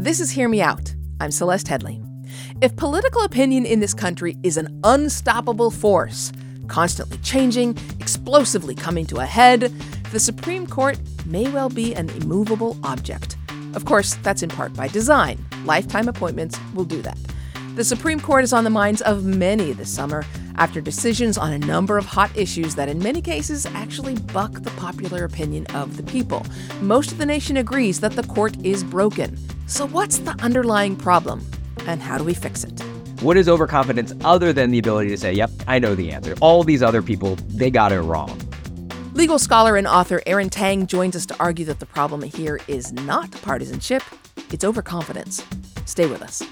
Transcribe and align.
This 0.00 0.20
is 0.20 0.30
Hear 0.30 0.48
Me 0.48 0.62
Out. 0.62 0.94
I'm 1.20 1.32
Celeste 1.32 1.66
Headlee. 1.66 2.00
If 2.62 2.76
political 2.76 3.22
opinion 3.22 3.66
in 3.66 3.80
this 3.80 3.94
country 3.94 4.36
is 4.44 4.56
an 4.56 4.80
unstoppable 4.84 5.72
force, 5.72 6.30
constantly 6.68 7.18
changing, 7.18 7.76
explosively 7.98 8.76
coming 8.76 9.06
to 9.06 9.16
a 9.16 9.26
head, 9.26 9.72
the 10.12 10.20
Supreme 10.20 10.68
Court 10.68 11.00
may 11.26 11.50
well 11.50 11.68
be 11.68 11.96
an 11.96 12.10
immovable 12.10 12.78
object. 12.84 13.36
Of 13.74 13.86
course, 13.86 14.14
that's 14.22 14.44
in 14.44 14.50
part 14.50 14.72
by 14.72 14.86
design. 14.86 15.44
Lifetime 15.64 16.06
appointments 16.06 16.60
will 16.76 16.84
do 16.84 17.02
that. 17.02 17.18
The 17.74 17.82
Supreme 17.82 18.20
Court 18.20 18.44
is 18.44 18.52
on 18.52 18.62
the 18.62 18.70
minds 18.70 19.02
of 19.02 19.24
many 19.24 19.72
this 19.72 19.92
summer 19.92 20.24
after 20.58 20.80
decisions 20.80 21.36
on 21.36 21.52
a 21.52 21.58
number 21.58 21.98
of 21.98 22.06
hot 22.06 22.30
issues 22.36 22.76
that, 22.76 22.88
in 22.88 23.00
many 23.00 23.20
cases, 23.20 23.66
actually 23.66 24.14
buck 24.14 24.52
the 24.52 24.70
popular 24.76 25.24
opinion 25.24 25.66
of 25.74 25.96
the 25.96 26.04
people. 26.04 26.46
Most 26.80 27.10
of 27.10 27.18
the 27.18 27.26
nation 27.26 27.56
agrees 27.56 27.98
that 27.98 28.12
the 28.12 28.22
court 28.22 28.56
is 28.64 28.84
broken. 28.84 29.36
So, 29.70 29.86
what's 29.86 30.16
the 30.20 30.30
underlying 30.42 30.96
problem, 30.96 31.44
and 31.86 32.00
how 32.00 32.16
do 32.16 32.24
we 32.24 32.32
fix 32.32 32.64
it? 32.64 32.80
What 33.20 33.36
is 33.36 33.50
overconfidence 33.50 34.14
other 34.24 34.50
than 34.50 34.70
the 34.70 34.78
ability 34.78 35.10
to 35.10 35.18
say, 35.18 35.34
yep, 35.34 35.50
I 35.66 35.78
know 35.78 35.94
the 35.94 36.10
answer? 36.10 36.34
All 36.40 36.64
these 36.64 36.82
other 36.82 37.02
people, 37.02 37.36
they 37.48 37.70
got 37.70 37.92
it 37.92 38.00
wrong. 38.00 38.40
Legal 39.12 39.38
scholar 39.38 39.76
and 39.76 39.86
author 39.86 40.22
Aaron 40.24 40.48
Tang 40.48 40.86
joins 40.86 41.14
us 41.14 41.26
to 41.26 41.36
argue 41.38 41.66
that 41.66 41.80
the 41.80 41.86
problem 41.86 42.22
here 42.22 42.58
is 42.66 42.94
not 42.94 43.30
partisanship, 43.42 44.02
it's 44.50 44.64
overconfidence. 44.64 45.44
Stay 45.84 46.06
with 46.06 46.22
us. 46.22 46.42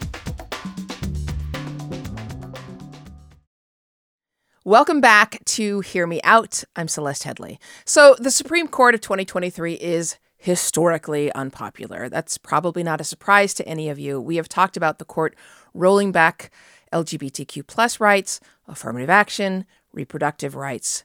Welcome 4.63 5.01
back 5.01 5.43
to 5.47 5.81
Hear 5.81 6.07
Me 6.07 6.21
Out. 6.23 6.65
I'm 6.77 6.87
Celeste 6.87 7.23
Headlee. 7.23 7.57
So, 7.87 8.15
the 8.19 8.31
Supreme 8.31 8.69
Court 8.69 8.95
of 8.95 9.01
2023 9.01 9.73
is 9.73 10.19
historically 10.47 11.33
unpopular. 11.33 12.09
That's 12.09 12.39
probably 12.39 12.85
not 12.85 13.01
a 13.01 13.05
surprise 13.05 13.53
to 13.55 13.67
any 13.67 13.89
of 13.89 13.99
you. 13.99 14.21
We 14.21 14.37
have 14.37 14.49
talked 14.49 14.77
about 14.77 15.01
the 15.01 15.05
court 15.05 15.35
rolling 15.75 16.13
back 16.13 16.53
LGBTQ 16.93 17.67
plus 17.67 17.99
rights, 17.99 18.39
affirmative 18.69 19.11
action, 19.11 19.67
reproductive 19.93 20.55
rights. 20.55 21.03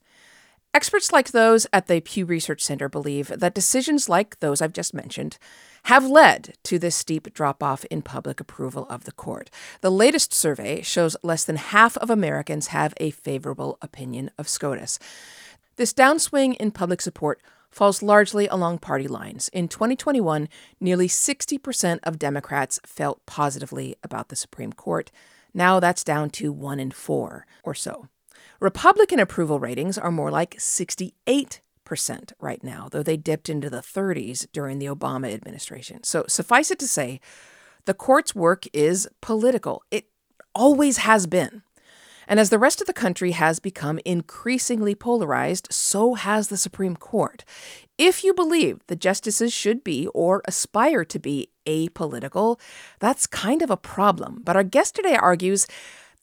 Experts 0.76 1.12
like 1.12 1.32
those 1.32 1.66
at 1.74 1.88
the 1.88 2.02
Pew 2.02 2.24
Research 2.24 2.62
Center 2.62 2.88
believe 2.88 3.30
that 3.30 3.56
decisions 3.56 4.08
like 4.08 4.40
those 4.42 4.62
I've 4.62 4.74
just 4.74 4.94
mentioned 4.94 5.40
have 5.86 6.06
led 6.06 6.54
to 6.66 6.78
this 6.78 6.96
steep 6.96 7.34
drop 7.34 7.64
off 7.64 7.84
in 7.86 8.04
public 8.04 8.40
approval 8.40 8.86
of 8.92 9.06
the 9.06 9.12
court. 9.12 9.50
The 9.82 9.90
latest 9.90 10.36
survey 10.36 10.84
shows 10.84 11.18
less 11.24 11.44
than 11.44 11.56
half 11.56 11.98
of 11.98 12.12
Americans 12.12 12.68
have 12.68 12.94
a 12.98 13.10
favorable 13.10 13.80
opinion 13.82 14.30
of 14.38 14.48
SCOTUS. 14.48 15.00
This 15.78 15.96
downswing 15.96 16.58
in 16.58 16.70
public 16.70 17.02
support 17.02 17.42
falls 17.72 18.02
largely 18.04 18.48
along 18.48 18.80
party 18.80 19.08
lines. 19.08 19.50
In 19.50 19.68
2021, 19.68 20.50
nearly 20.80 21.08
60% 21.08 22.00
of 22.04 22.20
Democrats 22.20 22.80
felt 22.86 23.26
positively 23.26 23.96
about 24.04 24.30
the 24.30 24.36
Supreme 24.36 24.74
Court. 24.74 25.12
Now 25.54 25.80
that's 25.80 26.04
down 26.04 26.30
to 26.32 26.52
one 26.52 26.80
in 26.80 26.92
four 26.92 27.46
or 27.64 27.74
so. 27.74 28.08
Republican 28.60 29.20
approval 29.20 29.60
ratings 29.60 29.98
are 29.98 30.12
more 30.12 30.32
like 30.32 30.56
68 30.60 31.62
percent 31.84 32.32
right 32.40 32.64
now, 32.64 32.88
though 32.90 33.04
they 33.04 33.18
dipped 33.18 33.50
into 33.50 33.70
the 33.70 33.82
30s 33.82 34.48
during 34.54 34.80
the 34.80 34.86
Obama 34.86 35.34
administration. 35.34 36.02
So 36.04 36.24
suffice 36.26 36.72
it 36.72 36.80
to 36.80 36.88
say, 36.88 37.20
the 37.84 37.94
court's 37.94 38.34
work 38.34 38.66
is 38.72 39.10
political. 39.20 39.84
It 39.92 40.06
always 40.56 40.98
has 41.00 41.28
been. 41.28 41.64
And 42.32 42.40
as 42.40 42.50
the 42.50 42.58
rest 42.58 42.80
of 42.80 42.88
the 42.88 42.94
country 42.94 43.32
has 43.32 43.60
become 43.60 44.00
increasingly 44.06 44.96
polarized, 44.96 45.68
so 45.70 46.14
has 46.14 46.48
the 46.48 46.56
Supreme 46.56 46.96
Court. 46.96 47.44
If 47.98 48.24
you 48.24 48.34
believe 48.34 48.80
the 48.88 48.96
justices 48.96 49.52
should 49.52 49.84
be 49.84 50.08
or 50.14 50.42
aspire 50.46 51.04
to 51.04 51.20
be 51.20 51.50
apolitical, 51.66 52.58
that's 53.00 53.28
kind 53.28 53.62
of 53.62 53.70
a 53.70 53.76
problem. 53.76 54.44
But 54.46 54.56
our 54.56 54.64
guest 54.64 54.96
today 54.96 55.18
argues 55.18 55.68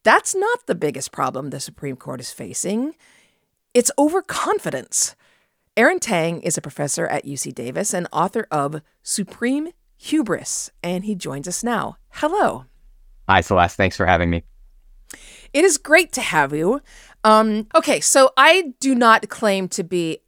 that's 0.03 0.34
not 0.34 0.64
the 0.64 0.75
biggest 0.75 1.12
problem 1.12 1.51
the 1.51 1.61
Supreme 1.61 1.97
Court 1.97 2.20
is 2.20 2.33
facing. 2.33 2.95
It's 3.74 3.91
overconfidence. 3.98 5.14
Aaron 5.77 6.01
Tang 6.01 6.41
is 6.41 6.57
a 6.57 6.63
professor 6.63 7.07
at 7.07 7.27
UC 7.27 7.55
Davis 7.55 7.92
and 7.92 8.08
author 8.14 8.47
of 8.51 8.80
Supreme 9.02 9.68
Hubris, 9.98 10.70
and 10.83 11.05
he 11.05 11.14
joins 11.14 11.47
us 11.47 11.63
now. 11.63 11.98
Hello. 12.13 12.64
Hi, 13.29 13.42
Celeste. 13.42 13.77
Thanks 13.77 13.98
for 13.98 14.07
having 14.07 14.30
me. 14.30 14.42
It 15.53 15.64
is 15.64 15.79
great 15.79 16.13
to 16.13 16.20
have 16.20 16.53
you. 16.53 16.81
Um, 17.25 17.67
okay, 17.75 18.01
so 18.01 18.31
I 18.36 18.75
do 18.81 18.95
not 18.95 19.29
claim 19.29 19.69
to 19.69 19.83
be 19.83 20.19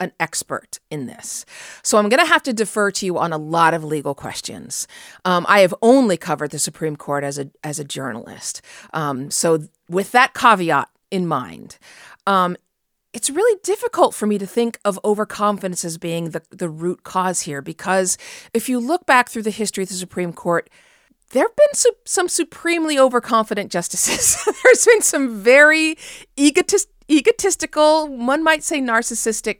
an 0.00 0.12
expert 0.20 0.78
in 0.90 1.06
this. 1.06 1.44
So 1.82 1.98
I'm 1.98 2.08
going 2.08 2.24
to 2.24 2.30
have 2.30 2.42
to 2.44 2.52
defer 2.52 2.90
to 2.92 3.06
you 3.06 3.18
on 3.18 3.32
a 3.32 3.38
lot 3.38 3.74
of 3.74 3.82
legal 3.82 4.14
questions. 4.14 4.86
Um, 5.24 5.44
I 5.48 5.60
have 5.60 5.74
only 5.82 6.16
covered 6.16 6.50
the 6.50 6.58
Supreme 6.58 6.96
Court 6.96 7.24
as 7.24 7.38
a 7.38 7.50
as 7.64 7.78
a 7.78 7.84
journalist. 7.84 8.62
Um, 8.94 9.30
so 9.30 9.64
with 9.88 10.12
that 10.12 10.34
caveat 10.34 10.88
in 11.10 11.26
mind, 11.26 11.78
um, 12.26 12.56
it's 13.12 13.30
really 13.30 13.58
difficult 13.64 14.14
for 14.14 14.26
me 14.26 14.38
to 14.38 14.46
think 14.46 14.78
of 14.84 15.00
overconfidence 15.04 15.84
as 15.84 15.98
being 15.98 16.30
the, 16.30 16.42
the 16.50 16.68
root 16.68 17.02
cause 17.02 17.40
here 17.40 17.62
because 17.62 18.18
if 18.52 18.68
you 18.68 18.78
look 18.78 19.06
back 19.06 19.28
through 19.28 19.42
the 19.42 19.50
history 19.50 19.82
of 19.82 19.88
the 19.88 19.94
Supreme 19.94 20.32
Court, 20.32 20.68
there 21.30 21.44
have 21.44 21.56
been 21.56 21.74
su- 21.74 21.96
some 22.04 22.28
supremely 22.28 22.98
overconfident 22.98 23.70
justices. 23.70 24.36
There's 24.64 24.84
been 24.84 25.02
some 25.02 25.40
very 25.40 25.96
egotist- 26.36 26.88
egotistical, 27.10 28.08
one 28.08 28.42
might 28.42 28.62
say 28.64 28.80
narcissistic 28.80 29.58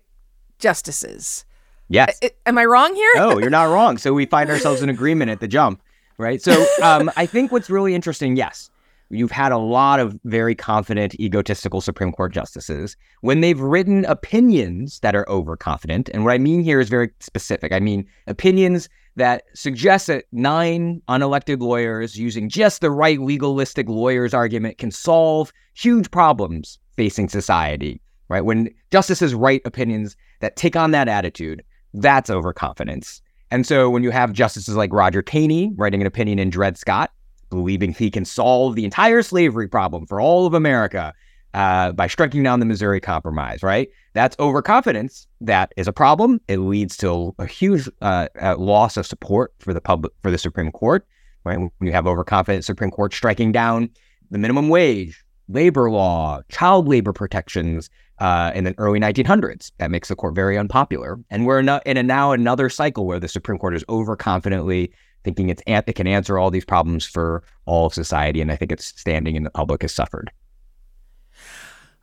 justices. 0.59 1.45
Yes. 1.89 2.19
I- 2.23 2.31
am 2.47 2.59
I 2.59 2.65
wrong 2.65 2.95
here? 2.95 3.11
no, 3.17 3.39
you're 3.39 3.51
not 3.51 3.65
wrong. 3.73 3.99
So 3.99 4.13
we 4.13 4.27
find 4.27 4.51
ourselves 4.51 4.83
in 4.83 4.89
agreement 4.89 5.31
at 5.31 5.41
the 5.41 5.49
jump, 5.49 5.83
right? 6.17 6.41
So 6.43 6.67
um, 6.83 7.11
I 7.17 7.27
think 7.27 7.53
what's 7.53 7.71
really 7.71 7.95
interesting, 7.95 8.37
yes, 8.37 8.71
you've 9.11 9.31
had 9.31 9.53
a 9.53 9.59
lot 9.59 10.01
of 10.01 10.19
very 10.25 10.55
confident, 10.55 11.19
egotistical 11.19 11.81
Supreme 11.81 12.13
Court 12.13 12.33
justices 12.33 12.97
when 13.21 13.41
they've 13.41 13.61
written 13.61 14.05
opinions 14.05 15.01
that 15.01 15.15
are 15.15 15.29
overconfident. 15.29 16.09
And 16.11 16.25
what 16.25 16.33
I 16.33 16.39
mean 16.39 16.63
here 16.63 16.81
is 16.81 16.89
very 16.89 17.11
specific. 17.21 17.73
I 17.73 17.81
mean 17.81 18.07
opinions 18.27 18.89
that 19.17 19.45
suggest 19.55 20.07
that 20.07 20.27
nine 20.31 21.03
unelected 21.09 21.61
lawyers 21.61 22.17
using 22.17 22.49
just 22.49 22.81
the 22.81 22.91
right 22.91 23.21
legalistic 23.21 23.89
lawyer's 23.89 24.33
argument 24.33 24.79
can 24.79 24.91
solve 24.91 25.53
huge 25.75 26.11
problems 26.11 26.79
facing 26.97 27.29
society, 27.29 28.01
right? 28.29 28.45
When 28.45 28.69
justices 28.91 29.35
write 29.35 29.63
opinions 29.65 30.17
that 30.41 30.57
take 30.57 30.77
on 30.77 30.93
that 30.93 31.09
attitude, 31.09 31.65
that's 31.95 32.31
overconfidence. 32.31 33.21
And 33.51 33.67
so 33.67 33.89
when 33.91 34.03
you 34.03 34.11
have 34.11 34.33
justices 34.33 34.77
like 34.77 34.93
Roger 34.93 35.23
Taney 35.23 35.73
writing 35.77 36.01
an 36.01 36.07
opinion 36.07 36.39
in 36.39 36.51
Dred 36.51 36.77
Scott, 36.77 37.11
believing 37.51 37.93
he 37.93 38.11
can 38.11 38.25
solve 38.25 38.75
the 38.75 38.85
entire 38.85 39.23
slavery 39.23 39.69
problem 39.69 40.07
for 40.07 40.21
all 40.21 40.47
of 40.47 40.55
America 40.55 41.15
uh, 41.55 41.93
by 41.93 42.07
striking 42.07 42.43
down 42.43 42.61
the 42.61 42.67
Missouri 42.67 43.01
Compromise, 43.01 43.63
right? 43.63 43.89
That's 44.13 44.37
overconfidence. 44.39 45.27
That 45.41 45.73
is 45.77 45.89
a 45.89 45.93
problem. 45.93 46.41
It 46.49 46.59
leads 46.59 46.97
to 46.99 47.35
a 47.39 47.47
huge 47.47 47.89
uh, 48.03 48.29
uh, 48.41 48.57
loss 48.57 48.97
of 48.97 49.07
support 49.07 49.53
for 49.59 49.73
the 49.73 49.81
public 49.81 50.13
for 50.23 50.31
the 50.31 50.39
Supreme 50.39 50.71
Court, 50.71 51.07
right? 51.45 51.59
When 51.59 51.71
you 51.81 51.93
have 51.93 52.07
overconfident 52.07 52.65
Supreme 52.65 52.91
Court 52.91 53.15
striking 53.15 53.53
down 53.53 53.91
the 54.31 54.39
minimum 54.39 54.69
wage, 54.69 55.25
labor 55.49 55.91
law, 55.91 56.43
child 56.51 56.87
labor 56.87 57.13
protections 57.13 57.89
uh, 58.19 58.53
in 58.55 58.65
the 58.65 58.75
early 58.79 59.01
1900s, 59.01 59.73
that 59.79 59.91
makes 59.91 60.09
the 60.09 60.17
court 60.17 60.35
very 60.35 60.59
unpopular. 60.59 61.19
And 61.31 61.47
we're 61.47 61.61
in 61.61 61.69
a, 61.69 61.81
in 61.87 61.97
a 61.97 62.03
now 62.03 62.33
another 62.33 62.69
cycle 62.69 63.07
where 63.07 63.21
the 63.21 63.29
Supreme 63.29 63.59
Court 63.59 63.75
is 63.75 63.85
overconfidently 63.85 64.91
thinking 65.29 65.51
it's 65.51 65.63
it 65.67 65.95
can 65.95 66.07
answer 66.07 66.39
all 66.39 66.51
these 66.51 66.65
problems 66.65 67.05
for 67.05 67.43
all 67.67 67.87
of 67.87 67.95
society, 67.95 68.41
and 68.41 68.51
I 68.51 68.57
think 68.57 68.73
its 68.73 68.87
standing 68.87 69.37
in 69.37 69.45
the 69.45 69.51
public 69.51 69.83
has 69.83 69.93
suffered. 69.93 70.31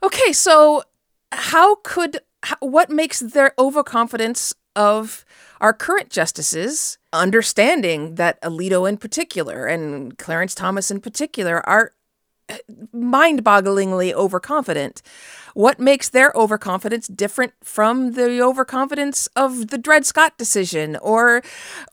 Okay, 0.03 0.34
so 0.34 0.84
how 1.31 1.75
could 1.84 2.19
what 2.59 2.90
makes 2.90 3.19
their 3.19 3.53
overconfidence 3.58 4.53
of 4.75 5.25
our 5.62 5.74
current 5.74 6.09
justices, 6.09 6.97
understanding 7.13 8.16
that 8.16 8.39
Alito 8.42 8.88
in 8.88 8.98
particular 8.98 9.66
and 9.66 10.18
Clarence 10.18 10.54
Thomas 10.54 10.92
in 10.92 11.00
particular 11.00 11.68
are 11.68 11.94
mind 12.92 13.44
bogglingly 13.44 14.13
overconfident. 14.13 15.01
What 15.53 15.80
makes 15.80 16.09
their 16.09 16.33
overconfidence 16.36 17.07
different 17.07 17.53
from 17.63 18.12
the 18.12 18.42
overconfidence 18.42 19.27
of 19.36 19.69
the 19.69 19.77
Dred 19.77 20.06
Scott 20.06 20.38
decision 20.38 20.97
or 20.97 21.42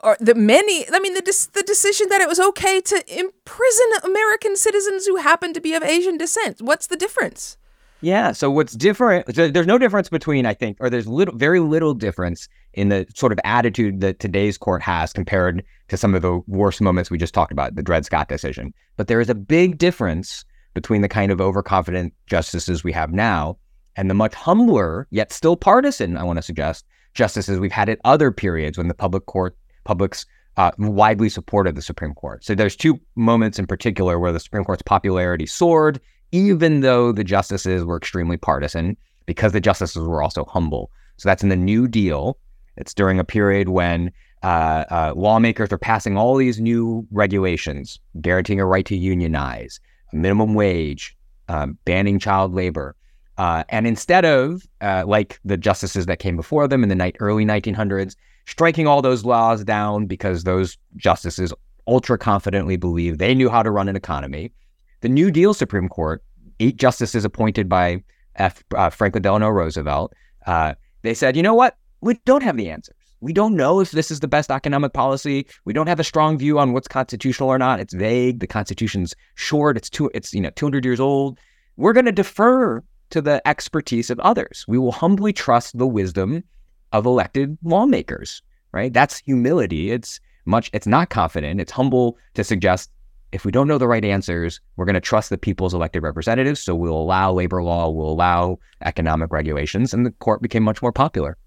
or 0.01 0.17
the 0.19 0.35
many 0.35 0.85
I 0.93 0.99
mean 0.99 1.15
the 1.15 1.49
the 1.55 1.63
decision 1.63 2.09
that 2.09 2.21
it 2.21 2.29
was 2.29 2.41
okay 2.41 2.81
to 2.81 2.97
imprison 3.09 3.87
American 4.03 4.57
citizens 4.57 5.07
who 5.07 5.17
happen 5.17 5.53
to 5.53 5.61
be 5.61 5.75
of 5.75 5.83
Asian 5.83 6.17
descent. 6.17 6.61
What's 6.61 6.89
the 6.89 6.97
difference? 6.97 7.57
Yeah. 8.01 8.33
So 8.33 8.51
what's 8.51 8.73
different? 8.73 9.27
There's 9.27 9.67
no 9.67 9.79
difference 9.79 10.09
between 10.09 10.45
I 10.45 10.55
think, 10.55 10.77
or 10.81 10.91
there's 10.91 11.07
little, 11.07 11.37
very 11.37 11.61
little 11.61 11.95
difference 11.95 12.49
in 12.75 12.89
the 12.89 13.07
sort 13.15 13.33
of 13.33 13.41
attitude 13.45 14.01
that 14.01 14.19
today's 14.19 14.57
court 14.59 14.83
has 14.83 15.13
compared 15.13 15.65
to 15.89 15.97
some 15.97 16.15
of 16.15 16.23
the 16.23 16.41
worst 16.47 16.81
moments 16.81 17.11
we 17.11 17.19
just 17.19 17.35
talked 17.35 17.53
about, 17.53 17.75
the 17.75 17.83
Dred 17.83 18.05
Scott 18.05 18.29
decision. 18.29 18.73
But 18.97 19.09
there 19.09 19.21
is 19.21 19.29
a 19.29 19.35
big 19.35 19.79
difference 19.79 20.45
between 20.75 21.03
the 21.03 21.09
kind 21.09 21.31
of 21.31 21.41
overconfident 21.41 22.15
justices 22.27 22.83
we 22.83 22.93
have 22.93 23.13
now 23.13 23.59
and 23.97 24.09
the 24.09 24.15
much 24.15 24.35
humbler, 24.35 25.07
yet 25.11 25.33
still 25.33 25.57
partisan, 25.57 26.17
I 26.17 26.25
want 26.25 26.39
to 26.39 26.43
suggest, 26.43 26.87
justices 27.15 27.61
we've 27.61 27.73
had 27.73 27.89
at 27.89 27.99
other 28.05 28.31
periods 28.31 28.79
when 28.79 28.89
the 28.89 28.95
public 28.95 29.27
court, 29.27 29.57
public's 29.85 30.25
uh, 30.57 30.71
widely 30.79 31.29
supported 31.29 31.75
the 31.75 31.83
Supreme 31.83 32.15
Court. 32.15 32.45
So 32.45 32.55
there's 32.55 32.77
two 32.77 32.99
moments 33.17 33.59
in 33.59 33.67
particular 33.67 34.19
where 34.19 34.33
the 34.33 34.41
Supreme 34.41 34.65
Court's 34.65 34.83
popularity 34.83 35.47
soared, 35.47 36.01
even 36.31 36.81
though 36.81 37.13
the 37.13 37.25
justices 37.25 37.85
were 37.85 37.97
extremely 37.97 38.37
partisan, 38.37 38.97
because 39.27 39.53
the 39.53 39.61
justices 39.61 40.07
were 40.07 40.23
also 40.23 40.45
humble. 40.47 40.91
So 41.17 41.29
that's 41.29 41.43
in 41.43 41.49
the 41.49 41.57
New 41.57 41.87
Deal. 41.87 42.39
It's 42.77 42.95
during 42.95 43.19
a 43.19 43.25
period 43.25 43.69
when 43.69 44.13
uh, 44.43 44.85
uh, 44.91 45.13
lawmakers 45.17 45.73
are 45.73 45.79
passing 45.79 46.17
all 46.17 46.37
these 46.37 46.61
new 46.61 47.07
regulations, 47.11 48.01
guaranteeing 48.21 48.61
a 48.61 48.67
right 48.67 48.87
to 48.87 48.97
unionize, 48.97 49.79
minimum 50.13 50.55
wage, 50.55 51.17
um, 51.49 51.79
banning 51.85 52.19
child 52.19 52.55
labor. 52.55 52.97
Uh, 53.39 53.65
and 53.69 53.87
instead 53.87 54.25
of, 54.25 54.67
uh, 54.81 55.05
like 55.07 55.39
the 55.45 55.57
justices 55.57 56.07
that 56.07 56.19
came 56.19 56.37
before 56.37 56.69
them 56.69 56.83
in 56.83 56.89
the 56.89 56.95
ni- 56.95 57.13
early 57.21 57.45
1900s, 57.45 58.17
striking 58.47 58.87
all 58.87 59.01
those 59.01 59.25
laws 59.25 59.65
down 59.65 60.07
because 60.07 60.45
those 60.45 60.77
justices 60.97 61.53
ultra 61.87 62.19
confidently 62.19 62.77
believed 62.77 63.19
they 63.19 63.35
knew 63.35 63.49
how 63.49 63.63
to 63.63 63.71
run 63.71 63.89
an 63.89 63.97
economy, 63.97 64.53
the 65.01 65.09
New 65.09 65.31
Deal 65.31 65.55
Supreme 65.55 65.89
Court, 65.89 66.23
eight 66.61 66.77
justices 66.77 67.25
appointed 67.25 67.69
by 67.69 68.03
F, 68.37 68.63
uh, 68.75 68.91
Franklin 68.91 69.23
Delano 69.23 69.49
Roosevelt, 69.49 70.13
uh, 70.47 70.75
they 71.03 71.15
said, 71.15 71.37
you 71.37 71.43
know 71.43 71.55
what? 71.55 71.77
We 72.03 72.19
don't 72.25 72.43
have 72.43 72.57
the 72.57 72.69
answers. 72.69 72.97
We 73.21 73.33
don't 73.33 73.55
know 73.55 73.79
if 73.79 73.93
this 73.93 74.11
is 74.11 74.19
the 74.19 74.27
best 74.29 74.51
economic 74.51 74.93
policy. 74.93 75.47
We 75.65 75.73
don't 75.73 75.87
have 75.87 76.01
a 76.01 76.05
strong 76.05 76.37
view 76.37 76.59
on 76.59 76.73
what's 76.73 76.89
constitutional 76.89 77.49
or 77.49 77.59
not. 77.59 77.79
It's 77.79 77.95
vague. 77.95 78.41
The 78.41 78.49
Constitution's 78.49 79.15
short. 79.37 79.77
It's 79.77 79.89
two. 79.89 80.11
It's 80.13 80.35
you 80.35 80.41
know 80.41 80.51
200 80.51 80.85
years 80.85 80.99
old. 80.99 81.39
We're 81.77 81.93
going 81.93 82.07
to 82.07 82.13
defer 82.13 82.83
to 83.11 83.21
the 83.23 83.41
expertise 83.47 84.11
of 84.11 84.19
others. 84.19 84.65
We 84.67 84.79
will 84.79 84.91
humbly 84.91 85.33
trust 85.33 85.79
the 85.79 85.87
wisdom 85.87 86.43
of 86.91 87.07
elected 87.07 87.57
lawmakers. 87.63 88.43
Right? 88.73 88.93
That's 88.93 89.19
humility. 89.19 89.93
It's 89.93 90.19
much. 90.45 90.69
It's 90.73 90.89
not 90.89 91.11
confident. 91.11 91.61
It's 91.61 91.71
humble 91.71 92.19
to 92.35 92.43
suggest 92.43 92.91
if 93.31 93.45
we 93.45 93.53
don't 93.53 93.69
know 93.69 93.79
the 93.79 93.87
right 93.87 94.05
answers, 94.05 94.61
we're 94.77 94.85
going 94.85 94.95
to 94.95 95.01
trust 95.01 95.31
the 95.31 95.39
people's 95.39 95.73
elected 95.73 96.03
representatives. 96.03 96.59
So 96.59 96.75
we'll 96.75 96.99
allow 96.99 97.33
labor 97.33 97.63
law. 97.63 97.89
We'll 97.89 98.11
allow 98.11 98.59
economic 98.85 99.31
regulations, 99.31 99.95
and 99.95 100.05
the 100.05 100.11
court 100.11 100.43
became 100.43 100.65
much 100.65 100.83
more 100.83 100.93
popular. 100.93 101.39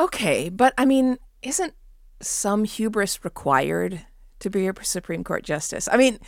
Okay, 0.00 0.48
but 0.48 0.74
I 0.76 0.84
mean, 0.84 1.18
isn't 1.42 1.74
some 2.20 2.64
hubris 2.64 3.24
required 3.24 4.04
to 4.40 4.50
be 4.50 4.66
a 4.66 4.74
Supreme 4.82 5.22
Court 5.22 5.44
justice? 5.44 5.88
I 5.90 5.96
mean, 5.96 6.18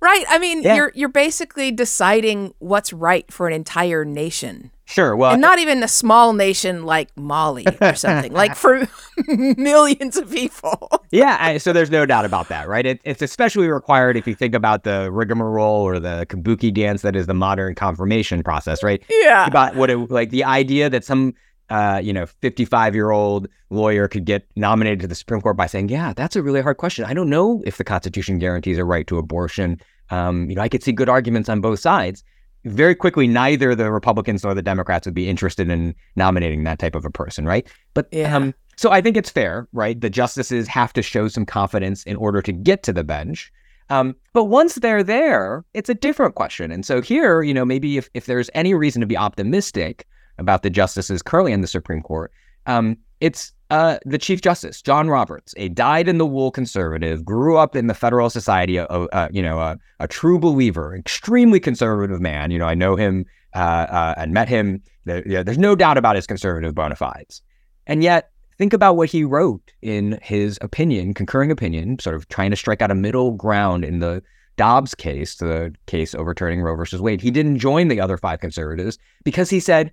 right? 0.00 0.24
I 0.28 0.38
mean, 0.38 0.62
yeah. 0.62 0.74
you're 0.76 0.92
you're 0.94 1.08
basically 1.08 1.70
deciding 1.70 2.54
what's 2.58 2.92
right 2.92 3.30
for 3.30 3.46
an 3.46 3.52
entire 3.52 4.04
nation. 4.04 4.70
Sure. 4.88 5.16
Well, 5.16 5.32
and 5.32 5.42
not 5.42 5.58
even 5.58 5.82
a 5.82 5.88
small 5.88 6.32
nation 6.32 6.86
like 6.86 7.14
Mali 7.16 7.66
or 7.80 7.94
something, 7.96 8.32
like 8.32 8.54
for 8.56 8.88
millions 9.26 10.16
of 10.16 10.30
people. 10.30 10.88
yeah. 11.10 11.36
I, 11.40 11.58
so 11.58 11.72
there's 11.72 11.90
no 11.90 12.06
doubt 12.06 12.24
about 12.24 12.48
that, 12.48 12.68
right? 12.68 12.86
It, 12.86 13.00
it's 13.04 13.20
especially 13.20 13.66
required 13.66 14.16
if 14.16 14.28
you 14.28 14.34
think 14.34 14.54
about 14.54 14.84
the 14.84 15.10
rigmarole 15.10 15.82
or 15.82 15.98
the 15.98 16.24
kabuki 16.28 16.72
dance 16.72 17.02
that 17.02 17.16
is 17.16 17.26
the 17.26 17.34
modern 17.34 17.74
confirmation 17.74 18.44
process, 18.44 18.84
right? 18.84 19.02
Yeah. 19.10 19.46
About 19.46 19.74
what 19.74 19.90
it 19.90 19.96
like 20.08 20.30
the 20.30 20.44
idea 20.44 20.88
that 20.88 21.04
some 21.04 21.34
uh, 21.70 22.00
you 22.02 22.12
know, 22.12 22.26
55 22.26 22.94
year 22.94 23.10
old 23.10 23.48
lawyer 23.70 24.08
could 24.08 24.24
get 24.24 24.46
nominated 24.56 25.00
to 25.00 25.06
the 25.06 25.14
Supreme 25.14 25.40
Court 25.40 25.56
by 25.56 25.66
saying, 25.66 25.88
yeah, 25.88 26.12
that's 26.14 26.36
a 26.36 26.42
really 26.42 26.62
hard 26.62 26.76
question. 26.76 27.04
I 27.04 27.14
don't 27.14 27.30
know 27.30 27.62
if 27.66 27.76
the 27.76 27.84
Constitution 27.84 28.38
guarantees 28.38 28.78
a 28.78 28.84
right 28.84 29.06
to 29.08 29.18
abortion. 29.18 29.80
Um, 30.10 30.48
you 30.48 30.56
know, 30.56 30.62
I 30.62 30.68
could 30.68 30.82
see 30.82 30.92
good 30.92 31.08
arguments 31.08 31.48
on 31.48 31.60
both 31.60 31.80
sides. 31.80 32.22
Very 32.64 32.94
quickly, 32.94 33.26
neither 33.26 33.74
the 33.74 33.92
Republicans 33.92 34.42
nor 34.42 34.54
the 34.54 34.62
Democrats 34.62 35.06
would 35.06 35.14
be 35.14 35.28
interested 35.28 35.70
in 35.70 35.94
nominating 36.16 36.64
that 36.64 36.78
type 36.78 36.94
of 36.94 37.04
a 37.04 37.10
person, 37.10 37.44
right? 37.44 37.68
But 37.94 38.08
yeah. 38.10 38.34
um, 38.34 38.54
so 38.76 38.90
I 38.90 39.00
think 39.00 39.16
it's 39.16 39.30
fair, 39.30 39.68
right? 39.72 40.00
The 40.00 40.10
justices 40.10 40.68
have 40.68 40.92
to 40.94 41.02
show 41.02 41.28
some 41.28 41.46
confidence 41.46 42.02
in 42.04 42.16
order 42.16 42.42
to 42.42 42.52
get 42.52 42.82
to 42.84 42.92
the 42.92 43.04
bench. 43.04 43.52
Um, 43.88 44.16
but 44.32 44.44
once 44.44 44.74
they're 44.76 45.04
there, 45.04 45.64
it's 45.74 45.88
a 45.88 45.94
different 45.94 46.34
question. 46.34 46.72
And 46.72 46.84
so 46.84 47.00
here, 47.00 47.42
you 47.42 47.54
know, 47.54 47.64
maybe 47.64 47.96
if, 47.98 48.10
if 48.14 48.26
there's 48.26 48.50
any 48.52 48.74
reason 48.74 49.00
to 49.00 49.06
be 49.06 49.16
optimistic, 49.16 50.06
about 50.38 50.62
the 50.62 50.70
justices 50.70 51.22
currently 51.22 51.52
in 51.52 51.60
the 51.60 51.66
Supreme 51.66 52.02
Court. 52.02 52.32
Um, 52.66 52.96
it's 53.20 53.52
uh, 53.70 53.98
the 54.04 54.18
Chief 54.18 54.42
Justice, 54.42 54.80
John 54.82 55.08
Roberts, 55.08 55.54
a 55.56 55.68
dyed-in-the-wool 55.68 56.52
conservative, 56.52 57.24
grew 57.24 57.56
up 57.56 57.74
in 57.74 57.88
the 57.88 57.94
Federalist 57.94 58.34
Society, 58.34 58.78
uh, 58.78 59.28
you 59.32 59.42
know, 59.42 59.58
a, 59.58 59.76
a, 59.98 60.06
true 60.06 60.38
believer, 60.38 60.94
extremely 60.94 61.58
conservative 61.58 62.20
man. 62.20 62.50
You 62.50 62.58
know, 62.58 62.66
I 62.66 62.74
know 62.74 62.94
him 62.94 63.24
uh, 63.54 63.86
uh 63.88 64.14
and 64.16 64.32
met 64.32 64.48
him. 64.48 64.82
There, 65.04 65.42
there's 65.42 65.58
no 65.58 65.74
doubt 65.74 65.98
about 65.98 66.16
his 66.16 66.26
conservative 66.26 66.74
bona 66.74 66.94
fides. 66.94 67.42
And 67.86 68.02
yet, 68.02 68.30
think 68.58 68.72
about 68.72 68.96
what 68.96 69.08
he 69.08 69.24
wrote 69.24 69.72
in 69.82 70.18
his 70.22 70.58
opinion, 70.60 71.14
concurring 71.14 71.50
opinion, 71.50 71.98
sort 71.98 72.14
of 72.14 72.28
trying 72.28 72.50
to 72.50 72.56
strike 72.56 72.82
out 72.82 72.90
a 72.90 72.94
middle 72.94 73.32
ground 73.32 73.84
in 73.84 73.98
the 73.98 74.22
Dobbs 74.56 74.94
case, 74.94 75.36
the 75.36 75.74
case 75.86 76.14
overturning 76.14 76.62
Roe 76.62 76.76
versus 76.76 77.00
Wade. 77.00 77.20
He 77.20 77.30
didn't 77.30 77.58
join 77.58 77.88
the 77.88 78.00
other 78.00 78.16
five 78.16 78.40
conservatives 78.40 78.98
because 79.24 79.50
he 79.50 79.60
said 79.60 79.92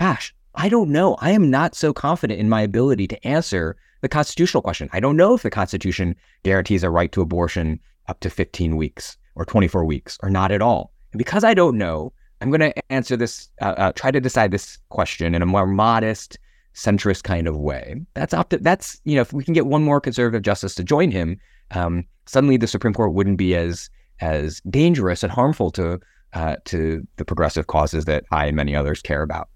gosh, 0.00 0.34
I 0.54 0.70
don't 0.70 0.90
know. 0.90 1.14
I 1.20 1.30
am 1.30 1.50
not 1.50 1.74
so 1.74 1.92
confident 1.92 2.40
in 2.40 2.48
my 2.48 2.62
ability 2.62 3.06
to 3.08 3.26
answer 3.26 3.76
the 4.00 4.08
constitutional 4.08 4.62
question. 4.62 4.88
I 4.94 4.98
don't 4.98 5.16
know 5.16 5.34
if 5.34 5.42
the 5.42 5.50
Constitution 5.50 6.16
guarantees 6.42 6.82
a 6.82 6.90
right 6.90 7.12
to 7.12 7.20
abortion 7.20 7.78
up 8.08 8.18
to 8.20 8.30
15 8.30 8.76
weeks 8.76 9.18
or 9.34 9.44
24 9.44 9.84
weeks 9.84 10.18
or 10.22 10.30
not 10.30 10.50
at 10.50 10.62
all. 10.62 10.92
And 11.12 11.18
because 11.18 11.44
I 11.44 11.52
don't 11.52 11.76
know, 11.76 12.14
I'm 12.40 12.50
going 12.50 12.72
to 12.72 12.92
answer 12.92 13.14
this, 13.14 13.50
uh, 13.60 13.74
uh, 13.76 13.92
try 13.92 14.10
to 14.10 14.20
decide 14.20 14.52
this 14.52 14.78
question 14.88 15.34
in 15.34 15.42
a 15.42 15.46
more 15.46 15.66
modest, 15.66 16.38
centrist 16.74 17.24
kind 17.24 17.46
of 17.46 17.58
way. 17.58 18.00
That's 18.14 18.32
up 18.32 18.48
to, 18.50 18.58
that's, 18.58 18.98
you 19.04 19.16
know, 19.16 19.20
if 19.20 19.34
we 19.34 19.44
can 19.44 19.52
get 19.52 19.66
one 19.66 19.82
more 19.82 20.00
conservative 20.00 20.42
justice 20.42 20.74
to 20.76 20.84
join 20.84 21.10
him, 21.10 21.38
um, 21.72 22.06
suddenly 22.24 22.56
the 22.56 22.66
Supreme 22.66 22.94
Court 22.94 23.12
wouldn't 23.12 23.36
be 23.36 23.54
as, 23.54 23.90
as 24.20 24.62
dangerous 24.70 25.22
and 25.22 25.30
harmful 25.30 25.70
to, 25.72 26.00
uh, 26.32 26.56
to 26.64 27.06
the 27.16 27.24
progressive 27.26 27.66
causes 27.66 28.06
that 28.06 28.24
I 28.30 28.46
and 28.46 28.56
many 28.56 28.74
others 28.74 29.02
care 29.02 29.22
about. 29.22 29.50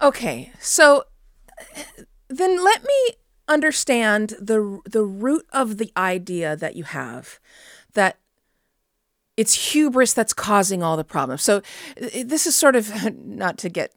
Okay, 0.00 0.52
so 0.60 1.04
then 2.28 2.62
let 2.62 2.84
me 2.84 3.10
understand 3.48 4.34
the 4.40 4.80
the 4.84 5.04
root 5.04 5.46
of 5.52 5.78
the 5.78 5.92
idea 5.96 6.56
that 6.56 6.74
you 6.74 6.84
have 6.84 7.38
that 7.94 8.18
it's 9.36 9.72
hubris 9.72 10.12
that's 10.12 10.32
causing 10.32 10.82
all 10.82 10.96
the 10.96 11.04
problems. 11.04 11.42
So 11.42 11.62
this 11.96 12.46
is 12.46 12.56
sort 12.56 12.76
of 12.76 13.14
not 13.24 13.58
to 13.58 13.68
get 13.68 13.92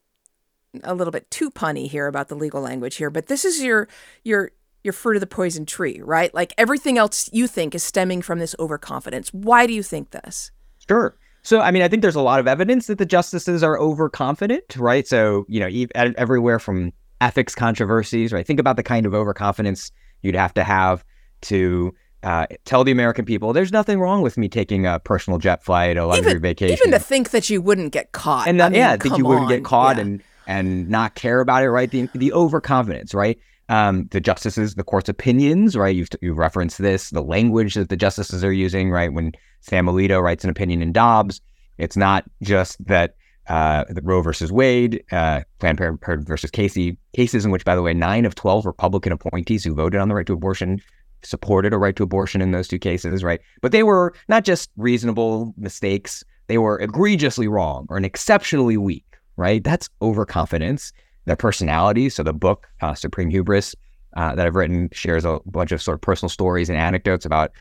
a 0.83 0.93
little 0.93 1.11
bit 1.11 1.29
too 1.31 1.49
punny 1.49 1.89
here 1.89 2.07
about 2.07 2.27
the 2.27 2.35
legal 2.35 2.61
language 2.61 2.97
here, 2.97 3.09
but 3.09 3.27
this 3.27 3.45
is 3.45 3.61
your 3.61 3.87
your 4.23 4.51
your 4.83 4.93
fruit 4.93 5.17
of 5.17 5.21
the 5.21 5.27
poison 5.27 5.65
tree, 5.65 5.99
right? 6.03 6.33
Like 6.33 6.53
everything 6.57 6.97
else 6.97 7.29
you 7.33 7.47
think 7.47 7.75
is 7.75 7.83
stemming 7.83 8.21
from 8.21 8.39
this 8.39 8.55
overconfidence. 8.59 9.33
Why 9.33 9.67
do 9.67 9.73
you 9.73 9.83
think 9.83 10.11
this? 10.11 10.51
Sure. 10.87 11.15
So, 11.41 11.61
I 11.61 11.71
mean, 11.71 11.81
I 11.81 11.87
think 11.87 12.01
there's 12.01 12.15
a 12.15 12.21
lot 12.21 12.39
of 12.39 12.47
evidence 12.47 12.87
that 12.87 12.97
the 12.97 13.05
justices 13.05 13.63
are 13.63 13.79
overconfident, 13.79 14.75
right? 14.77 15.07
So, 15.07 15.45
you 15.47 15.59
know, 15.59 15.87
everywhere 15.95 16.59
from 16.59 16.91
ethics 17.21 17.55
controversies, 17.55 18.31
right? 18.33 18.45
Think 18.45 18.59
about 18.59 18.75
the 18.75 18.83
kind 18.83 19.05
of 19.05 19.13
overconfidence 19.13 19.91
you'd 20.21 20.35
have 20.35 20.53
to 20.55 20.63
have 20.63 21.03
to 21.41 21.93
uh, 22.23 22.45
tell 22.65 22.83
the 22.83 22.91
American 22.91 23.23
people 23.23 23.53
there's 23.53 23.71
nothing 23.71 23.99
wrong 23.99 24.21
with 24.21 24.37
me 24.37 24.49
taking 24.49 24.85
a 24.85 24.99
personal 24.99 25.39
jet 25.39 25.63
flight, 25.63 25.97
a 25.97 26.05
luxury 26.05 26.31
even, 26.31 26.41
vacation. 26.41 26.77
Even 26.77 26.91
to 26.91 26.99
think 26.99 27.29
that 27.31 27.49
you 27.49 27.61
wouldn't 27.61 27.93
get 27.93 28.11
caught. 28.11 28.47
And 28.47 28.61
I 28.61 28.69
mean, 28.69 28.79
yeah, 28.79 28.97
think 28.97 29.17
you 29.17 29.25
wouldn't 29.25 29.49
get 29.49 29.63
caught 29.63 29.95
yeah. 29.95 30.03
and 30.03 30.23
and 30.47 30.89
not 30.89 31.15
care 31.15 31.39
about 31.39 31.63
it, 31.63 31.69
right? 31.69 31.89
The 31.89 32.09
the 32.13 32.33
overconfidence, 32.33 33.13
right? 33.13 33.39
Um, 33.69 34.07
the 34.11 34.19
justices, 34.19 34.75
the 34.75 34.83
court's 34.83 35.09
opinions, 35.09 35.77
right? 35.77 35.95
You've, 35.95 36.09
you've 36.21 36.39
referenced 36.39 36.79
this, 36.79 37.11
the 37.11 37.21
language 37.21 37.75
that 37.75 37.89
the 37.89 37.95
justices 37.95 38.43
are 38.43 38.51
using, 38.51 38.89
right? 38.89 39.13
When 39.13 39.33
Sam 39.61 39.85
Alito 39.85 40.21
writes 40.21 40.43
an 40.43 40.49
opinion 40.49 40.81
in 40.81 40.91
Dobbs, 40.91 41.41
it's 41.77 41.97
not 41.97 42.25
just 42.41 42.83
that 42.85 43.15
uh, 43.47 43.85
the 43.89 44.01
Roe 44.01 44.21
versus 44.21 44.51
Wade, 44.51 45.03
uh, 45.11 45.41
Planned 45.59 45.77
Parenthood 45.77 46.27
versus 46.27 46.51
Casey, 46.51 46.97
cases 47.13 47.45
in 47.45 47.51
which, 47.51 47.65
by 47.65 47.75
the 47.75 47.81
way, 47.81 47.93
nine 47.93 48.25
of 48.25 48.35
12 48.35 48.65
Republican 48.65 49.11
appointees 49.11 49.63
who 49.63 49.73
voted 49.73 49.99
on 49.99 50.07
the 50.07 50.15
right 50.15 50.27
to 50.27 50.33
abortion 50.33 50.79
supported 51.23 51.73
a 51.73 51.77
right 51.77 51.95
to 51.95 52.03
abortion 52.03 52.41
in 52.41 52.51
those 52.51 52.67
two 52.67 52.79
cases, 52.79 53.23
right? 53.23 53.41
But 53.61 53.71
they 53.71 53.83
were 53.83 54.13
not 54.27 54.45
just 54.45 54.69
reasonable 54.77 55.53
mistakes, 55.57 56.23
they 56.47 56.57
were 56.57 56.79
egregiously 56.79 57.47
wrong 57.47 57.87
or 57.89 57.97
an 57.97 58.05
exceptionally 58.05 58.77
weak, 58.77 59.17
right? 59.35 59.63
That's 59.63 59.89
overconfidence 60.01 60.93
their 61.25 61.35
personalities. 61.35 62.15
So 62.15 62.23
the 62.23 62.33
book 62.33 62.67
uh, 62.81 62.93
Supreme 62.93 63.29
Hubris 63.29 63.75
uh, 64.17 64.35
that 64.35 64.47
I've 64.47 64.55
written 64.55 64.89
shares 64.91 65.25
a 65.25 65.39
bunch 65.45 65.71
of 65.71 65.81
sort 65.81 65.95
of 65.95 66.01
personal 66.01 66.29
stories 66.29 66.69
and 66.69 66.77
anecdotes 66.77 67.25
about 67.25 67.51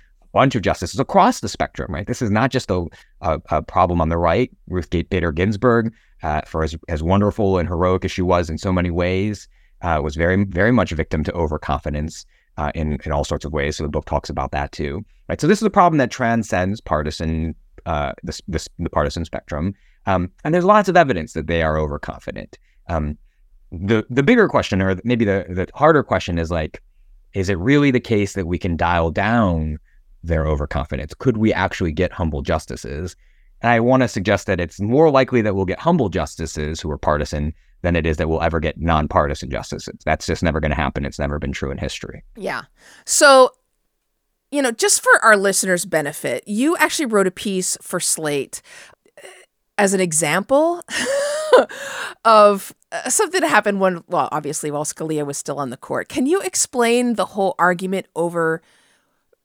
bunch 0.41 0.55
of 0.57 0.63
justices 0.63 1.01
across 1.01 1.41
the 1.41 1.49
spectrum. 1.49 1.91
Right, 1.95 2.07
this 2.07 2.23
is 2.23 2.31
not 2.31 2.49
just 2.57 2.71
a, 2.71 2.81
a, 3.21 3.41
a 3.59 3.63
problem 3.63 3.99
on 4.01 4.09
the 4.09 4.21
right. 4.31 4.51
Ruth 4.75 4.91
Bader 4.91 5.33
Ginsburg, 5.33 5.85
uh, 6.23 6.43
for 6.51 6.61
as, 6.67 6.77
as 6.89 7.03
wonderful 7.03 7.59
and 7.59 7.69
heroic 7.69 8.05
as 8.05 8.13
she 8.13 8.23
was 8.23 8.51
in 8.53 8.59
so 8.59 8.73
many 8.73 8.91
ways, 8.91 9.49
uh, 9.83 10.01
was 10.03 10.15
very 10.25 10.45
very 10.61 10.73
much 10.73 10.93
a 10.93 10.97
victim 10.97 11.25
to 11.25 11.33
overconfidence. 11.33 12.27
Uh, 12.61 12.73
in 12.75 12.87
in 13.07 13.13
all 13.13 13.25
sorts 13.33 13.45
of 13.47 13.53
ways, 13.53 13.77
so 13.77 13.85
the 13.85 13.95
book 13.97 14.07
talks 14.07 14.31
about 14.31 14.51
that 14.51 14.73
too, 14.73 14.95
right? 15.29 15.41
So 15.41 15.47
this 15.47 15.61
is 15.63 15.67
a 15.67 15.77
problem 15.81 15.99
that 15.99 16.11
transcends 16.11 16.81
partisan 16.81 17.55
uh, 17.87 18.13
this, 18.27 18.43
this 18.49 18.69
the 18.85 18.91
partisan 18.91 19.25
spectrum, 19.25 19.75
um, 20.07 20.23
and 20.43 20.53
there's 20.53 20.65
lots 20.65 20.89
of 20.89 20.97
evidence 20.97 21.35
that 21.35 21.47
they 21.47 21.63
are 21.63 21.79
overconfident. 21.79 22.59
Um, 22.89 23.17
the 23.71 24.05
the 24.11 24.25
bigger 24.25 24.49
question, 24.49 24.83
or 24.83 24.97
maybe 25.05 25.25
the 25.25 25.47
the 25.49 25.67
harder 25.73 26.03
question, 26.03 26.37
is 26.37 26.51
like, 26.51 26.83
is 27.33 27.49
it 27.49 27.59
really 27.71 27.93
the 27.93 28.09
case 28.15 28.33
that 28.33 28.47
we 28.47 28.59
can 28.59 28.77
dial 28.77 29.13
down 29.13 29.79
their 30.23 30.47
overconfidence? 30.47 31.15
Could 31.15 31.37
we 31.37 31.53
actually 31.53 31.93
get 31.93 32.13
humble 32.13 32.43
justices? 32.43 33.17
And 33.61 33.71
I 33.71 33.81
want 33.81 34.03
to 34.03 34.09
suggest 34.09 34.47
that 34.47 34.61
it's 34.61 34.81
more 34.81 35.11
likely 35.11 35.43
that 35.43 35.55
we'll 35.55 35.65
get 35.65 35.81
humble 35.81 36.09
justices 36.09 36.81
who 36.81 36.91
are 36.91 36.99
partisan 36.99 37.53
than 37.83 37.97
it 37.97 38.07
is 38.07 38.17
that 38.17 38.29
we'll 38.29 38.43
ever 38.43 38.61
get 38.61 38.79
nonpartisan 38.79 39.51
justices. 39.51 39.95
That's 40.05 40.27
just 40.27 40.43
never 40.43 40.61
going 40.61 40.71
to 40.71 40.77
happen. 40.77 41.05
It's 41.05 41.19
never 41.19 41.39
been 41.39 41.53
true 41.53 41.71
in 41.71 41.79
history. 41.79 42.25
Yeah. 42.37 42.63
So, 43.05 43.53
you 44.51 44.63
know, 44.63 44.73
just 44.73 45.03
for 45.03 45.13
our 45.23 45.37
listeners' 45.37 45.85
benefit, 45.85 46.47
you 46.47 46.77
actually 46.77 47.07
wrote 47.07 47.27
a 47.27 47.33
piece 47.33 47.77
for 47.81 48.01
Slate 48.01 48.63
as 49.77 49.95
an 49.95 50.01
example 50.01 50.83
of 52.25 52.75
uh, 52.91 53.09
something 53.09 53.41
that 53.41 53.49
happened 53.49 53.81
when, 53.81 54.03
well, 54.09 54.29
obviously, 54.33 54.71
while 54.71 54.85
Scalia 54.85 55.25
was 55.25 55.39
still 55.39 55.59
on 55.59 55.71
the 55.71 55.77
court. 55.77 56.09
Can 56.09 56.27
you 56.27 56.41
explain 56.41 57.15
the 57.15 57.27
whole 57.27 57.55
argument 57.59 58.07
over 58.17 58.61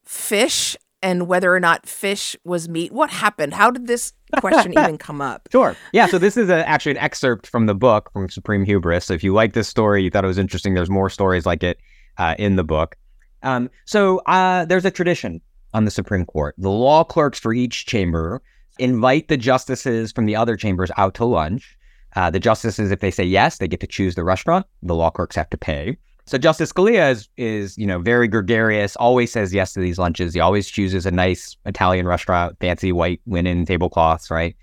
fish 0.04 0.76
and 1.02 1.28
whether 1.28 1.54
or 1.54 1.60
not 1.60 1.86
fish 1.86 2.36
was 2.44 2.68
meat? 2.68 2.92
What 2.92 3.10
happened? 3.10 3.54
How 3.54 3.70
did 3.70 3.86
this 3.86 4.12
question 4.38 4.72
even 4.78 4.98
come 4.98 5.20
up? 5.20 5.48
Sure. 5.52 5.76
Yeah. 5.92 6.06
So 6.06 6.18
this 6.18 6.36
is 6.36 6.48
a, 6.48 6.66
actually 6.68 6.92
an 6.92 6.98
excerpt 6.98 7.46
from 7.46 7.66
the 7.66 7.74
book 7.74 8.10
from 8.12 8.28
Supreme 8.28 8.64
Hubris. 8.64 9.06
So 9.06 9.14
if 9.14 9.22
you 9.22 9.32
like 9.34 9.52
this 9.52 9.68
story, 9.68 10.02
you 10.02 10.10
thought 10.10 10.24
it 10.24 10.28
was 10.28 10.38
interesting, 10.38 10.74
there's 10.74 10.90
more 10.90 11.10
stories 11.10 11.46
like 11.46 11.62
it 11.62 11.78
uh, 12.18 12.34
in 12.38 12.56
the 12.56 12.64
book. 12.64 12.96
Um, 13.42 13.68
so 13.84 14.18
uh, 14.20 14.64
there's 14.64 14.86
a 14.86 14.90
tradition 14.90 15.40
on 15.74 15.84
the 15.84 15.90
Supreme 15.90 16.24
Court. 16.24 16.54
The 16.56 16.70
law 16.70 17.04
clerks 17.04 17.38
for 17.38 17.52
each 17.52 17.86
chamber 17.86 18.42
invite 18.78 19.28
the 19.28 19.36
justices 19.36 20.12
from 20.12 20.26
the 20.26 20.36
other 20.36 20.56
chambers 20.56 20.90
out 20.96 21.14
to 21.14 21.24
lunch. 21.24 21.76
Uh, 22.16 22.30
the 22.30 22.40
justices, 22.40 22.90
if 22.90 23.00
they 23.00 23.10
say 23.10 23.24
yes, 23.24 23.58
they 23.58 23.68
get 23.68 23.80
to 23.80 23.86
choose 23.86 24.14
the 24.14 24.24
restaurant. 24.24 24.66
The 24.82 24.94
law 24.94 25.10
clerks 25.10 25.36
have 25.36 25.50
to 25.50 25.58
pay. 25.58 25.96
So 26.26 26.38
Justice 26.38 26.72
Scalia 26.72 27.10
is, 27.10 27.28
is, 27.36 27.76
you 27.76 27.86
know, 27.86 27.98
very 27.98 28.28
gregarious, 28.28 28.96
always 28.96 29.30
says 29.30 29.52
yes 29.52 29.74
to 29.74 29.80
these 29.80 29.98
lunches. 29.98 30.32
He 30.32 30.40
always 30.40 30.68
chooses 30.68 31.04
a 31.04 31.10
nice 31.10 31.56
Italian 31.66 32.06
restaurant, 32.06 32.56
fancy 32.60 32.92
white 32.92 33.20
linen 33.26 33.66
tablecloths, 33.66 34.30
right? 34.30 34.56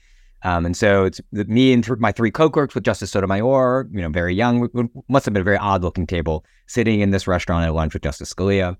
Um, 0.44 0.66
and 0.66 0.76
so 0.76 1.06
it's 1.06 1.22
me 1.32 1.72
and 1.72 1.84
th- 1.84 2.00
my 2.00 2.12
three 2.12 2.32
co-clerks 2.32 2.74
with 2.74 2.84
Justice 2.84 3.12
Sotomayor, 3.12 3.88
you 3.92 4.02
know, 4.02 4.10
very 4.10 4.34
young, 4.34 4.68
must 5.08 5.26
have 5.26 5.36
been 5.36 5.42
a 5.42 5.44
very 5.44 5.58
odd-looking 5.58 6.08
table, 6.08 6.44
sitting 6.66 7.00
in 7.00 7.12
this 7.12 7.28
restaurant 7.28 7.64
at 7.64 7.76
lunch 7.76 7.94
with 7.94 8.02
Justice 8.02 8.34
Scalia. 8.34 8.76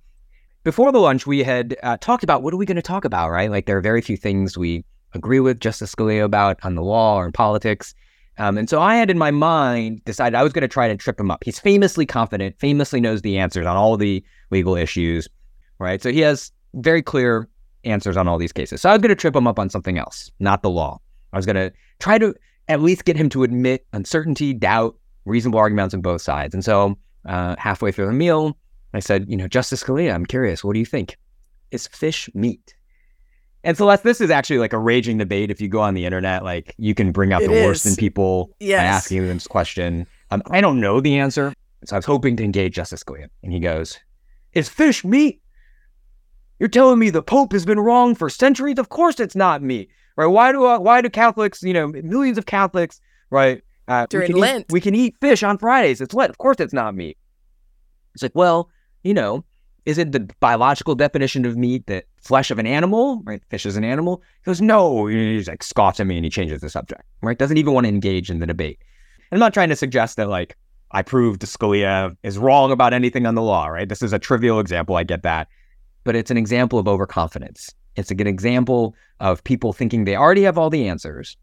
Before 0.64 0.92
the 0.92 1.00
lunch, 1.00 1.28
we 1.28 1.44
had 1.44 1.78
uh, 1.84 1.98
talked 1.98 2.24
about 2.24 2.42
what 2.42 2.52
are 2.52 2.58
we 2.58 2.66
going 2.66 2.78
to 2.78 2.82
talk 2.82 3.06
about, 3.06 3.30
right? 3.30 3.52
Like 3.52 3.68
there 3.68 3.78
are 3.78 3.82
very 3.82 4.02
few 4.02 4.18
things 4.18 4.58
we 4.58 4.84
agree 5.14 5.40
with 5.40 5.60
Justice 5.60 5.94
Scalia 5.94 6.24
about 6.24 6.58
on 6.64 6.74
the 6.74 6.82
law 6.82 7.18
or 7.18 7.28
in 7.28 7.32
politics. 7.32 7.94
Um, 8.42 8.58
and 8.58 8.68
so 8.68 8.82
I 8.82 8.96
had 8.96 9.12
in 9.12 9.20
my 9.20 9.30
mind 9.30 10.04
decided 10.04 10.36
I 10.36 10.42
was 10.42 10.52
going 10.52 10.64
to 10.64 10.68
try 10.68 10.88
to 10.88 10.98
trip 10.98 11.20
him 11.20 11.30
up. 11.30 11.44
He's 11.44 11.60
famously 11.60 12.08
confident, 12.08 12.58
famously 12.58 13.00
knows 13.00 13.22
the 13.22 13.38
answers 13.38 13.68
on 13.68 13.78
all 13.78 13.98
the 13.98 14.24
legal 14.50 14.76
issues, 14.76 15.28
right? 15.78 16.02
So 16.02 16.12
he 16.12 16.22
has 16.22 16.52
very 16.74 17.04
clear 17.04 17.48
answers 17.84 18.18
on 18.18 18.28
all 18.28 18.40
these 18.40 18.52
cases. 18.52 18.82
So 18.82 18.90
I 18.90 18.94
was 18.94 19.02
going 19.02 19.10
to 19.10 19.16
trip 19.16 19.36
him 19.36 19.46
up 19.46 19.60
on 19.60 19.70
something 19.70 20.00
else, 20.00 20.32
not 20.40 20.64
the 20.64 20.72
law. 20.72 21.00
I 21.34 21.38
was 21.38 21.46
going 21.46 21.56
to 21.56 21.72
try 22.00 22.18
to 22.18 22.34
at 22.68 22.82
least 22.82 23.06
get 23.06 23.16
him 23.16 23.30
to 23.30 23.44
admit 23.44 23.86
uncertainty, 23.94 24.56
doubt, 24.56 24.98
reasonable 25.26 25.60
arguments 25.60 25.94
on 25.94 26.02
both 26.02 26.24
sides. 26.24 26.56
And 26.56 26.66
so 26.66 26.98
uh, 27.28 27.56
halfway 27.60 27.92
through 27.92 28.08
the 28.08 28.12
meal, 28.12 28.58
I 28.96 29.02
said, 29.02 29.30
you 29.30 29.38
know, 29.38 29.48
Justice 29.48 29.84
Scalia, 29.84 30.16
I'm 30.16 30.26
curious, 30.26 30.64
what 30.64 30.74
do 30.74 30.80
you 30.80 30.86
think? 30.88 31.16
Is 31.70 31.86
fish 31.86 32.28
meat? 32.34 32.74
And 33.64 33.78
Celeste, 33.78 34.04
this 34.04 34.22
is 34.22 34.32
actually 34.32 34.60
like 34.60 34.74
a 34.74 34.80
raging 34.80 35.18
debate. 35.18 35.52
If 35.52 35.62
you 35.62 35.68
go 35.68 35.82
on 35.82 35.94
the 35.94 36.06
internet, 36.06 36.44
like 36.44 36.74
you 36.78 36.96
can 36.96 37.12
bring 37.12 37.32
out 37.32 37.44
it 37.44 37.50
the 37.50 37.54
is. 37.54 37.66
worst 37.66 37.86
in 37.86 37.96
people 37.96 38.52
yes. 38.60 38.80
by 38.80 38.86
asking 38.86 39.28
them 39.28 39.38
this 39.38 39.48
question. 39.48 40.08
Um, 40.32 40.42
I 40.50 40.62
don't 40.62 40.80
know 40.80 41.00
the 41.00 41.18
answer, 41.18 41.54
so 41.86 41.96
I 41.96 42.00
was 42.00 42.06
hoping 42.06 42.36
to 42.38 42.44
engage 42.44 42.74
Justice 42.74 43.04
Scalia. 43.04 43.28
And 43.44 43.54
he 43.54 43.60
goes, 43.60 44.00
"Is 44.54 44.68
fish 44.68 45.06
meat? 45.06 45.42
You're 46.60 46.70
telling 46.70 47.00
me 47.00 47.10
the 47.10 47.22
Pope 47.22 47.52
has 47.54 47.66
been 47.66 47.80
wrong 47.80 48.16
for 48.16 48.30
centuries? 48.30 48.80
Of 48.80 48.90
course, 48.90 49.20
it's 49.20 49.36
not 49.36 49.62
meat, 49.62 49.90
right? 50.16 50.28
Why 50.28 50.52
do 50.52 50.66
uh, 50.66 50.80
why 50.80 51.02
do 51.02 51.10
Catholics, 51.10 51.62
you 51.62 51.74
know, 51.74 51.88
millions 51.88 52.38
of 52.38 52.46
Catholics, 52.46 53.00
right? 53.30 53.62
Uh, 53.88 54.06
During 54.10 54.34
we 54.34 54.40
Lent, 54.40 54.62
eat, 54.62 54.72
we 54.72 54.82
can 54.82 54.96
eat 54.96 55.16
fish 55.20 55.44
on 55.44 55.58
Fridays. 55.58 56.02
It's 56.02 56.14
Lent. 56.14 56.30
Of 56.30 56.38
course, 56.38 56.58
it's 56.60 56.74
not 56.74 56.96
meat. 56.96 57.18
It's 58.14 58.24
like, 58.24 58.36
well, 58.36 58.70
you 59.04 59.14
know, 59.14 59.44
is 59.86 59.98
it 59.98 60.12
the 60.12 60.30
biological 60.40 60.96
definition 60.96 61.46
of 61.46 61.58
meat 61.58 61.88
that 61.88 62.06
flesh 62.22 62.52
of 62.52 62.60
an 62.60 62.68
animal, 62.68 63.22
right? 63.26 63.42
Fish 63.50 63.66
is 63.66 63.76
an 63.76 63.84
animal. 63.84 64.22
He 64.44 64.50
goes, 64.50 64.62
no. 64.62 65.08
He's 65.08 65.48
like 65.48 65.64
scoffs 65.64 66.00
at 66.00 66.08
me 66.08 66.18
and 66.18 66.26
he 66.26 66.30
changes 66.30 66.62
the 66.62 66.70
subject, 66.70 67.04
right? 67.22 67.38
Doesn't 67.38 67.58
even 67.58 67.74
want 67.74 67.86
to 67.86 67.90
engage 67.90 68.30
in 68.30 68.40
the 68.40 68.48
debate. 68.48 68.80
And 69.32 69.38
I'm 69.38 69.40
not 69.40 69.54
trying 69.54 69.70
to 69.70 69.76
suggest 69.76 70.18
that 70.18 70.30
like 70.30 70.56
I 70.92 71.02
proved 71.02 71.42
Scalia 71.42 72.16
is 72.24 72.38
wrong 72.38 72.72
about 72.72 72.94
anything 72.94 73.26
on 73.26 73.36
the 73.36 73.42
law, 73.42 73.68
right? 73.68 73.88
This 73.88 74.02
is 74.02 74.14
a 74.14 74.20
trivial 74.20 74.60
example. 74.60 74.96
I 74.96 75.04
get 75.04 75.24
that. 75.24 75.48
But 76.04 76.16
it's 76.16 76.32
an 76.32 76.38
example 76.38 76.80
of 76.80 76.88
overconfidence. 76.88 77.74
It's 77.96 78.12
a 78.12 78.16
good 78.16 78.28
example 78.28 78.96
of 79.20 79.44
people 79.44 79.74
thinking 79.74 80.04
they 80.04 80.16
already 80.16 80.44
have 80.44 80.58
all 80.58 80.70
the 80.70 80.88
answers. 80.88 81.38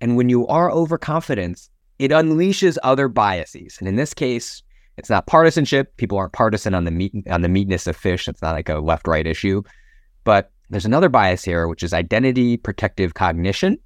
And 0.00 0.16
when 0.16 0.28
you 0.28 0.46
are 0.46 0.70
overconfident, 0.70 1.68
it 1.98 2.10
unleashes 2.10 2.78
other 2.82 3.08
biases. 3.08 3.76
And 3.78 3.86
in 3.86 3.96
this 3.96 4.14
case, 4.14 4.62
it's 4.96 5.10
not 5.10 5.26
partisanship. 5.26 5.96
People 5.96 6.18
aren't 6.18 6.32
partisan 6.32 6.74
on 6.74 6.84
the 6.84 6.90
meat 6.90 7.12
on 7.28 7.42
the 7.42 7.48
meatness 7.48 7.86
of 7.86 7.96
fish. 7.96 8.28
It's 8.28 8.42
not 8.42 8.54
like 8.54 8.68
a 8.68 8.78
left 8.78 9.06
right 9.06 9.26
issue. 9.26 9.62
But 10.24 10.50
there's 10.68 10.84
another 10.84 11.08
bias 11.08 11.44
here, 11.44 11.66
which 11.68 11.82
is 11.82 11.92
identity 11.92 12.56
protective 12.56 13.14
cognition. 13.14 13.78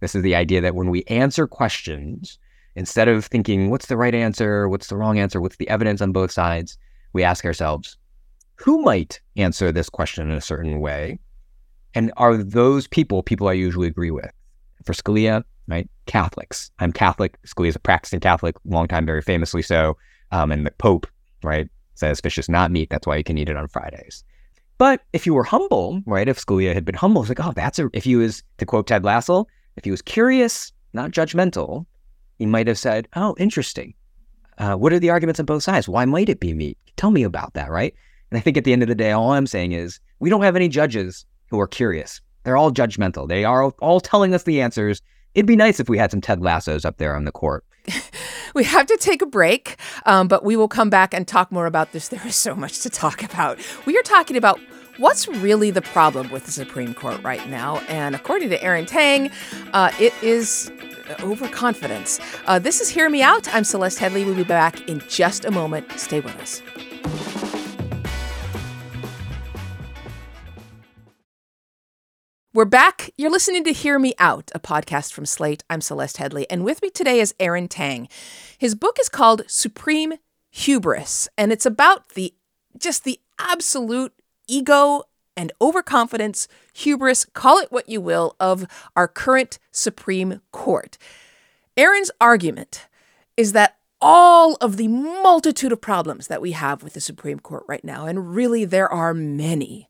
This 0.00 0.14
is 0.14 0.22
the 0.22 0.34
idea 0.34 0.60
that 0.60 0.74
when 0.74 0.90
we 0.90 1.04
answer 1.04 1.46
questions, 1.46 2.38
instead 2.74 3.08
of 3.08 3.26
thinking 3.26 3.70
what's 3.70 3.86
the 3.86 3.96
right 3.96 4.14
answer, 4.14 4.68
what's 4.68 4.88
the 4.88 4.96
wrong 4.96 5.18
answer, 5.18 5.40
what's 5.40 5.56
the 5.56 5.68
evidence 5.68 6.00
on 6.00 6.12
both 6.12 6.30
sides, 6.30 6.78
we 7.12 7.22
ask 7.22 7.44
ourselves, 7.44 7.96
who 8.56 8.82
might 8.82 9.20
answer 9.36 9.72
this 9.72 9.88
question 9.88 10.30
in 10.30 10.36
a 10.36 10.40
certain 10.40 10.80
way? 10.80 11.18
And 11.94 12.12
are 12.16 12.36
those 12.36 12.86
people 12.86 13.22
people 13.22 13.48
I 13.48 13.52
usually 13.52 13.88
agree 13.88 14.10
with? 14.10 14.30
For 14.84 14.92
Scalia, 14.92 15.44
right? 15.68 15.88
Catholics. 16.06 16.70
I'm 16.78 16.92
Catholic. 16.92 17.40
Scalia 17.42 17.68
is 17.68 17.76
a 17.76 17.80
practicing 17.80 18.20
Catholic, 18.20 18.56
long 18.64 18.88
time, 18.88 19.06
very 19.06 19.22
famously 19.22 19.62
so. 19.62 19.96
Um, 20.30 20.50
and 20.50 20.64
the 20.66 20.70
Pope, 20.72 21.06
right, 21.42 21.68
says 21.94 22.20
fish 22.20 22.38
is 22.38 22.48
not 22.48 22.70
meat. 22.70 22.90
That's 22.90 23.06
why 23.06 23.16
you 23.16 23.24
can 23.24 23.38
eat 23.38 23.48
it 23.48 23.56
on 23.56 23.68
Fridays. 23.68 24.24
But 24.82 25.02
if 25.12 25.26
you 25.26 25.34
were 25.34 25.44
humble, 25.44 26.02
right, 26.06 26.26
if 26.26 26.44
Scalia 26.44 26.74
had 26.74 26.84
been 26.84 26.96
humble, 26.96 27.22
it's 27.22 27.28
like, 27.28 27.38
oh, 27.38 27.52
that's 27.52 27.78
a, 27.78 27.88
if 27.92 28.02
he 28.02 28.16
was, 28.16 28.42
to 28.58 28.66
quote 28.66 28.88
Ted 28.88 29.04
Lasso, 29.04 29.46
if 29.76 29.84
he 29.84 29.92
was 29.92 30.02
curious, 30.02 30.72
not 30.92 31.12
judgmental, 31.12 31.86
he 32.40 32.46
might 32.46 32.66
have 32.66 32.80
said, 32.80 33.06
oh, 33.14 33.36
interesting. 33.38 33.94
Uh, 34.58 34.74
what 34.74 34.92
are 34.92 34.98
the 34.98 35.10
arguments 35.10 35.38
on 35.38 35.46
both 35.46 35.62
sides? 35.62 35.88
Why 35.88 36.04
might 36.04 36.28
it 36.28 36.40
be 36.40 36.52
me? 36.52 36.76
Tell 36.96 37.12
me 37.12 37.22
about 37.22 37.54
that, 37.54 37.70
right? 37.70 37.94
And 38.32 38.38
I 38.38 38.40
think 38.40 38.56
at 38.56 38.64
the 38.64 38.72
end 38.72 38.82
of 38.82 38.88
the 38.88 38.96
day, 38.96 39.12
all 39.12 39.30
I'm 39.30 39.46
saying 39.46 39.70
is 39.70 40.00
we 40.18 40.30
don't 40.30 40.42
have 40.42 40.56
any 40.56 40.68
judges 40.68 41.26
who 41.48 41.60
are 41.60 41.68
curious. 41.68 42.20
They're 42.42 42.56
all 42.56 42.72
judgmental. 42.72 43.28
They 43.28 43.44
are 43.44 43.62
all 43.62 44.00
telling 44.00 44.34
us 44.34 44.42
the 44.42 44.60
answers. 44.60 45.00
It'd 45.36 45.46
be 45.46 45.54
nice 45.54 45.78
if 45.78 45.88
we 45.88 45.96
had 45.96 46.10
some 46.10 46.20
Ted 46.20 46.40
Lassos 46.40 46.84
up 46.84 46.96
there 46.96 47.14
on 47.14 47.24
the 47.24 47.30
court. 47.30 47.64
we 48.56 48.64
have 48.64 48.86
to 48.86 48.96
take 48.96 49.22
a 49.22 49.26
break, 49.26 49.76
um, 50.06 50.26
but 50.26 50.44
we 50.44 50.56
will 50.56 50.66
come 50.66 50.90
back 50.90 51.14
and 51.14 51.28
talk 51.28 51.52
more 51.52 51.66
about 51.66 51.92
this. 51.92 52.08
There 52.08 52.26
is 52.26 52.34
so 52.34 52.56
much 52.56 52.80
to 52.80 52.90
talk 52.90 53.22
about. 53.22 53.60
We 53.86 53.96
are 53.96 54.02
talking 54.02 54.36
about 54.36 54.58
what's 54.98 55.26
really 55.28 55.70
the 55.70 55.82
problem 55.82 56.30
with 56.30 56.44
the 56.44 56.52
Supreme 56.52 56.94
Court 56.94 57.22
right 57.22 57.48
now. 57.48 57.78
And 57.88 58.14
according 58.14 58.50
to 58.50 58.62
Aaron 58.62 58.86
Tang, 58.86 59.30
uh, 59.72 59.90
it 59.98 60.12
is 60.22 60.70
overconfidence. 61.20 62.20
Uh, 62.46 62.58
this 62.58 62.80
is 62.80 62.88
Hear 62.88 63.08
Me 63.08 63.22
Out. 63.22 63.52
I'm 63.54 63.64
Celeste 63.64 63.98
Headlee. 63.98 64.26
We'll 64.26 64.34
be 64.34 64.44
back 64.44 64.88
in 64.88 65.02
just 65.08 65.44
a 65.44 65.50
moment. 65.50 65.90
Stay 65.92 66.20
with 66.20 66.36
us. 66.36 66.62
We're 72.54 72.66
back. 72.66 73.10
You're 73.16 73.30
listening 73.30 73.64
to 73.64 73.72
Hear 73.72 73.98
Me 73.98 74.12
Out, 74.18 74.50
a 74.54 74.60
podcast 74.60 75.14
from 75.14 75.24
Slate. 75.24 75.64
I'm 75.70 75.80
Celeste 75.80 76.18
Headlee, 76.18 76.44
and 76.50 76.64
with 76.64 76.82
me 76.82 76.90
today 76.90 77.18
is 77.18 77.34
Aaron 77.40 77.66
Tang. 77.66 78.08
His 78.58 78.74
book 78.74 78.98
is 79.00 79.08
called 79.08 79.40
Supreme 79.46 80.14
Hubris, 80.50 81.30
and 81.38 81.50
it's 81.50 81.64
about 81.64 82.10
the 82.10 82.34
just 82.76 83.04
the 83.04 83.18
absolute 83.38 84.12
ego 84.48 85.04
and 85.36 85.52
overconfidence, 85.60 86.48
hubris, 86.74 87.24
call 87.24 87.58
it 87.58 87.72
what 87.72 87.88
you 87.88 88.00
will, 88.00 88.36
of 88.38 88.66
our 88.94 89.08
current 89.08 89.58
Supreme 89.70 90.40
Court. 90.50 90.98
Aaron's 91.76 92.10
argument 92.20 92.86
is 93.36 93.52
that 93.52 93.78
all 94.00 94.56
of 94.60 94.76
the 94.76 94.88
multitude 94.88 95.72
of 95.72 95.80
problems 95.80 96.26
that 96.26 96.42
we 96.42 96.52
have 96.52 96.82
with 96.82 96.92
the 96.94 97.00
Supreme 97.00 97.38
Court 97.38 97.64
right 97.66 97.84
now, 97.84 98.06
and 98.06 98.34
really 98.34 98.64
there 98.64 98.92
are 98.92 99.14
many, 99.14 99.88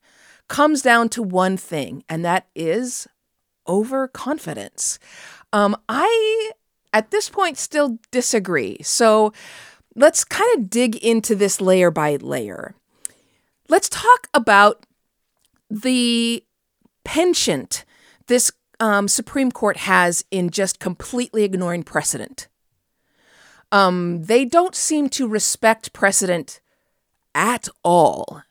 comes 0.48 0.82
down 0.82 1.08
to 1.08 1.22
one 1.22 1.56
thing, 1.56 2.04
and 2.08 2.24
that 2.24 2.46
is 2.54 3.08
overconfidence. 3.66 4.98
Um, 5.52 5.76
I, 5.88 6.52
at 6.92 7.10
this 7.10 7.28
point, 7.28 7.58
still 7.58 7.98
disagree. 8.10 8.78
So 8.82 9.32
let's 9.96 10.24
kind 10.24 10.58
of 10.58 10.70
dig 10.70 10.96
into 10.96 11.34
this 11.34 11.60
layer 11.60 11.90
by 11.90 12.16
layer. 12.16 12.74
Let's 13.72 13.88
talk 13.88 14.28
about 14.34 14.84
the 15.70 16.44
penchant 17.04 17.86
this 18.26 18.52
um, 18.80 19.08
Supreme 19.08 19.50
Court 19.50 19.78
has 19.78 20.26
in 20.30 20.50
just 20.50 20.78
completely 20.78 21.42
ignoring 21.42 21.82
precedent. 21.82 22.48
Um, 23.72 24.24
they 24.24 24.44
don't 24.44 24.74
seem 24.74 25.08
to 25.16 25.26
respect 25.26 25.94
precedent 25.94 26.60
at 27.34 27.66
all. 27.82 28.42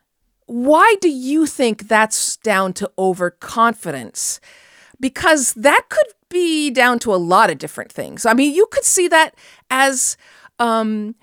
Why 0.47 0.95
do 1.01 1.09
you 1.09 1.45
think 1.45 1.87
that's 1.87 2.37
down 2.37 2.73
to 2.73 2.91
overconfidence? 2.97 4.39
Because 4.99 5.53
that 5.53 5.83
could 5.89 6.13
be 6.29 6.71
down 6.71 6.97
to 6.97 7.13
a 7.13 7.21
lot 7.21 7.51
of 7.51 7.59
different 7.59 7.91
things. 7.91 8.25
I 8.25 8.33
mean, 8.33 8.55
you 8.55 8.65
could 8.71 8.85
see 8.85 9.07
that 9.09 9.35
as 9.69 10.17
um, 10.57 11.13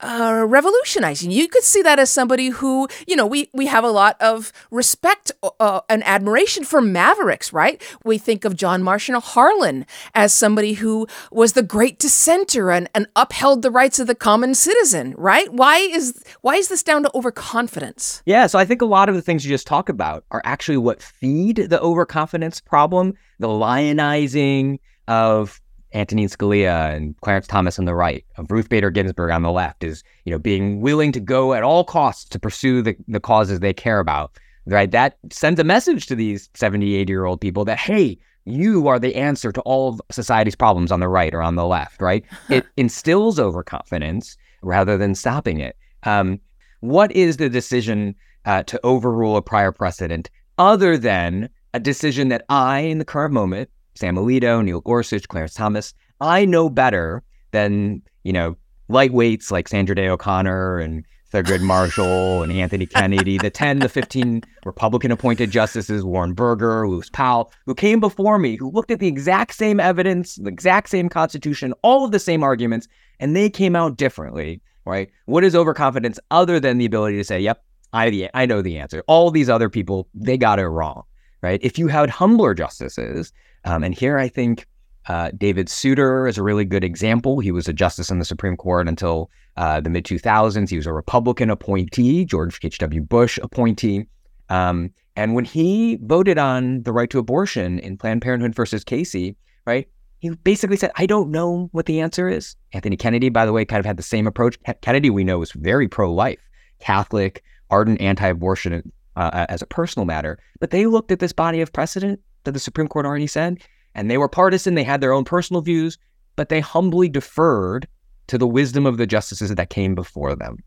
uh, 0.00 0.44
revolutionizing. 0.46 1.30
You 1.30 1.48
could 1.48 1.62
see 1.62 1.82
that 1.82 1.98
as 1.98 2.10
somebody 2.10 2.48
who, 2.48 2.88
you 3.06 3.16
know, 3.16 3.26
we, 3.26 3.48
we 3.52 3.66
have 3.66 3.84
a 3.84 3.90
lot 3.90 4.20
of 4.20 4.52
respect 4.70 5.32
uh, 5.58 5.80
and 5.88 6.04
admiration 6.04 6.64
for 6.64 6.80
mavericks, 6.80 7.52
right? 7.52 7.82
We 8.04 8.18
think 8.18 8.44
of 8.44 8.56
John 8.56 8.82
Marshall 8.82 9.20
Harlan 9.20 9.86
as 10.14 10.32
somebody 10.32 10.74
who 10.74 11.06
was 11.30 11.54
the 11.54 11.62
great 11.62 11.98
dissenter 11.98 12.70
and, 12.70 12.88
and 12.94 13.06
upheld 13.16 13.62
the 13.62 13.70
rights 13.70 13.98
of 13.98 14.06
the 14.06 14.14
common 14.14 14.54
citizen, 14.54 15.14
right? 15.16 15.52
Why 15.52 15.78
is 15.78 16.22
why 16.42 16.56
is 16.56 16.68
this 16.68 16.82
down 16.82 17.02
to 17.04 17.10
overconfidence? 17.14 18.22
Yeah, 18.26 18.46
so 18.46 18.58
I 18.58 18.64
think 18.64 18.82
a 18.82 18.86
lot 18.86 19.08
of 19.08 19.14
the 19.14 19.22
things 19.22 19.44
you 19.44 19.50
just 19.50 19.66
talk 19.66 19.88
about 19.88 20.24
are 20.30 20.42
actually 20.44 20.76
what 20.78 21.02
feed 21.02 21.56
the 21.56 21.80
overconfidence 21.80 22.60
problem, 22.60 23.14
the 23.38 23.48
lionizing 23.48 24.78
of 25.08 25.60
Antonin 25.94 26.28
Scalia 26.28 26.94
and 26.94 27.18
Clarence 27.20 27.46
Thomas 27.46 27.78
on 27.78 27.84
the 27.84 27.94
right, 27.94 28.24
of 28.36 28.50
Ruth 28.50 28.68
Bader 28.68 28.90
Ginsburg 28.90 29.30
on 29.30 29.42
the 29.42 29.50
left, 29.50 29.84
is 29.84 30.02
you 30.24 30.32
know 30.32 30.38
being 30.38 30.80
willing 30.80 31.12
to 31.12 31.20
go 31.20 31.54
at 31.54 31.62
all 31.62 31.84
costs 31.84 32.28
to 32.30 32.38
pursue 32.38 32.82
the, 32.82 32.96
the 33.08 33.20
causes 33.20 33.60
they 33.60 33.72
care 33.72 34.00
about. 34.00 34.32
Right, 34.66 34.90
that 34.90 35.16
sends 35.30 35.60
a 35.60 35.64
message 35.64 36.06
to 36.06 36.16
these 36.16 36.50
78 36.54 37.08
year 37.08 37.24
old 37.24 37.40
people 37.40 37.64
that 37.66 37.78
hey, 37.78 38.18
you 38.44 38.88
are 38.88 38.98
the 38.98 39.14
answer 39.14 39.52
to 39.52 39.60
all 39.62 39.90
of 39.90 40.00
society's 40.10 40.56
problems 40.56 40.90
on 40.90 41.00
the 41.00 41.08
right 41.08 41.32
or 41.32 41.42
on 41.42 41.54
the 41.54 41.66
left. 41.66 42.00
Right, 42.00 42.24
it 42.50 42.66
instills 42.76 43.38
overconfidence 43.38 44.36
rather 44.62 44.96
than 44.96 45.14
stopping 45.14 45.60
it. 45.60 45.76
Um, 46.02 46.40
what 46.80 47.12
is 47.12 47.36
the 47.36 47.48
decision 47.48 48.14
uh, 48.44 48.62
to 48.64 48.80
overrule 48.84 49.36
a 49.36 49.42
prior 49.42 49.72
precedent 49.72 50.30
other 50.58 50.96
than 50.96 51.48
a 51.74 51.80
decision 51.80 52.28
that 52.28 52.44
I, 52.48 52.80
in 52.80 52.98
the 52.98 53.04
current 53.04 53.34
moment, 53.34 53.70
Sam 53.96 54.16
Alito, 54.16 54.64
Neil 54.64 54.80
Gorsuch, 54.80 55.28
Clarence 55.28 55.54
Thomas. 55.54 55.94
I 56.20 56.44
know 56.44 56.68
better 56.68 57.22
than, 57.52 58.02
you 58.24 58.32
know, 58.32 58.56
lightweights 58.88 59.50
like 59.50 59.68
Sandra 59.68 59.94
Day 59.94 60.08
O'Connor 60.08 60.78
and 60.78 61.04
Thurgood 61.32 61.60
Marshall 61.62 62.42
and 62.42 62.52
Anthony 62.52 62.86
Kennedy, 62.86 63.38
the 63.38 63.50
10, 63.50 63.80
the 63.80 63.88
15 63.88 64.42
Republican 64.64 65.10
appointed 65.10 65.50
justices, 65.50 66.04
Warren 66.04 66.32
Burger, 66.32 66.88
Lewis 66.88 67.10
Powell, 67.10 67.52
who 67.66 67.74
came 67.74 68.00
before 68.00 68.38
me, 68.38 68.56
who 68.56 68.70
looked 68.70 68.90
at 68.90 69.00
the 69.00 69.08
exact 69.08 69.54
same 69.54 69.80
evidence, 69.80 70.36
the 70.36 70.48
exact 70.48 70.88
same 70.88 71.08
constitution, 71.08 71.74
all 71.82 72.04
of 72.04 72.12
the 72.12 72.18
same 72.18 72.42
arguments, 72.42 72.86
and 73.20 73.34
they 73.34 73.50
came 73.50 73.74
out 73.74 73.96
differently, 73.96 74.60
right? 74.84 75.10
What 75.26 75.44
is 75.44 75.54
overconfidence 75.54 76.18
other 76.30 76.60
than 76.60 76.78
the 76.78 76.86
ability 76.86 77.16
to 77.16 77.24
say, 77.24 77.40
yep, 77.40 77.62
I, 77.92 78.10
the, 78.10 78.30
I 78.34 78.46
know 78.46 78.62
the 78.62 78.78
answer. 78.78 79.02
All 79.06 79.30
these 79.30 79.48
other 79.48 79.68
people, 79.68 80.08
they 80.14 80.36
got 80.36 80.58
it 80.58 80.66
wrong, 80.66 81.02
right? 81.42 81.60
If 81.62 81.78
you 81.78 81.88
had 81.88 82.10
humbler 82.10 82.54
justices 82.54 83.32
um, 83.66 83.84
and 83.84 83.94
here 83.94 84.18
I 84.18 84.28
think 84.28 84.66
uh, 85.08 85.30
David 85.36 85.68
Souter 85.68 86.26
is 86.26 86.38
a 86.38 86.42
really 86.42 86.64
good 86.64 86.82
example. 86.82 87.38
He 87.38 87.52
was 87.52 87.68
a 87.68 87.72
justice 87.72 88.10
in 88.10 88.18
the 88.18 88.24
Supreme 88.24 88.56
Court 88.56 88.88
until 88.88 89.30
uh, 89.56 89.80
the 89.80 89.90
mid 89.90 90.04
2000s. 90.04 90.68
He 90.68 90.76
was 90.76 90.86
a 90.86 90.92
Republican 90.92 91.50
appointee, 91.50 92.24
George 92.24 92.58
H.W. 92.62 93.02
Bush 93.02 93.38
appointee. 93.42 94.06
Um, 94.48 94.90
and 95.14 95.34
when 95.34 95.44
he 95.44 95.98
voted 96.02 96.38
on 96.38 96.82
the 96.82 96.92
right 96.92 97.08
to 97.10 97.18
abortion 97.18 97.78
in 97.78 97.96
Planned 97.96 98.22
Parenthood 98.22 98.54
versus 98.54 98.84
Casey, 98.84 99.36
right, 99.64 99.88
he 100.18 100.30
basically 100.30 100.76
said, 100.76 100.90
I 100.96 101.06
don't 101.06 101.30
know 101.30 101.68
what 101.72 101.86
the 101.86 102.00
answer 102.00 102.28
is. 102.28 102.56
Anthony 102.72 102.96
Kennedy, 102.96 103.28
by 103.28 103.46
the 103.46 103.52
way, 103.52 103.64
kind 103.64 103.80
of 103.80 103.86
had 103.86 103.96
the 103.96 104.02
same 104.02 104.26
approach. 104.26 104.58
Kennedy, 104.80 105.10
we 105.10 105.24
know, 105.24 105.38
was 105.38 105.52
very 105.52 105.88
pro 105.88 106.12
life, 106.12 106.40
Catholic, 106.80 107.42
ardent 107.70 108.00
anti 108.00 108.28
abortion 108.28 108.92
uh, 109.16 109.46
as 109.48 109.62
a 109.62 109.66
personal 109.66 110.06
matter. 110.06 110.38
But 110.60 110.70
they 110.70 110.86
looked 110.86 111.10
at 111.10 111.18
this 111.18 111.32
body 111.32 111.60
of 111.60 111.72
precedent 111.72 112.20
that 112.46 112.52
the 112.52 112.58
Supreme 112.58 112.88
Court 112.88 113.04
already 113.04 113.26
said. 113.26 113.60
And 113.94 114.10
they 114.10 114.18
were 114.18 114.28
partisan, 114.28 114.74
they 114.74 114.84
had 114.84 115.00
their 115.00 115.12
own 115.12 115.24
personal 115.24 115.62
views, 115.62 115.98
but 116.34 116.48
they 116.48 116.60
humbly 116.60 117.08
deferred 117.08 117.86
to 118.26 118.38
the 118.38 118.46
wisdom 118.46 118.86
of 118.86 118.96
the 118.96 119.06
justices 119.06 119.54
that 119.54 119.70
came 119.70 119.94
before 119.94 120.34
them. 120.34 120.58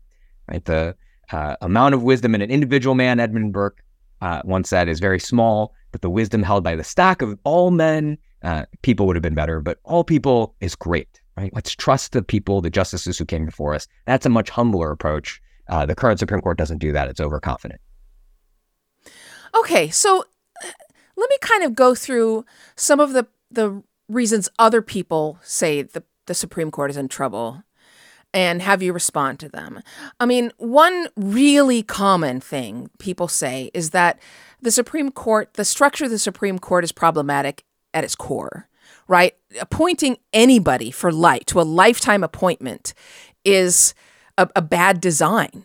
Right? 0.48 0.64
The 0.64 0.96
uh, 1.32 1.56
amount 1.60 1.94
of 1.94 2.02
wisdom 2.02 2.34
in 2.34 2.42
an 2.42 2.50
individual 2.50 2.94
man, 2.94 3.20
Edmund 3.20 3.52
Burke 3.52 3.82
uh, 4.20 4.42
once 4.44 4.68
said, 4.68 4.88
is 4.88 5.00
very 5.00 5.20
small, 5.20 5.74
but 5.92 6.02
the 6.02 6.10
wisdom 6.10 6.42
held 6.42 6.64
by 6.64 6.74
the 6.74 6.84
stock 6.84 7.22
of 7.22 7.38
all 7.44 7.70
men, 7.70 8.18
uh, 8.42 8.64
people 8.82 9.06
would 9.06 9.16
have 9.16 9.22
been 9.22 9.34
better, 9.34 9.60
but 9.60 9.78
all 9.84 10.04
people 10.04 10.54
is 10.60 10.74
great. 10.74 11.20
Right? 11.36 11.52
Let's 11.54 11.74
trust 11.74 12.12
the 12.12 12.22
people, 12.22 12.60
the 12.60 12.70
justices 12.70 13.16
who 13.18 13.24
came 13.24 13.46
before 13.46 13.74
us. 13.74 13.86
That's 14.06 14.26
a 14.26 14.30
much 14.30 14.50
humbler 14.50 14.90
approach. 14.90 15.40
Uh, 15.68 15.86
the 15.86 15.94
current 15.94 16.18
Supreme 16.18 16.40
Court 16.40 16.58
doesn't 16.58 16.78
do 16.78 16.92
that. 16.92 17.08
It's 17.08 17.20
overconfident. 17.20 17.80
Okay, 19.56 19.88
so 19.88 20.24
let 21.20 21.30
me 21.30 21.36
kind 21.40 21.62
of 21.62 21.74
go 21.74 21.94
through 21.94 22.44
some 22.74 22.98
of 22.98 23.12
the 23.12 23.26
the 23.50 23.82
reasons 24.08 24.48
other 24.58 24.82
people 24.82 25.38
say 25.42 25.82
the 25.82 26.02
the 26.26 26.34
Supreme 26.34 26.70
Court 26.70 26.90
is 26.90 26.96
in 26.96 27.08
trouble 27.08 27.62
and 28.32 28.62
have 28.62 28.82
you 28.82 28.92
respond 28.92 29.40
to 29.40 29.48
them. 29.48 29.80
I 30.20 30.26
mean, 30.26 30.52
one 30.58 31.08
really 31.16 31.82
common 31.82 32.40
thing 32.40 32.90
people 32.98 33.28
say 33.28 33.70
is 33.74 33.90
that 33.90 34.20
the 34.62 34.70
Supreme 34.70 35.10
Court, 35.10 35.54
the 35.54 35.64
structure 35.64 36.04
of 36.04 36.10
the 36.10 36.18
Supreme 36.18 36.58
Court 36.58 36.84
is 36.84 36.92
problematic 36.92 37.64
at 37.92 38.04
its 38.04 38.14
core, 38.14 38.68
right? 39.08 39.34
Appointing 39.60 40.18
anybody 40.32 40.90
for 40.90 41.10
life 41.10 41.44
to 41.46 41.60
a 41.60 41.62
lifetime 41.62 42.22
appointment 42.22 42.94
is 43.44 43.94
a, 44.38 44.48
a 44.54 44.62
bad 44.62 45.00
design. 45.00 45.64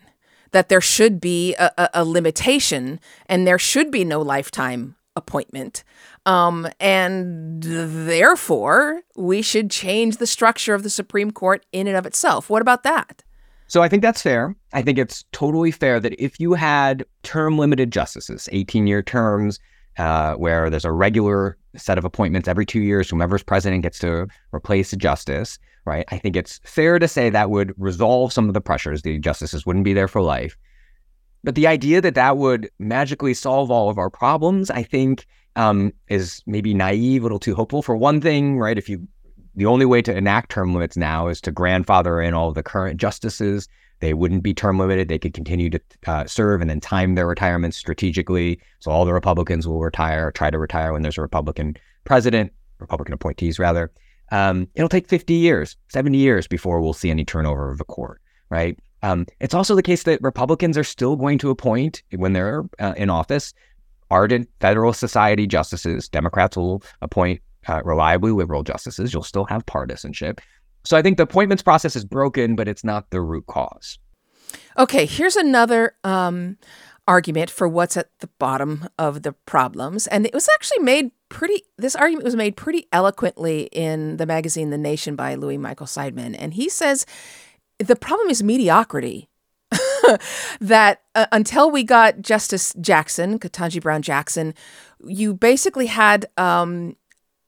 That 0.52 0.70
there 0.70 0.82
should 0.82 1.20
be 1.20 1.54
a, 1.56 1.72
a, 1.78 1.90
a 1.96 2.06
limitation 2.06 3.02
and 3.28 3.46
there 3.46 3.60
should 3.60 3.92
be 3.92 4.06
no 4.06 4.22
lifetime 4.22 4.96
appointment. 5.16 5.84
Um, 6.26 6.68
and 6.80 7.62
therefore, 7.64 9.02
we 9.16 9.42
should 9.42 9.72
change 9.72 10.18
the 10.18 10.28
structure 10.28 10.74
of 10.74 10.84
the 10.84 10.90
Supreme 10.90 11.32
Court 11.32 11.66
in 11.72 11.88
and 11.88 11.98
of 11.98 12.06
itself. 12.06 12.50
What 12.50 12.62
about 12.62 12.84
that? 12.84 13.24
So 13.68 13.82
I 13.82 13.90
think 13.90 14.04
that's 14.04 14.22
fair. 14.22 14.56
I 14.74 14.82
think 14.82 14.98
it's 14.98 15.24
totally 15.32 15.72
fair 15.72 16.00
that 16.00 16.14
if 16.22 16.40
you 16.40 16.54
had 16.54 17.06
term 17.24 17.58
limited 17.58 17.92
justices, 17.92 18.48
18 18.52 18.88
year 18.88 19.02
terms, 19.02 19.60
uh, 19.98 20.36
where 20.36 20.70
there's 20.70 20.86
a 20.86 20.92
regular 20.92 21.58
set 21.76 21.98
of 21.98 22.06
appointments 22.06 22.48
every 22.48 22.66
two 22.66 22.82
years, 22.82 23.10
whomever's 23.10 23.44
president 23.44 23.84
gets 23.84 23.98
to 24.00 24.28
replace 24.54 24.94
a 24.94 24.98
justice, 24.98 25.58
right? 25.86 26.06
I 26.10 26.18
think 26.18 26.36
it's 26.36 26.60
fair 26.64 27.00
to 27.00 27.08
say 27.08 27.30
that 27.30 27.50
would 27.50 27.74
resolve 27.78 28.34
some 28.34 28.48
of 28.48 28.54
the 28.54 28.62
pressures. 28.62 29.02
The 29.02 29.18
justices 29.20 29.66
wouldn't 29.66 29.86
be 29.86 29.94
there 29.94 30.08
for 30.08 30.22
life. 30.22 30.58
But 31.46 31.54
the 31.54 31.68
idea 31.68 32.02
that 32.02 32.16
that 32.16 32.38
would 32.38 32.72
magically 32.80 33.36
solve 33.36 33.70
all 33.70 33.88
of 33.88 34.00
our 34.00 34.10
problems, 34.10 34.72
I 34.72 34.82
think, 34.82 35.28
um, 35.56 35.94
is 36.08 36.42
maybe 36.48 36.74
naive, 36.74 37.22
a 37.22 37.26
little 37.26 37.40
too 37.40 37.54
hopeful. 37.54 37.84
For 37.84 37.96
one 37.96 38.20
thing, 38.20 38.58
right? 38.58 38.80
If 38.80 38.90
you, 38.90 39.08
the 39.54 39.68
only 39.68 39.86
way 39.86 40.02
to 40.02 40.18
enact 40.18 40.50
term 40.50 40.74
limits 40.74 40.98
now 40.98 41.28
is 41.28 41.40
to 41.42 41.52
grandfather 41.52 42.20
in 42.20 42.34
all 42.34 42.52
the 42.52 42.64
current 42.64 43.00
justices. 43.00 43.70
They 44.00 44.16
wouldn't 44.16 44.42
be 44.42 44.56
term 44.56 44.80
limited. 44.80 45.08
They 45.08 45.20
could 45.20 45.36
continue 45.36 45.70
to 45.70 45.80
uh, 46.08 46.26
serve 46.26 46.62
and 46.62 46.70
then 46.70 46.80
time 46.80 47.14
their 47.14 47.28
retirements 47.28 47.78
strategically. 47.78 48.60
So 48.80 48.90
all 48.90 49.06
the 49.06 49.14
Republicans 49.14 49.68
will 49.68 49.80
retire, 49.80 50.32
try 50.32 50.50
to 50.50 50.58
retire 50.58 50.94
when 50.94 51.04
there's 51.04 51.20
a 51.20 51.22
Republican 51.22 51.78
president, 52.06 52.54
Republican 52.80 53.14
appointees 53.14 53.60
rather. 53.60 53.92
Um, 54.32 54.68
it'll 54.74 54.90
take 54.90 55.08
50 55.08 55.36
years, 55.36 55.78
70 55.90 56.18
years 56.18 56.48
before 56.48 56.82
we'll 56.82 56.94
see 56.94 57.12
any 57.12 57.24
turnover 57.24 57.72
of 57.72 57.78
the 57.78 57.86
court, 57.86 58.20
right? 58.50 58.78
Um, 59.06 59.28
it's 59.40 59.54
also 59.54 59.76
the 59.76 59.84
case 59.84 60.04
that 60.04 60.20
Republicans 60.24 60.80
are 60.80 60.84
still 60.84 61.16
going 61.16 61.38
to 61.38 61.52
appoint, 61.52 62.02
when 62.16 62.34
they're 62.34 62.64
uh, 62.80 62.96
in 62.98 63.12
office, 63.12 63.54
ardent 64.10 64.50
federalist 64.60 65.00
Society 65.00 65.46
justices. 65.46 66.10
Democrats 66.10 66.58
will 66.58 66.82
appoint 67.04 67.40
uh, 67.68 67.82
reliably 67.84 68.32
liberal 68.32 68.64
justices. 68.64 69.14
You'll 69.14 69.22
still 69.22 69.46
have 69.46 69.64
partisanship. 69.68 70.42
So 70.86 70.98
I 70.98 71.04
think 71.04 71.18
the 71.18 71.24
appointments 71.24 71.62
process 71.62 71.96
is 71.96 72.04
broken, 72.04 72.56
but 72.56 72.68
it's 72.68 72.84
not 72.84 73.12
the 73.12 73.22
root 73.22 73.46
cause. 73.46 74.00
Okay, 74.78 75.06
here's 75.06 75.36
another 75.36 75.96
um, 76.04 76.58
argument 77.08 77.52
for 77.52 77.68
what's 77.68 77.98
at 77.98 78.10
the 78.22 78.30
bottom 78.40 78.88
of 78.98 79.22
the 79.22 79.34
problems. 79.34 80.08
And 80.08 80.26
it 80.26 80.34
was 80.34 80.50
actually 80.56 80.84
made 80.84 81.12
pretty, 81.30 81.62
this 81.78 81.96
argument 81.96 82.26
was 82.26 82.36
made 82.36 82.58
pretty 82.58 82.88
eloquently 82.92 83.70
in 83.72 84.18
the 84.18 84.26
magazine 84.26 84.72
The 84.72 84.80
Nation 84.80 85.16
by 85.16 85.36
Louis 85.36 85.60
Michael 85.60 85.88
Seidman. 85.88 86.36
And 86.38 86.56
he 86.56 86.70
says 86.70 87.06
the 87.80 87.96
problem 87.96 88.30
is 88.30 88.44
mediocrity. 88.44 89.30
that 90.62 91.02
uh, 91.16 91.26
until 91.32 91.72
we 91.72 91.84
got 91.84 92.22
Justice 92.22 92.74
Jackson, 92.80 93.40
Ketanji 93.40 93.82
Brown 93.82 94.02
Jackson, 94.02 94.54
you 95.06 95.34
basically 95.34 95.88
had 95.88 96.28
um, 96.38 96.96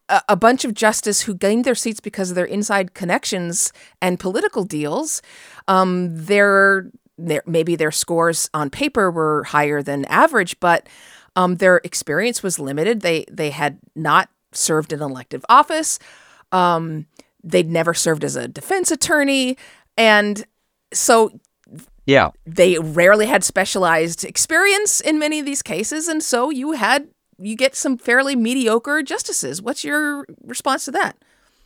a, 0.10 0.22
a, 0.30 0.36
bunch 0.36 0.66
of 0.66 0.74
justices 0.74 1.22
who 1.22 1.36
gained 1.36 1.64
their 1.66 1.76
seats 1.76 2.00
because 2.00 2.32
of 2.32 2.36
their 2.36 2.46
inside 2.46 2.94
connections 2.94 3.72
and 4.02 4.20
political 4.20 4.64
deals. 4.64 5.22
Um, 5.68 6.10
their, 6.16 6.90
their 7.18 7.44
maybe 7.46 7.76
their 7.76 7.92
scores 7.92 8.50
on 8.54 8.70
paper 8.70 9.12
were 9.12 9.44
higher 9.46 9.82
than 9.82 10.06
average, 10.06 10.60
but 10.60 10.88
um, 11.36 11.56
their 11.58 11.78
experience 11.84 12.42
was 12.42 12.60
limited. 12.60 13.02
They 13.02 13.26
they 13.32 13.52
had 13.52 13.80
not 13.96 14.30
served 14.52 14.92
an 14.92 15.02
elective 15.02 15.46
office. 15.50 16.00
Um, 16.52 17.06
they'd 17.44 17.70
never 17.70 17.94
served 17.94 18.24
as 18.24 18.36
a 18.36 18.48
defense 18.48 18.92
attorney. 18.92 19.58
And 19.98 20.46
so 20.94 21.32
yeah. 22.08 22.32
They 22.46 22.80
rarely 22.80 23.26
had 23.26 23.44
specialized 23.44 24.24
experience 24.24 25.02
in 25.02 25.20
many 25.20 25.40
of 25.40 25.46
these 25.46 25.62
cases. 25.62 26.08
And 26.08 26.24
so 26.24 26.50
you 26.50 26.72
had, 26.72 27.10
you 27.38 27.56
get 27.56 27.76
some 27.76 27.98
fairly 27.98 28.36
mediocre 28.36 29.04
justices. 29.04 29.62
What's 29.62 29.84
your 29.84 30.26
response 30.42 30.86
to 30.86 30.92
that? 30.92 31.18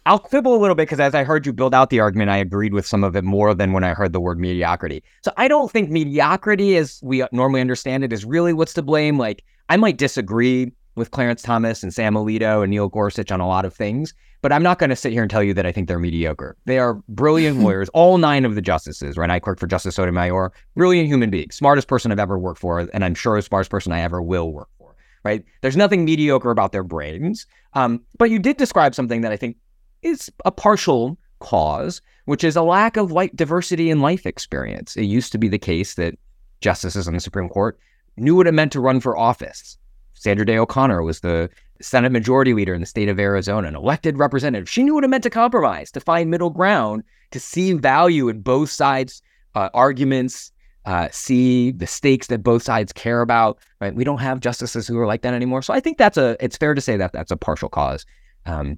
I'll 0.07 0.17
quibble 0.17 0.55
a 0.55 0.57
little 0.57 0.73
bit 0.73 0.87
because 0.87 0.99
as 0.99 1.13
I 1.13 1.23
heard 1.23 1.45
you 1.45 1.53
build 1.53 1.75
out 1.75 1.91
the 1.91 1.99
argument, 1.99 2.31
I 2.31 2.37
agreed 2.37 2.73
with 2.73 2.87
some 2.87 3.03
of 3.03 3.15
it 3.15 3.23
more 3.23 3.53
than 3.53 3.71
when 3.71 3.83
I 3.83 3.93
heard 3.93 4.13
the 4.13 4.19
word 4.19 4.39
mediocrity. 4.39 5.03
So 5.21 5.31
I 5.37 5.47
don't 5.47 5.71
think 5.71 5.91
mediocrity, 5.91 6.75
as 6.75 6.99
we 7.03 7.23
normally 7.31 7.61
understand 7.61 8.03
it, 8.03 8.11
is 8.11 8.25
really 8.25 8.51
what's 8.51 8.73
to 8.73 8.81
blame. 8.81 9.19
Like, 9.19 9.43
I 9.69 9.77
might 9.77 9.97
disagree 9.97 10.71
with 10.95 11.11
Clarence 11.11 11.41
Thomas 11.41 11.83
and 11.83 11.93
Sam 11.93 12.15
Alito 12.15 12.63
and 12.63 12.71
Neil 12.71 12.89
Gorsuch 12.89 13.31
on 13.31 13.39
a 13.39 13.47
lot 13.47 13.65
of 13.65 13.73
things, 13.73 14.13
but 14.41 14.51
I'm 14.51 14.63
not 14.63 14.79
going 14.79 14.89
to 14.89 14.95
sit 14.95 15.13
here 15.13 15.21
and 15.21 15.31
tell 15.31 15.43
you 15.43 15.53
that 15.53 15.65
I 15.65 15.71
think 15.71 15.87
they're 15.87 15.99
mediocre. 15.99 16.57
They 16.65 16.79
are 16.79 16.95
brilliant 17.07 17.59
lawyers. 17.63 17.89
All 17.89 18.17
nine 18.17 18.45
of 18.45 18.55
the 18.55 18.61
justices, 18.61 19.17
right? 19.17 19.29
I 19.29 19.39
clerked 19.39 19.59
for 19.59 19.67
Justice 19.67 19.95
Sotomayor, 19.95 20.51
brilliant 20.75 21.07
human 21.07 21.29
being, 21.29 21.51
smartest 21.51 21.87
person 21.87 22.11
I've 22.11 22.19
ever 22.19 22.37
worked 22.37 22.59
for, 22.59 22.79
and 22.79 23.05
I'm 23.05 23.15
sure 23.15 23.35
the 23.35 23.41
smartest 23.41 23.71
person 23.71 23.91
I 23.91 24.01
ever 24.01 24.21
will 24.21 24.51
work 24.51 24.69
for, 24.77 24.95
right? 25.23 25.43
There's 25.61 25.77
nothing 25.77 26.05
mediocre 26.05 26.51
about 26.51 26.71
their 26.71 26.83
brains. 26.83 27.45
Um, 27.73 28.01
but 28.17 28.29
you 28.29 28.39
did 28.39 28.57
describe 28.57 28.95
something 28.95 29.21
that 29.21 29.31
I 29.31 29.37
think 29.37 29.57
is 30.01 30.31
a 30.45 30.51
partial 30.51 31.17
cause, 31.39 32.01
which 32.25 32.43
is 32.43 32.55
a 32.55 32.61
lack 32.61 32.97
of 32.97 33.11
light 33.11 33.35
diversity 33.35 33.89
in 33.89 33.99
life 33.99 34.25
experience. 34.25 34.95
It 34.95 35.05
used 35.05 35.31
to 35.33 35.37
be 35.37 35.47
the 35.47 35.59
case 35.59 35.95
that 35.95 36.15
justices 36.61 37.07
on 37.07 37.13
the 37.13 37.19
Supreme 37.19 37.49
Court 37.49 37.79
knew 38.17 38.35
what 38.35 38.47
it 38.47 38.53
meant 38.53 38.71
to 38.73 38.79
run 38.79 38.99
for 38.99 39.17
office. 39.17 39.77
Sandra 40.21 40.45
Day 40.45 40.59
O'Connor 40.59 41.01
was 41.01 41.21
the 41.21 41.49
Senate 41.81 42.11
Majority 42.11 42.53
Leader 42.53 42.75
in 42.75 42.79
the 42.79 42.85
state 42.85 43.09
of 43.09 43.19
Arizona, 43.19 43.67
an 43.67 43.75
elected 43.75 44.19
representative. 44.19 44.69
She 44.69 44.83
knew 44.83 44.93
what 44.93 45.03
it 45.03 45.07
meant 45.07 45.23
to 45.23 45.31
compromise, 45.31 45.89
to 45.93 45.99
find 45.99 46.29
middle 46.29 46.51
ground, 46.51 47.03
to 47.31 47.39
see 47.39 47.73
value 47.73 48.29
in 48.29 48.41
both 48.41 48.69
sides' 48.69 49.23
uh, 49.55 49.69
arguments, 49.73 50.51
uh, 50.85 51.07
see 51.11 51.71
the 51.71 51.87
stakes 51.87 52.27
that 52.27 52.43
both 52.43 52.61
sides 52.61 52.93
care 52.93 53.21
about. 53.21 53.57
Right? 53.79 53.95
We 53.95 54.03
don't 54.03 54.19
have 54.19 54.41
justices 54.41 54.87
who 54.87 54.99
are 54.99 55.07
like 55.07 55.23
that 55.23 55.33
anymore. 55.33 55.63
So 55.63 55.73
I 55.73 55.79
think 55.79 55.97
that's 55.97 56.17
a. 56.17 56.37
It's 56.39 56.55
fair 56.55 56.75
to 56.75 56.81
say 56.81 56.97
that 56.97 57.13
that's 57.13 57.31
a 57.31 57.37
partial 57.37 57.69
cause. 57.69 58.05
Um, 58.45 58.77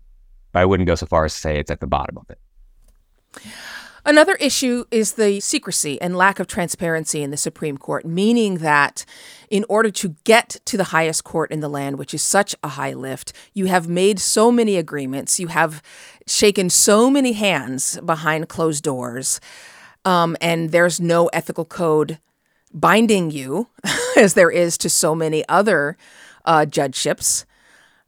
but 0.53 0.61
I 0.61 0.65
wouldn't 0.65 0.87
go 0.87 0.95
so 0.95 1.07
far 1.07 1.25
as 1.25 1.33
to 1.33 1.39
say 1.41 1.59
it's 1.59 1.71
at 1.71 1.81
the 1.81 1.87
bottom 1.87 2.17
of 2.17 2.29
it. 2.29 2.39
Another 4.05 4.35
issue 4.35 4.83
is 4.91 5.13
the 5.13 5.39
secrecy 5.39 6.01
and 6.01 6.17
lack 6.17 6.39
of 6.39 6.47
transparency 6.47 7.23
in 7.23 7.31
the 7.31 7.37
Supreme 7.37 7.77
Court, 7.77 8.05
meaning 8.05 8.57
that 8.57 9.05
in 9.49 9.65
order 9.69 9.89
to 9.91 10.15
get 10.25 10.57
to 10.65 10.75
the 10.75 10.85
highest 10.85 11.23
court 11.23 11.51
in 11.51 11.61
the 11.61 11.69
land, 11.69 11.97
which 11.97 12.13
is 12.13 12.21
such 12.21 12.53
a 12.61 12.69
high 12.69 12.91
lift, 12.93 13.31
you 13.53 13.67
have 13.67 13.87
made 13.87 14.19
so 14.19 14.51
many 14.51 14.75
agreements, 14.75 15.39
you 15.39 15.47
have 15.47 15.81
shaken 16.27 16.69
so 16.69 17.09
many 17.09 17.31
hands 17.31 17.97
behind 18.05 18.49
closed 18.49 18.83
doors, 18.83 19.39
um, 20.03 20.35
and 20.41 20.71
there's 20.71 20.99
no 20.99 21.27
ethical 21.27 21.63
code 21.63 22.19
binding 22.73 23.31
you, 23.31 23.69
as 24.17 24.33
there 24.33 24.51
is 24.51 24.77
to 24.79 24.89
so 24.89 25.15
many 25.15 25.47
other 25.47 25.95
uh, 26.43 26.65
judgeships, 26.65 27.45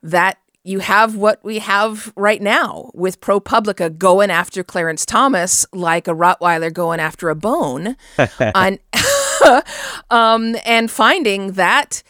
that 0.04 0.40
you 0.66 0.80
have 0.80 1.16
what 1.16 1.44
we 1.44 1.60
have 1.60 2.12
right 2.16 2.42
now 2.42 2.90
with 2.96 3.22
ProPublica 3.22 3.96
going 3.98 4.32
after 4.32 4.64
Clarence 4.64 5.06
Thomas 5.06 5.66
like 5.72 6.08
a 6.08 6.12
Rottweiler 6.12 6.74
going 6.74 7.00
after 7.00 7.30
a 7.30 7.36
bone, 7.36 7.96
on, 8.56 8.80
um, 10.10 10.56
and 10.66 10.90
finding 10.90 11.52
that 11.52 12.02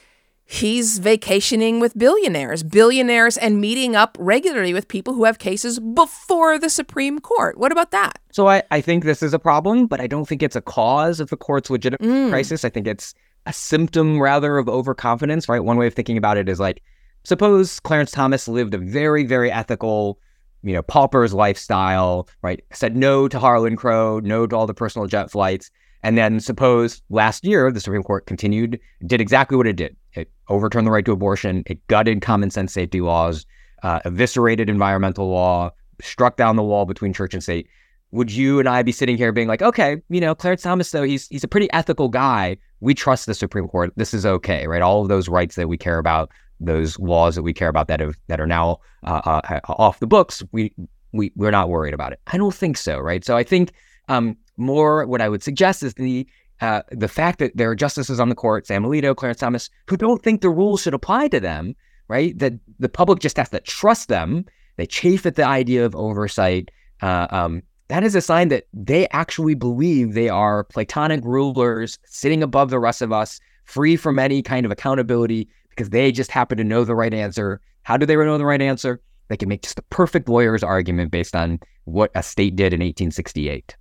he's 0.45 0.99
vacationing 0.99 1.81
with 1.81 1.97
billionaires, 1.97 2.63
billionaires, 2.63 3.35
and 3.37 3.59
meeting 3.59 3.93
up 3.93 4.15
regularly 4.19 4.73
with 4.73 4.87
people 4.87 5.13
who 5.13 5.25
have 5.25 5.37
cases 5.37 5.77
before 5.79 6.57
the 6.57 6.69
Supreme 6.69 7.19
Court. 7.19 7.57
What 7.57 7.73
about 7.73 7.91
that? 7.91 8.19
So 8.31 8.47
I, 8.47 8.63
I 8.71 8.79
think 8.79 9.03
this 9.03 9.21
is 9.21 9.33
a 9.33 9.39
problem, 9.39 9.85
but 9.85 9.99
I 9.99 10.07
don't 10.07 10.25
think 10.25 10.41
it's 10.41 10.55
a 10.55 10.61
cause 10.61 11.19
of 11.19 11.29
the 11.29 11.37
court's 11.37 11.69
legitimate 11.69 12.01
mm. 12.01 12.29
crisis. 12.29 12.63
I 12.63 12.69
think 12.69 12.87
it's 12.87 13.13
a 13.45 13.51
symptom 13.51 14.21
rather 14.21 14.57
of 14.57 14.69
overconfidence, 14.69 15.49
right? 15.49 15.63
One 15.63 15.77
way 15.77 15.87
of 15.87 15.93
thinking 15.93 16.17
about 16.17 16.37
it 16.37 16.47
is 16.47 16.59
like, 16.59 16.81
suppose 17.25 17.79
Clarence 17.81 18.11
Thomas 18.11 18.47
lived 18.47 18.73
a 18.73 18.77
very, 18.77 19.25
very 19.25 19.51
ethical, 19.51 20.19
you 20.63 20.73
know, 20.73 20.81
pauper's 20.81 21.33
lifestyle, 21.33 22.29
right? 22.41 22.63
Said 22.71 22.95
no 22.95 23.27
to 23.27 23.39
Harlan 23.39 23.75
Crow, 23.75 24.19
no 24.19 24.47
to 24.47 24.55
all 24.55 24.67
the 24.67 24.73
personal 24.73 25.07
jet 25.07 25.29
flights. 25.29 25.69
And 26.03 26.17
then 26.17 26.39
suppose 26.39 27.01
last 27.09 27.43
year 27.43 27.71
the 27.71 27.81
Supreme 27.81 28.03
Court 28.03 28.27
continued, 28.27 28.79
did 29.07 29.19
exactly 29.19 29.57
what 29.57 29.67
it 29.67 29.75
did. 29.75 29.95
It 30.13 30.29
overturned 30.49 30.85
the 30.85 30.91
right 30.91 31.03
to 31.05 31.11
abortion, 31.11 31.63
it 31.65 31.85
gutted 31.87 32.21
common 32.21 32.51
sense 32.51 32.73
safety 32.73 33.01
laws, 33.01 33.45
uh, 33.81 33.99
eviscerated 34.05 34.69
environmental 34.69 35.29
law, 35.29 35.71
struck 36.01 36.37
down 36.37 36.55
the 36.55 36.63
wall 36.63 36.85
between 36.85 37.11
church 37.11 37.33
and 37.33 37.41
state. 37.41 37.67
Would 38.11 38.31
you 38.31 38.59
and 38.59 38.69
I 38.69 38.83
be 38.83 38.91
sitting 38.91 39.17
here 39.17 39.31
being 39.31 39.47
like, 39.47 39.63
okay, 39.63 40.01
you 40.09 40.21
know, 40.21 40.35
Clarence 40.35 40.61
Thomas, 40.61 40.91
though, 40.91 41.03
he's 41.03 41.27
he's 41.27 41.43
a 41.43 41.49
pretty 41.49 41.71
ethical 41.73 42.07
guy. 42.07 42.55
We 42.79 42.93
trust 42.93 43.25
the 43.25 43.33
Supreme 43.33 43.67
Court. 43.67 43.91
This 43.95 44.13
is 44.13 44.25
okay, 44.25 44.67
right? 44.67 44.81
All 44.81 45.01
of 45.01 45.09
those 45.09 45.27
rights 45.27 45.55
that 45.55 45.67
we 45.67 45.77
care 45.77 45.97
about 45.97 46.31
those 46.59 46.97
laws 46.99 47.35
that 47.35 47.43
we 47.43 47.53
care 47.53 47.69
about 47.69 47.87
that 47.87 47.99
have 47.99 48.15
that 48.27 48.39
are 48.39 48.47
now 48.47 48.79
uh, 49.03 49.21
uh, 49.25 49.59
off 49.69 49.99
the 49.99 50.07
books, 50.07 50.43
we 50.51 50.73
we 51.11 51.31
we're 51.35 51.51
not 51.51 51.69
worried 51.69 51.93
about 51.93 52.11
it. 52.11 52.19
I 52.27 52.37
don't 52.37 52.53
think 52.53 52.77
so, 52.77 52.99
right? 52.99 53.23
So 53.23 53.37
I 53.37 53.43
think 53.43 53.71
um, 54.07 54.37
more 54.57 55.05
what 55.05 55.21
I 55.21 55.29
would 55.29 55.43
suggest 55.43 55.83
is 55.83 55.93
the 55.95 56.27
uh, 56.61 56.81
the 56.91 57.07
fact 57.07 57.39
that 57.39 57.55
there 57.55 57.69
are 57.69 57.75
justices 57.75 58.19
on 58.19 58.29
the 58.29 58.35
court, 58.35 58.67
Sam 58.67 58.83
Alito, 58.83 59.15
Clarence 59.15 59.39
Thomas, 59.39 59.69
who 59.87 59.97
don't 59.97 60.23
think 60.23 60.41
the 60.41 60.49
rules 60.49 60.81
should 60.81 60.93
apply 60.93 61.27
to 61.29 61.39
them, 61.39 61.75
right? 62.07 62.37
That 62.39 62.53
the 62.79 62.89
public 62.89 63.19
just 63.19 63.37
has 63.37 63.49
to 63.49 63.59
trust 63.59 64.07
them. 64.07 64.45
They 64.77 64.85
chafe 64.85 65.25
at 65.25 65.35
the 65.35 65.45
idea 65.45 65.85
of 65.85 65.95
oversight. 65.95 66.71
Uh, 67.01 67.27
um, 67.29 67.61
that 67.87 68.03
is 68.03 68.15
a 68.15 68.21
sign 68.21 68.47
that 68.49 68.67
they 68.73 69.07
actually 69.09 69.53
believe 69.53 70.13
they 70.13 70.29
are 70.29 70.63
Platonic 70.63 71.23
rulers 71.23 71.99
sitting 72.05 72.41
above 72.41 72.69
the 72.69 72.79
rest 72.79 73.01
of 73.01 73.11
us, 73.11 73.39
free 73.65 73.95
from 73.95 74.17
any 74.17 74.41
kind 74.41 74.65
of 74.65 74.71
accountability, 74.71 75.47
because 75.75 75.89
they 75.89 76.11
just 76.11 76.31
happen 76.31 76.57
to 76.57 76.63
know 76.63 76.83
the 76.83 76.95
right 76.95 77.13
answer. 77.13 77.61
How 77.83 77.97
do 77.97 78.05
they 78.05 78.15
know 78.15 78.37
the 78.37 78.45
right 78.45 78.61
answer? 78.61 79.01
They 79.27 79.37
can 79.37 79.49
make 79.49 79.63
just 79.63 79.75
the 79.75 79.81
perfect 79.83 80.29
lawyer's 80.29 80.63
argument 80.63 81.11
based 81.11 81.35
on 81.35 81.59
what 81.85 82.11
a 82.15 82.23
state 82.23 82.55
did 82.55 82.73
in 82.73 82.79
1868. 82.79 83.75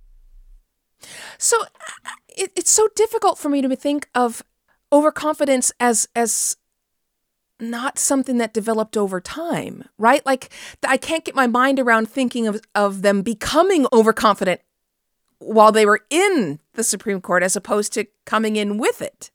So 1.37 1.57
it, 2.29 2.51
it's 2.55 2.71
so 2.71 2.87
difficult 2.95 3.37
for 3.37 3.49
me 3.49 3.61
to 3.61 3.75
think 3.75 4.09
of 4.15 4.43
overconfidence 4.91 5.71
as 5.79 6.07
as 6.15 6.57
not 7.59 7.97
something 7.97 8.37
that 8.37 8.53
developed 8.53 8.97
over 8.97 9.21
time, 9.21 9.87
right? 9.97 10.25
Like 10.25 10.49
I 10.85 10.97
can't 10.97 11.23
get 11.23 11.35
my 11.35 11.47
mind 11.47 11.79
around 11.79 12.09
thinking 12.09 12.47
of, 12.47 12.59
of 12.73 13.01
them 13.01 13.21
becoming 13.21 13.87
overconfident 13.93 14.59
while 15.39 15.71
they 15.71 15.85
were 15.85 16.01
in 16.09 16.59
the 16.73 16.83
Supreme 16.83 17.21
Court 17.21 17.43
as 17.43 17.55
opposed 17.55 17.93
to 17.93 18.05
coming 18.25 18.57
in 18.57 18.77
with 18.77 19.01
it. 19.01 19.31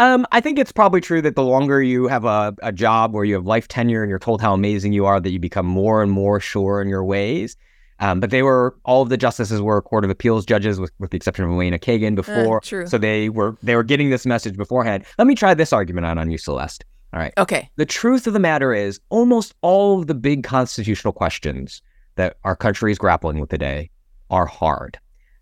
Um, 0.00 0.26
I 0.32 0.40
think 0.40 0.58
it's 0.58 0.72
probably 0.72 1.02
true 1.02 1.20
that 1.20 1.36
the 1.36 1.42
longer 1.42 1.82
you 1.82 2.08
have 2.08 2.24
a, 2.24 2.54
a 2.62 2.72
job 2.72 3.12
where 3.12 3.22
you 3.22 3.34
have 3.34 3.44
life 3.44 3.68
tenure 3.68 4.02
and 4.02 4.08
you're 4.08 4.18
told 4.18 4.40
how 4.40 4.54
amazing 4.54 4.94
you 4.94 5.04
are, 5.04 5.20
that 5.20 5.30
you 5.30 5.38
become 5.38 5.66
more 5.66 6.02
and 6.02 6.10
more 6.10 6.40
sure 6.40 6.80
in 6.80 6.88
your 6.88 7.04
ways. 7.04 7.54
Um, 7.98 8.18
but 8.18 8.30
they 8.30 8.42
were 8.42 8.74
all 8.84 9.02
of 9.02 9.10
the 9.10 9.18
justices 9.18 9.60
were 9.60 9.82
Court 9.82 10.06
of 10.06 10.10
Appeals 10.10 10.46
judges, 10.46 10.80
with, 10.80 10.90
with 10.98 11.10
the 11.10 11.18
exception 11.18 11.44
of 11.44 11.50
Elena 11.50 11.78
Kagan 11.78 12.14
before. 12.14 12.56
Uh, 12.56 12.60
true. 12.60 12.86
So 12.86 12.96
they 12.96 13.28
were 13.28 13.58
they 13.62 13.76
were 13.76 13.82
getting 13.82 14.08
this 14.08 14.24
message 14.24 14.56
beforehand. 14.56 15.04
Let 15.18 15.26
me 15.26 15.34
try 15.34 15.52
this 15.52 15.70
argument 15.70 16.06
out 16.06 16.16
on 16.16 16.30
you, 16.30 16.38
Celeste. 16.38 16.82
All 17.12 17.20
right. 17.20 17.34
Okay. 17.36 17.68
The 17.76 17.84
truth 17.84 18.26
of 18.26 18.32
the 18.32 18.38
matter 18.38 18.72
is, 18.72 19.00
almost 19.10 19.54
all 19.60 20.00
of 20.00 20.06
the 20.06 20.14
big 20.14 20.44
constitutional 20.44 21.12
questions 21.12 21.82
that 22.14 22.38
our 22.44 22.56
country 22.56 22.90
is 22.90 22.96
grappling 22.96 23.38
with 23.38 23.50
today 23.50 23.90
are 24.30 24.46
hard. 24.46 24.98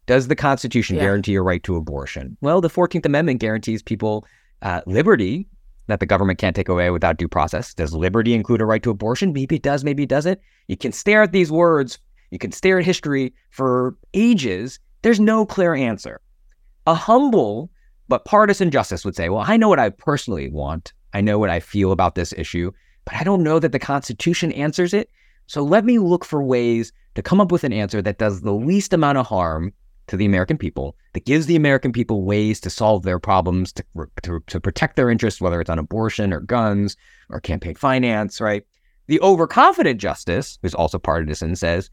Does 0.07 0.27
the 0.27 0.35
Constitution 0.35 0.97
yeah. 0.97 1.03
guarantee 1.03 1.37
a 1.37 1.42
right 1.42 1.62
to 1.62 1.77
abortion? 1.77 2.37
Well, 2.40 2.61
the 2.61 2.71
14th 2.71 3.07
Amendment 3.07 3.38
guarantees 3.40 3.83
people 3.83 4.27
uh, 4.62 4.81
liberty 4.87 5.47
that 5.87 6.01
the 6.01 6.07
government 6.07 6.38
can't 6.38 6.55
take 6.55 6.68
away 6.68 6.90
without 6.90 7.16
due 7.16 7.29
process. 7.29 7.75
Does 7.75 7.94
liberty 7.94 8.35
include 8.35 8.61
a 8.61 8.66
right 8.66 8.83
to 8.83 8.90
abortion? 8.90 9.33
Maybe 9.33 9.57
it 9.57 9.62
does, 9.62 9.85
maybe 9.85 10.03
it 10.03 10.09
doesn't. 10.09 10.38
You 10.68 10.77
can 10.77 10.92
stare 10.92 11.23
at 11.23 11.33
these 11.33 11.51
words, 11.51 11.99
you 12.31 12.38
can 12.38 12.53
stare 12.53 12.79
at 12.79 12.85
history 12.85 13.33
for 13.51 13.97
ages. 14.14 14.79
There's 15.03 15.21
no 15.21 15.47
clear 15.47 15.75
answer. 15.75 16.21
A 16.87 16.94
humble 16.94 17.71
but 18.09 18.25
partisan 18.25 18.71
justice 18.71 19.05
would 19.05 19.16
say, 19.16 19.29
well, 19.29 19.44
I 19.47 19.57
know 19.57 19.68
what 19.68 19.79
I 19.79 19.90
personally 19.90 20.49
want. 20.51 20.92
I 21.14 21.21
know 21.21 21.38
what 21.38 21.51
I 21.51 21.61
feel 21.61 21.92
about 21.92 22.14
this 22.14 22.33
issue, 22.37 22.71
but 23.05 23.14
I 23.14 23.25
don't 23.25 23.42
know 23.42 23.59
that 23.59 23.73
the 23.73 23.79
Constitution 23.79 24.53
answers 24.53 24.92
it. 24.92 25.11
So 25.47 25.62
let 25.62 25.85
me 25.85 25.99
look 25.99 26.25
for 26.25 26.42
ways 26.42 26.92
to 27.14 27.23
come 27.23 27.40
up 27.40 27.51
with 27.51 27.64
an 27.64 27.73
answer 27.73 28.03
that 28.03 28.18
does 28.18 28.42
the 28.42 28.53
least 28.53 28.92
amount 28.92 29.18
of 29.18 29.27
harm 29.27 29.73
to 30.09 30.16
the 30.16 30.27
American 30.27 30.59
people 30.59 30.97
that 31.12 31.25
gives 31.25 31.47
the 31.47 31.57
American 31.57 31.92
people 31.92 32.25
ways 32.25 32.61
to 32.61 32.71
solve 32.71 33.03
their 33.03 33.18
problems, 33.18 33.73
to, 33.73 33.85
to, 34.23 34.40
to 34.47 34.61
protect 34.61 34.97
their 34.97 35.11
interests, 35.11 35.40
whether 35.40 35.61
it's 35.61 35.71
on 35.71 35.79
abortion 35.79 36.33
or 36.33 36.40
guns 36.40 36.97
or 37.31 37.40
campaign 37.40 37.75
finance, 37.75 38.40
right? 38.40 38.64
The 39.07 39.21
overconfident 39.21 40.01
justice, 40.01 40.59
who's 40.62 40.75
also 40.75 40.99
partisan, 40.99 41.57
says 41.57 41.90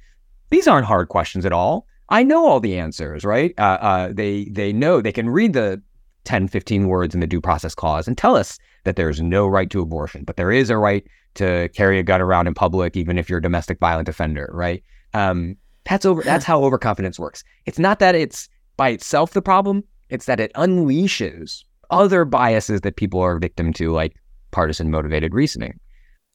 these 0.50 0.68
aren't 0.68 0.88
hard 0.88 1.10
questions 1.10 1.46
at 1.46 1.54
all. 1.54 1.88
I 2.10 2.24
know 2.24 2.46
all 2.48 2.60
the 2.60 2.78
answers, 2.78 3.26
right? 3.26 3.54
Uh, 3.58 3.78
uh, 3.82 4.10
they 4.14 4.46
they 4.46 4.72
know 4.72 5.02
they 5.02 5.12
can 5.12 5.30
read 5.30 5.54
the 5.54 5.82
10, 6.26 6.48
15 6.48 6.88
words 6.88 7.14
in 7.14 7.22
the 7.22 7.28
due 7.28 7.42
process 7.42 7.74
clause 7.74 8.08
and 8.08 8.18
tell 8.18 8.36
us 8.36 8.60
that 8.84 8.96
there's 8.96 9.22
no 9.22 9.48
right 9.48 9.70
to 9.70 9.82
abortion, 9.82 10.24
but 10.24 10.38
there 10.38 10.52
is 10.52 10.70
a 10.70 10.78
right 10.78 11.06
to 11.36 11.70
carry 11.70 12.00
a 12.00 12.04
gun 12.04 12.22
around 12.22 12.48
in 12.48 12.54
public, 12.54 12.96
even 12.96 13.18
if 13.18 13.30
you're 13.30 13.40
a 13.40 13.42
domestic 13.42 13.80
violent 13.80 14.10
offender, 14.10 14.50
right? 14.54 14.84
Um, 15.14 15.56
That's 15.86 16.06
over. 16.06 16.22
That's 16.24 16.46
how 16.46 16.64
overconfidence 16.64 17.20
works. 17.20 17.44
It's 17.66 17.80
not 17.80 18.00
that 18.00 18.16
it's 18.16 18.50
by 18.78 18.90
itself 18.90 19.32
the 19.32 19.42
problem. 19.42 19.84
It's 20.10 20.26
that 20.26 20.40
it 20.40 20.52
unleashes 20.54 21.64
other 21.90 22.26
biases 22.26 22.82
that 22.82 22.96
people 22.96 23.20
are 23.20 23.38
victim 23.40 23.74
to, 23.74 23.92
like 23.92 24.16
partisan 24.52 24.90
motivated 24.90 25.34
reasoning. 25.34 25.80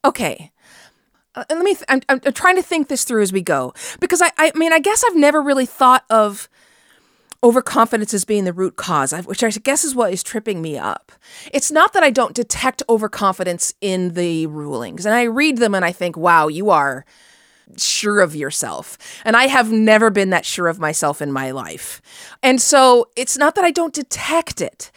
Okay. 0.05 0.51
Uh, 1.35 1.43
let 1.49 1.63
me. 1.63 1.73
Th- 1.73 1.85
I'm, 1.87 2.01
I'm, 2.09 2.19
trying 2.33 2.55
to 2.55 2.61
think 2.61 2.87
this 2.87 3.03
through 3.03 3.21
as 3.21 3.31
we 3.31 3.41
go 3.41 3.73
because 3.99 4.21
I. 4.21 4.31
I 4.37 4.51
mean, 4.55 4.73
I 4.73 4.79
guess 4.79 5.03
I've 5.05 5.15
never 5.15 5.41
really 5.41 5.65
thought 5.65 6.03
of 6.09 6.49
overconfidence 7.43 8.13
as 8.13 8.25
being 8.25 8.43
the 8.43 8.53
root 8.53 8.75
cause, 8.75 9.13
which 9.25 9.43
I 9.43 9.49
guess 9.49 9.83
is 9.83 9.95
what 9.95 10.13
is 10.13 10.23
tripping 10.23 10.61
me 10.61 10.77
up. 10.77 11.11
It's 11.51 11.71
not 11.71 11.93
that 11.93 12.03
I 12.03 12.11
don't 12.11 12.35
detect 12.35 12.83
overconfidence 12.87 13.73
in 13.81 14.13
the 14.13 14.45
rulings, 14.47 15.05
and 15.05 15.15
I 15.15 15.23
read 15.23 15.57
them 15.57 15.73
and 15.73 15.83
I 15.83 15.91
think, 15.91 16.17
wow, 16.17 16.47
you 16.47 16.69
are 16.69 17.05
sure 17.77 18.21
of 18.21 18.35
yourself. 18.35 18.97
And 19.25 19.35
I 19.35 19.47
have 19.47 19.71
never 19.71 20.09
been 20.09 20.29
that 20.31 20.45
sure 20.45 20.67
of 20.67 20.79
myself 20.79 21.21
in 21.21 21.31
my 21.31 21.51
life. 21.51 22.01
And 22.41 22.61
so 22.61 23.09
it's 23.15 23.37
not 23.37 23.55
that 23.55 23.65
I 23.65 23.71
don't 23.71 23.93
detect 23.93 24.61
it. 24.61 24.91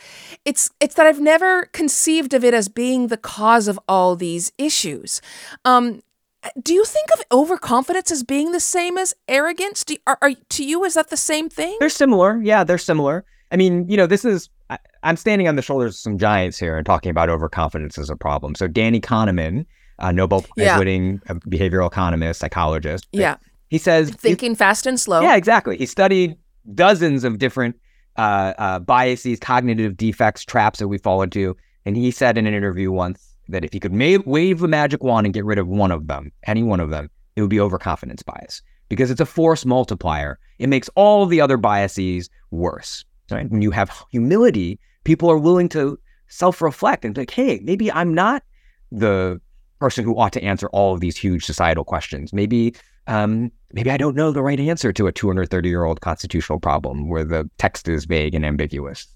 It's 0.44 0.70
it's 0.80 0.94
that 0.94 1.06
I've 1.06 1.20
never 1.20 1.66
conceived 1.66 2.34
of 2.34 2.44
it 2.44 2.54
as 2.54 2.68
being 2.68 3.08
the 3.08 3.16
cause 3.16 3.68
of 3.68 3.78
all 3.88 4.16
these 4.16 4.52
issues. 4.58 5.20
Um, 5.64 6.02
do 6.62 6.74
you 6.74 6.84
think 6.84 7.08
of 7.14 7.24
overconfidence 7.32 8.10
as 8.10 8.22
being 8.22 8.52
the 8.52 8.60
same 8.60 8.98
as 8.98 9.14
arrogance? 9.28 9.84
Do, 9.84 9.96
are, 10.06 10.18
are 10.20 10.32
to 10.50 10.64
you 10.64 10.84
is 10.84 10.94
that 10.94 11.08
the 11.08 11.16
same 11.16 11.48
thing? 11.48 11.76
They're 11.80 11.88
similar. 11.88 12.40
Yeah, 12.42 12.64
they're 12.64 12.78
similar. 12.78 13.24
I 13.50 13.56
mean, 13.56 13.88
you 13.88 13.96
know, 13.96 14.06
this 14.06 14.24
is 14.24 14.50
I, 14.70 14.78
am 15.02 15.16
standing 15.16 15.48
on 15.48 15.56
the 15.56 15.62
shoulders 15.62 15.94
of 15.94 16.00
some 16.00 16.18
giants 16.18 16.58
here 16.58 16.76
and 16.76 16.84
talking 16.84 17.10
about 17.10 17.28
overconfidence 17.28 17.98
as 17.98 18.10
a 18.10 18.16
problem. 18.16 18.54
So 18.54 18.66
Danny 18.66 19.00
Kahneman, 19.00 19.66
a 19.98 20.12
Nobel 20.12 20.42
Prize-winning 20.42 21.20
yeah. 21.26 21.34
behavioral 21.48 21.86
economist, 21.86 22.40
psychologist. 22.40 23.06
Yeah. 23.12 23.36
He 23.68 23.78
says 23.78 24.10
thinking 24.10 24.52
he, 24.52 24.56
fast 24.56 24.86
and 24.86 24.98
slow. 24.98 25.20
Yeah, 25.20 25.36
exactly. 25.36 25.76
He 25.76 25.86
studied 25.86 26.36
dozens 26.74 27.24
of 27.24 27.38
different 27.38 27.76
uh, 28.16 28.54
uh, 28.58 28.78
biases, 28.78 29.38
cognitive 29.40 29.96
defects, 29.96 30.44
traps 30.44 30.78
that 30.78 30.88
we 30.88 30.98
fall 30.98 31.22
into, 31.22 31.56
and 31.84 31.96
he 31.96 32.10
said 32.10 32.38
in 32.38 32.46
an 32.46 32.54
interview 32.54 32.92
once 32.92 33.36
that 33.48 33.64
if 33.64 33.72
he 33.72 33.80
could 33.80 33.92
ma- 33.92 34.22
wave 34.24 34.62
a 34.62 34.68
magic 34.68 35.02
wand 35.02 35.26
and 35.26 35.34
get 35.34 35.44
rid 35.44 35.58
of 35.58 35.66
one 35.66 35.90
of 35.90 36.06
them, 36.06 36.30
any 36.46 36.62
one 36.62 36.80
of 36.80 36.90
them, 36.90 37.10
it 37.36 37.40
would 37.40 37.50
be 37.50 37.60
overconfidence 37.60 38.22
bias 38.22 38.62
because 38.88 39.10
it's 39.10 39.20
a 39.20 39.26
force 39.26 39.64
multiplier. 39.64 40.38
It 40.58 40.68
makes 40.68 40.88
all 40.94 41.26
the 41.26 41.40
other 41.40 41.56
biases 41.56 42.30
worse. 42.50 43.04
Right? 43.30 43.50
When 43.50 43.62
you 43.62 43.70
have 43.70 43.90
humility, 44.10 44.78
people 45.04 45.30
are 45.30 45.38
willing 45.38 45.68
to 45.70 45.98
self-reflect 46.28 47.04
and 47.04 47.14
think, 47.14 47.30
hey, 47.30 47.60
maybe 47.62 47.90
I'm 47.90 48.14
not 48.14 48.42
the 48.92 49.40
person 49.84 50.02
who 50.02 50.16
ought 50.18 50.32
to 50.32 50.42
answer 50.42 50.70
all 50.70 50.94
of 50.94 51.00
these 51.00 51.14
huge 51.14 51.44
societal 51.44 51.84
questions. 51.84 52.32
Maybe 52.32 52.74
um, 53.06 53.52
maybe 53.74 53.90
I 53.90 53.98
don't 53.98 54.16
know 54.16 54.32
the 54.32 54.42
right 54.42 54.58
answer 54.58 54.94
to 54.94 55.06
a 55.06 55.12
230 55.12 55.68
year 55.68 55.84
old 55.84 56.00
constitutional 56.00 56.58
problem 56.58 57.10
where 57.10 57.22
the 57.22 57.50
text 57.58 57.86
is 57.86 58.06
vague 58.06 58.34
and 58.34 58.46
ambiguous. 58.46 59.06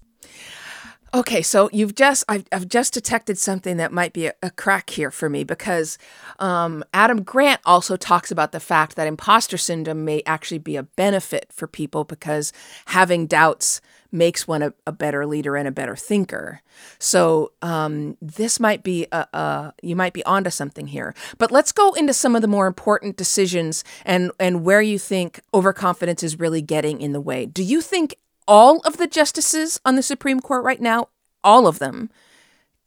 Okay, 1.11 1.41
so 1.41 1.71
you've 1.73 1.95
just 1.95 2.23
I've, 2.29 2.45
I've 2.51 2.67
just 2.67 2.93
detected 2.93 3.39
something 3.39 3.77
that 3.77 3.91
might 3.91 4.13
be 4.13 4.27
a, 4.27 4.33
a 4.43 4.51
crack 4.51 4.91
here 4.91 5.09
for 5.09 5.27
me 5.27 5.43
because 5.43 5.97
um, 6.37 6.83
Adam 6.93 7.23
Grant 7.23 7.61
also 7.65 7.95
talks 7.97 8.29
about 8.29 8.51
the 8.51 8.59
fact 8.59 8.95
that 8.95 9.07
imposter 9.07 9.57
syndrome 9.57 10.05
may 10.05 10.21
actually 10.27 10.59
be 10.59 10.75
a 10.75 10.83
benefit 10.83 11.51
for 11.51 11.65
people 11.65 12.03
because 12.03 12.53
having 12.85 13.25
doubts 13.25 13.81
makes 14.11 14.47
one 14.47 14.61
a, 14.61 14.73
a 14.87 14.91
better 14.91 15.25
leader 15.25 15.55
and 15.55 15.67
a 15.67 15.71
better 15.71 15.95
thinker. 15.95 16.61
So 16.97 17.51
um, 17.61 18.17
this 18.21 18.59
might 18.59 18.83
be 18.83 19.07
a, 19.11 19.27
a 19.33 19.73
you 19.81 19.95
might 19.95 20.13
be 20.13 20.23
onto 20.25 20.49
something 20.49 20.87
here. 20.87 21.13
But 21.37 21.51
let's 21.51 21.71
go 21.71 21.93
into 21.93 22.13
some 22.13 22.35
of 22.35 22.41
the 22.41 22.47
more 22.47 22.67
important 22.67 23.17
decisions 23.17 23.83
and 24.05 24.31
and 24.39 24.63
where 24.63 24.81
you 24.81 24.99
think 24.99 25.41
overconfidence 25.53 26.23
is 26.23 26.39
really 26.39 26.61
getting 26.61 27.01
in 27.01 27.13
the 27.13 27.21
way. 27.21 27.45
Do 27.45 27.63
you 27.63 27.81
think 27.81 28.15
all 28.47 28.79
of 28.79 28.97
the 28.97 29.07
justices 29.07 29.79
on 29.85 29.95
the 29.95 30.03
Supreme 30.03 30.39
Court 30.39 30.63
right 30.63 30.81
now, 30.81 31.09
all 31.43 31.67
of 31.67 31.79
them, 31.79 32.09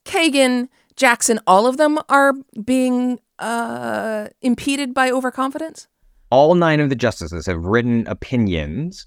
Kagan, 0.05 0.69
Jackson, 0.97 1.39
all 1.47 1.67
of 1.67 1.77
them 1.77 1.99
are 2.09 2.35
being 2.65 3.21
uh, 3.39 4.29
impeded 4.41 4.93
by 4.93 5.11
overconfidence? 5.11 5.87
All 6.31 6.55
nine 6.55 6.81
of 6.81 6.89
the 6.89 6.97
justices 6.97 7.47
have 7.47 7.65
written 7.65 8.07
opinions 8.07 9.07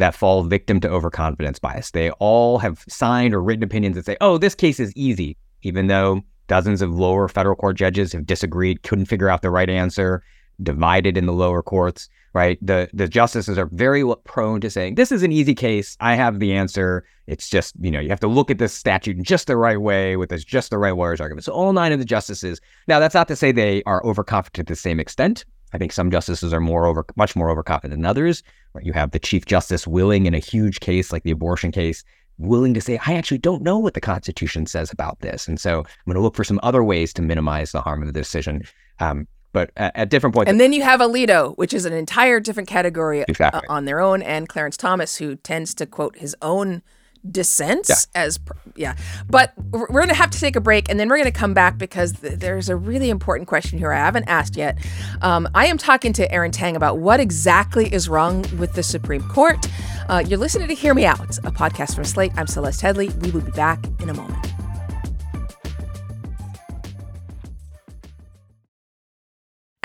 that 0.00 0.14
fall 0.14 0.44
victim 0.44 0.80
to 0.80 0.88
overconfidence 0.88 1.58
bias. 1.58 1.90
They 1.90 2.10
all 2.12 2.58
have 2.58 2.84
signed 2.88 3.34
or 3.34 3.42
written 3.42 3.64
opinions 3.64 3.96
that 3.96 4.06
say, 4.06 4.16
oh, 4.20 4.38
this 4.38 4.54
case 4.54 4.78
is 4.78 4.92
easy, 4.94 5.36
even 5.62 5.86
though 5.86 6.22
dozens 6.46 6.82
of 6.82 6.94
lower 6.94 7.28
federal 7.28 7.56
court 7.56 7.76
judges 7.76 8.12
have 8.12 8.26
disagreed, 8.26 8.82
couldn't 8.82 9.06
figure 9.06 9.28
out 9.28 9.42
the 9.42 9.50
right 9.50 9.70
answer, 9.70 10.22
divided 10.62 11.16
in 11.16 11.26
the 11.26 11.32
lower 11.32 11.62
courts 11.62 12.08
right? 12.36 12.58
The 12.60 12.90
the 12.92 13.08
justices 13.08 13.56
are 13.56 13.64
very 13.72 14.04
prone 14.24 14.60
to 14.60 14.68
saying 14.68 14.96
this 14.96 15.10
is 15.10 15.22
an 15.22 15.32
easy 15.32 15.54
case. 15.54 15.96
I 16.00 16.16
have 16.16 16.38
the 16.38 16.52
answer. 16.52 17.02
It's 17.26 17.48
just 17.48 17.74
you 17.80 17.90
know 17.90 17.98
you 17.98 18.10
have 18.10 18.20
to 18.20 18.28
look 18.28 18.50
at 18.50 18.58
this 18.58 18.74
statute 18.74 19.16
in 19.16 19.24
just 19.24 19.46
the 19.46 19.56
right 19.56 19.80
way 19.80 20.18
with 20.18 20.28
this 20.28 20.44
just 20.44 20.68
the 20.68 20.76
right 20.76 20.94
lawyer's 20.94 21.18
argument. 21.18 21.44
So 21.44 21.52
all 21.52 21.72
nine 21.72 21.92
of 21.92 21.98
the 21.98 22.04
justices. 22.04 22.60
Now 22.88 23.00
that's 23.00 23.14
not 23.14 23.26
to 23.28 23.36
say 23.36 23.52
they 23.52 23.82
are 23.84 24.04
overconfident 24.04 24.68
to 24.68 24.72
the 24.72 24.76
same 24.76 25.00
extent. 25.00 25.46
I 25.72 25.78
think 25.78 25.92
some 25.92 26.10
justices 26.10 26.52
are 26.52 26.60
more 26.60 26.86
over 26.86 27.04
much 27.16 27.36
more 27.36 27.50
overconfident 27.50 27.98
than 27.98 28.06
others. 28.06 28.42
Right? 28.72 28.84
You 28.84 28.92
have 28.92 29.10
the 29.10 29.18
chief 29.18 29.46
justice 29.46 29.86
willing 29.86 30.26
in 30.26 30.34
a 30.34 30.38
huge 30.38 30.80
case 30.80 31.12
like 31.12 31.24
the 31.24 31.30
abortion 31.30 31.72
case 31.72 32.04
willing 32.38 32.74
to 32.74 32.80
say, 32.80 32.98
I 33.06 33.14
actually 33.14 33.38
don't 33.38 33.62
know 33.62 33.78
what 33.78 33.94
the 33.94 34.00
Constitution 34.00 34.66
says 34.66 34.90
about 34.90 35.20
this. 35.20 35.48
And 35.48 35.58
so 35.58 35.78
I'm 35.78 36.04
going 36.06 36.16
to 36.16 36.20
look 36.20 36.36
for 36.36 36.44
some 36.44 36.60
other 36.62 36.84
ways 36.84 37.12
to 37.14 37.22
minimize 37.22 37.72
the 37.72 37.80
harm 37.80 38.02
of 38.02 38.06
the 38.06 38.12
decision. 38.12 38.62
Um, 39.00 39.26
but 39.52 39.70
at, 39.76 39.96
at, 39.96 40.08
different 40.10 40.34
points. 40.34 40.50
And 40.50 40.60
then 40.60 40.74
you 40.74 40.82
have 40.82 41.00
Alito, 41.00 41.56
which 41.56 41.72
is 41.72 41.86
an 41.86 41.94
entire 41.94 42.40
different 42.40 42.68
category 42.68 43.22
uh, 43.22 43.26
exactly. 43.26 43.62
uh, 43.66 43.72
on 43.72 43.86
their 43.86 44.00
own, 44.00 44.20
and 44.20 44.48
Clarence 44.48 44.76
Thomas, 44.76 45.16
who 45.16 45.36
tends 45.36 45.74
to 45.76 45.86
quote 45.86 46.18
his 46.18 46.36
own 46.42 46.82
dissents 47.30 47.88
yeah. 47.88 48.22
as 48.22 48.38
yeah 48.74 48.96
but 49.28 49.52
we're 49.70 49.86
going 49.88 50.08
to 50.08 50.14
have 50.14 50.30
to 50.30 50.40
take 50.40 50.56
a 50.56 50.60
break 50.60 50.88
and 50.88 50.98
then 50.98 51.08
we're 51.08 51.16
going 51.16 51.24
to 51.24 51.30
come 51.30 51.54
back 51.54 51.78
because 51.78 52.12
th- 52.20 52.38
there's 52.38 52.68
a 52.68 52.76
really 52.76 53.10
important 53.10 53.48
question 53.48 53.78
here 53.78 53.92
i 53.92 53.96
haven't 53.96 54.24
asked 54.28 54.56
yet 54.56 54.78
um, 55.22 55.48
i 55.54 55.66
am 55.66 55.78
talking 55.78 56.12
to 56.12 56.30
Aaron 56.32 56.50
Tang 56.50 56.76
about 56.76 56.98
what 56.98 57.20
exactly 57.20 57.92
is 57.92 58.08
wrong 58.08 58.44
with 58.58 58.74
the 58.74 58.82
supreme 58.82 59.26
court 59.28 59.66
uh, 60.08 60.22
you're 60.26 60.38
listening 60.38 60.68
to 60.68 60.74
hear 60.74 60.94
me 60.94 61.04
out 61.04 61.38
a 61.38 61.52
podcast 61.52 61.94
from 61.94 62.04
slate 62.04 62.32
i'm 62.36 62.46
celeste 62.46 62.82
headlee 62.82 63.14
we 63.22 63.30
will 63.30 63.40
be 63.40 63.52
back 63.52 63.84
in 64.00 64.08
a 64.08 64.14
moment 64.14 64.56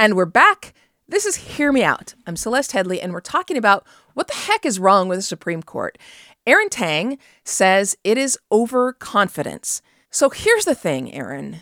And 0.02 0.16
we're 0.16 0.26
back. 0.26 0.74
This 1.08 1.28
is 1.28 1.36
Hear 1.36 1.72
Me 1.72 1.84
Out. 1.84 2.16
I'm 2.26 2.36
Celeste 2.36 2.72
Headlee, 2.72 2.98
and 3.04 3.14
we're 3.14 3.20
talking 3.20 3.56
about 3.56 3.86
what 4.16 4.28
the 4.28 4.34
heck 4.34 4.66
is 4.66 4.80
wrong 4.80 5.08
with 5.08 5.20
the 5.20 5.22
Supreme 5.22 5.62
Court. 5.62 6.00
Aaron 6.48 6.70
Tang 6.70 7.18
says 7.44 7.96
it 8.04 8.18
is 8.18 8.38
overconfidence. 8.52 9.82
So 10.10 10.30
here's 10.30 10.66
the 10.66 10.76
thing, 10.76 11.14
Aaron. 11.14 11.58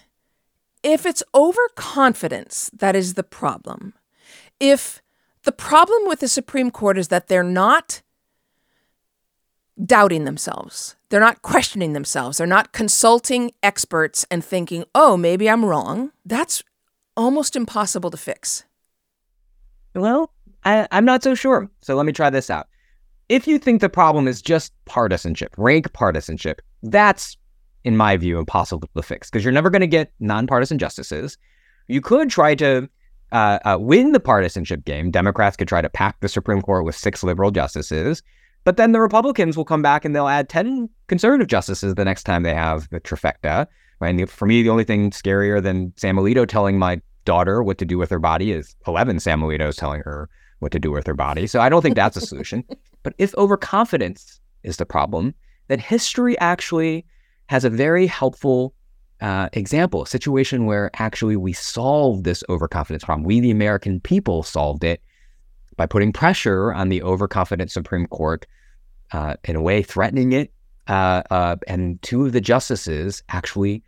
If 0.82 1.06
it's 1.06 1.24
overconfidence 1.36 2.70
that 2.74 2.96
is 2.96 3.16
the 3.16 3.24
problem, 3.24 3.94
if 4.60 5.02
the 5.44 5.52
problem 5.52 6.08
with 6.08 6.22
the 6.22 6.28
Supreme 6.28 6.72
Court 6.72 6.98
is 6.98 7.10
that 7.10 7.28
they're 7.28 7.44
not 7.44 8.02
doubting 9.84 10.26
themselves, 10.26 10.96
they're 11.10 11.20
not 11.20 11.42
questioning 11.42 11.94
themselves, 11.94 12.38
they're 12.38 12.48
not 12.48 12.72
consulting 12.72 13.52
experts 13.62 14.26
and 14.32 14.44
thinking, 14.44 14.86
oh, 14.96 15.18
maybe 15.18 15.50
I'm 15.50 15.66
wrong, 15.66 16.12
that's 16.26 16.64
almost 17.20 17.58
impossible 17.58 18.10
to 18.12 18.18
fix? 18.18 18.64
Well, 19.94 20.32
I, 20.64 20.88
am 20.92 21.04
not 21.04 21.22
so 21.22 21.36
sure. 21.36 21.70
So 21.82 21.96
let 21.96 22.06
me 22.06 22.14
try 22.14 22.30
this 22.30 22.50
out. 22.50 22.69
If 23.30 23.48
you 23.48 23.60
think 23.60 23.80
the 23.80 23.90
problem 23.90 24.28
is 24.28 24.42
just 24.42 24.74
partisanship, 24.86 25.54
rank 25.56 25.94
partisanship, 25.94 26.62
that's, 26.82 27.38
in 27.84 27.96
my 27.96 28.18
view, 28.18 28.40
impossible 28.40 28.90
to 28.96 29.04
fix 29.04 29.30
because 29.30 29.46
you're 29.46 29.54
never 29.54 29.70
going 29.70 29.82
to 29.82 29.88
get 29.88 30.12
nonpartisan 30.20 30.80
justices. 30.80 31.38
You 31.88 32.02
could 32.02 32.32
try 32.32 32.56
to 32.56 32.90
uh, 33.32 33.60
uh, 33.64 33.78
win 33.80 34.14
the 34.14 34.20
partisanship 34.20 34.84
game. 34.84 35.12
Democrats 35.12 35.56
could 35.56 35.68
try 35.68 35.80
to 35.80 35.90
pack 35.90 36.20
the 36.22 36.28
Supreme 36.28 36.64
Court 36.64 36.86
with 36.86 36.96
six 36.96 37.24
liberal 37.24 37.52
justices, 37.52 38.24
but 38.64 38.78
then 38.78 38.94
the 38.94 39.00
Republicans 39.00 39.56
will 39.56 39.66
come 39.66 39.84
back 39.84 40.06
and 40.06 40.16
they'll 40.16 40.28
add 40.28 40.50
10 40.50 40.90
conservative 41.08 41.48
justices 41.48 41.94
the 41.94 42.06
next 42.06 42.24
time 42.24 42.42
they 42.42 42.54
have 42.56 42.90
the 42.90 43.00
trifecta. 43.00 43.68
And 44.02 44.28
for 44.28 44.48
me, 44.48 44.64
the 44.64 44.70
only 44.70 44.86
thing 44.86 45.12
scarier 45.12 45.62
than 45.62 45.94
Sam 45.98 46.16
Alito 46.16 46.48
telling 46.48 46.80
my 46.80 47.00
daughter 47.26 47.62
what 47.62 47.78
to 47.78 47.86
do 47.86 48.00
with 48.00 48.10
her 48.10 48.20
body 48.20 48.52
is 48.52 48.76
11 48.88 49.20
Sam 49.20 49.42
Alitos 49.42 49.76
telling 49.76 50.02
her 50.02 50.30
what 50.60 50.72
to 50.72 50.80
do 50.80 50.90
with 50.90 51.06
her 51.06 51.14
body. 51.14 51.46
So 51.46 51.60
I 51.60 51.70
don't 51.70 51.84
think 51.84 51.96
that's 51.96 52.18
a 52.18 52.22
solution. 52.22 52.64
but 53.04 53.14
if 53.18 53.36
overconfidence 53.36 54.40
is 54.64 54.78
the 54.78 54.86
problem, 54.86 55.34
then 55.68 55.80
history 55.80 56.38
actually 56.40 57.06
has 57.48 57.64
a 57.64 57.70
very 57.70 58.08
helpful 58.08 58.74
uh, 59.22 59.50
example, 59.54 60.04
a 60.04 60.08
situation 60.08 60.66
where 60.66 60.90
actually 60.96 61.36
we 61.36 61.54
solved 61.54 62.24
this 62.24 62.44
overconfidence 62.50 63.04
problem. 63.04 63.26
We, 63.26 63.40
the 63.40 63.52
American 63.52 64.00
people, 64.00 64.44
solved 64.44 64.84
it 64.84 65.02
by 65.76 65.86
putting 65.86 66.14
pressure 66.14 66.74
on 66.74 66.90
the 66.90 67.02
overconfident 67.02 67.72
Supreme 67.72 68.06
Court, 68.08 68.46
uh, 69.12 69.36
in 69.44 69.56
a 69.56 69.62
way 69.62 69.82
threatening 69.82 70.34
it. 70.34 70.52
Uh, 70.88 71.22
uh 71.30 71.56
and 71.68 72.02
two 72.02 72.26
of 72.26 72.32
the 72.32 72.42
justices 72.42 73.22
actually 73.30 73.84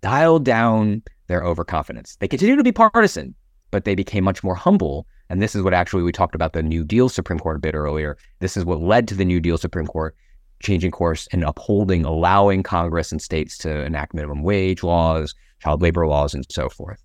dialed 0.00 0.44
down 0.44 1.02
their 1.28 1.42
overconfidence. 1.44 2.16
They 2.16 2.28
continue 2.28 2.56
to 2.56 2.64
be 2.64 2.72
partisan, 2.72 3.34
but 3.70 3.84
they 3.84 3.94
became 3.94 4.24
much 4.24 4.42
more 4.42 4.56
humble 4.56 5.06
And 5.32 5.40
this 5.40 5.54
is 5.54 5.62
what 5.62 5.72
actually 5.72 6.02
we 6.02 6.12
talked 6.12 6.34
about 6.34 6.52
the 6.52 6.62
New 6.62 6.84
Deal 6.84 7.08
Supreme 7.08 7.38
Court 7.38 7.56
a 7.56 7.58
bit 7.58 7.74
earlier. 7.74 8.18
This 8.40 8.54
is 8.54 8.66
what 8.66 8.82
led 8.82 9.08
to 9.08 9.14
the 9.14 9.24
New 9.24 9.40
Deal 9.40 9.56
Supreme 9.56 9.86
Court 9.86 10.14
changing 10.62 10.90
course 10.90 11.26
and 11.32 11.42
upholding, 11.42 12.04
allowing 12.04 12.62
Congress 12.62 13.10
and 13.12 13.22
states 13.22 13.56
to 13.58 13.82
enact 13.82 14.12
minimum 14.12 14.42
wage 14.42 14.82
laws, 14.82 15.34
child 15.62 15.80
labor 15.80 16.06
laws, 16.06 16.34
and 16.34 16.44
so 16.50 16.68
forth. 16.68 17.02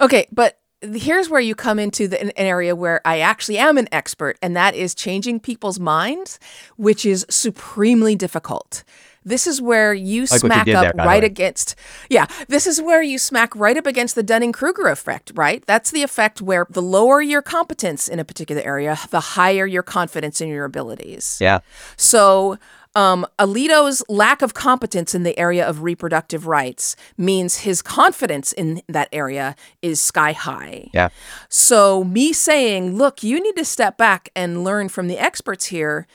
Okay, 0.00 0.28
but 0.30 0.60
here's 0.80 1.28
where 1.28 1.40
you 1.40 1.56
come 1.56 1.80
into 1.80 2.06
the, 2.06 2.20
an 2.22 2.30
area 2.36 2.76
where 2.76 3.00
I 3.04 3.18
actually 3.18 3.58
am 3.58 3.78
an 3.78 3.88
expert, 3.90 4.38
and 4.40 4.56
that 4.56 4.76
is 4.76 4.94
changing 4.94 5.40
people's 5.40 5.80
minds, 5.80 6.38
which 6.76 7.04
is 7.04 7.26
supremely 7.28 8.14
difficult. 8.14 8.84
This 9.26 9.46
is 9.48 9.60
where 9.60 9.92
you 9.92 10.22
Like 10.22 10.30
what 10.30 10.42
you 10.42 10.48
smack 10.48 10.68
up 10.68 10.96
there, 10.96 11.04
right 11.04 11.24
against, 11.24 11.74
yeah, 12.08 12.26
this 12.46 12.66
is 12.66 12.80
where 12.80 13.02
you 13.02 13.18
smack 13.18 13.54
right 13.56 13.76
up 13.76 13.84
against 13.84 14.14
the 14.14 14.22
Dunning 14.22 14.52
Kruger 14.52 14.86
effect, 14.86 15.32
right? 15.34 15.66
That's 15.66 15.90
the 15.90 16.04
effect 16.04 16.40
where 16.40 16.66
the 16.70 16.80
lower 16.80 17.20
your 17.20 17.42
competence 17.42 18.06
in 18.06 18.20
a 18.20 18.24
particular 18.24 18.62
area, 18.62 18.96
the 19.10 19.20
higher 19.20 19.66
your 19.66 19.82
confidence 19.82 20.40
in 20.40 20.48
your 20.48 20.64
abilities. 20.64 21.38
Yeah. 21.40 21.58
So, 21.96 22.56
um, 22.94 23.26
Alito's 23.38 24.02
lack 24.08 24.40
of 24.40 24.54
competence 24.54 25.14
in 25.14 25.22
the 25.22 25.38
area 25.38 25.68
of 25.68 25.82
reproductive 25.82 26.46
rights 26.46 26.96
means 27.18 27.58
his 27.58 27.82
confidence 27.82 28.52
in 28.54 28.80
that 28.88 29.10
area 29.12 29.54
is 29.82 30.00
sky 30.00 30.32
high. 30.32 30.88
Yeah. 30.94 31.10
So, 31.50 32.04
me 32.04 32.32
saying, 32.32 32.96
look, 32.96 33.22
you 33.22 33.42
need 33.42 33.56
to 33.56 33.66
step 33.66 33.98
back 33.98 34.30
and 34.34 34.64
learn 34.64 34.88
from 34.88 35.08
the 35.08 35.18
experts 35.18 35.66
here, 35.66 36.06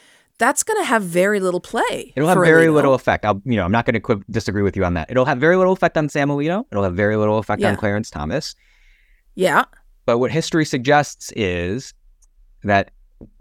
that's 0.42 0.64
going 0.64 0.82
to 0.82 0.86
have 0.86 1.04
very 1.04 1.40
little 1.40 1.60
play. 1.60 2.12
It'll 2.16 2.28
have 2.28 2.40
very 2.40 2.66
Alito. 2.66 2.74
little 2.74 2.94
effect. 2.96 3.26
I'll, 3.26 3.40
you 3.46 3.58
know, 3.58 3.64
I'm 3.64 3.72
not 3.72 3.86
going 3.86 4.02
to 4.02 4.24
disagree 4.32 4.64
with 4.64 4.76
you 4.76 4.84
on 4.84 4.96
that. 4.96 5.12
It'll 5.12 5.26
have 5.26 5.38
very 5.38 5.56
little 5.56 5.72
effect 5.72 5.96
on 5.98 6.10
Sam 6.10 6.30
Alito. 6.30 6.66
It'll 6.72 6.84
have 6.84 6.96
very 6.96 7.16
little 7.16 7.38
effect 7.38 7.62
Yeah. 7.62 7.70
on 7.70 7.76
Clarence 7.78 8.10
Thomas. 8.10 8.56
Yeah. 9.36 9.66
But 10.08 10.18
what 10.18 10.32
history 10.32 10.66
suggests 10.66 11.32
is 11.36 11.94
that 12.64 12.90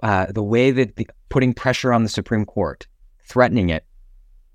uh, 0.02 0.26
the 0.28 0.42
way 0.42 0.70
that 0.72 0.96
the, 0.96 1.08
putting 1.30 1.54
pressure 1.54 1.90
on 1.90 2.02
the 2.02 2.10
Supreme 2.10 2.44
Court, 2.44 2.86
threatening 3.24 3.70
it, 3.70 3.86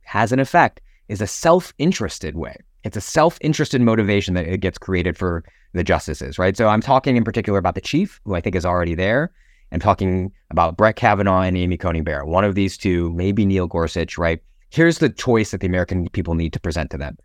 has 0.04 0.32
an 0.32 0.40
effect 0.40 0.82
is 1.08 1.22
a 1.22 1.28
self-interested 1.28 2.36
way. 2.36 2.56
It's 2.84 2.96
a 2.96 3.02
self-interested 3.02 3.82
motivation 3.82 4.36
that 4.36 4.46
it 4.48 4.60
gets 4.60 4.78
created 4.78 5.18
for 5.18 5.44
the 5.74 5.84
justices, 5.84 6.38
right? 6.38 6.56
So 6.56 6.68
I'm 6.68 6.82
talking 6.82 7.18
in 7.18 7.24
particular 7.24 7.58
about 7.58 7.74
the 7.74 7.82
chief, 7.82 8.22
who 8.24 8.36
I 8.36 8.42
think 8.42 8.56
is 8.56 8.68
already 8.68 8.94
there. 8.94 9.32
I'm 9.76 9.82
talking 9.82 10.32
about 10.52 10.78
Brett 10.78 10.96
Kavanaugh 10.96 11.42
and 11.42 11.58
Amy 11.58 11.76
Coney 11.76 12.00
Barrett. 12.00 12.30
One 12.30 12.46
of 12.46 12.56
these 12.56 12.78
two, 12.78 13.12
maybe 13.12 13.46
Neil 13.46 13.68
Gorsuch, 13.68 14.18
right? 14.18 14.42
Here's 14.70 15.00
the 15.00 15.10
choice 15.10 15.52
that 15.52 15.60
the 15.60 15.68
American 15.68 16.08
people 16.12 16.34
need 16.34 16.54
to 16.54 16.62
present 16.62 16.92
to 16.92 16.98
them. 16.98 17.18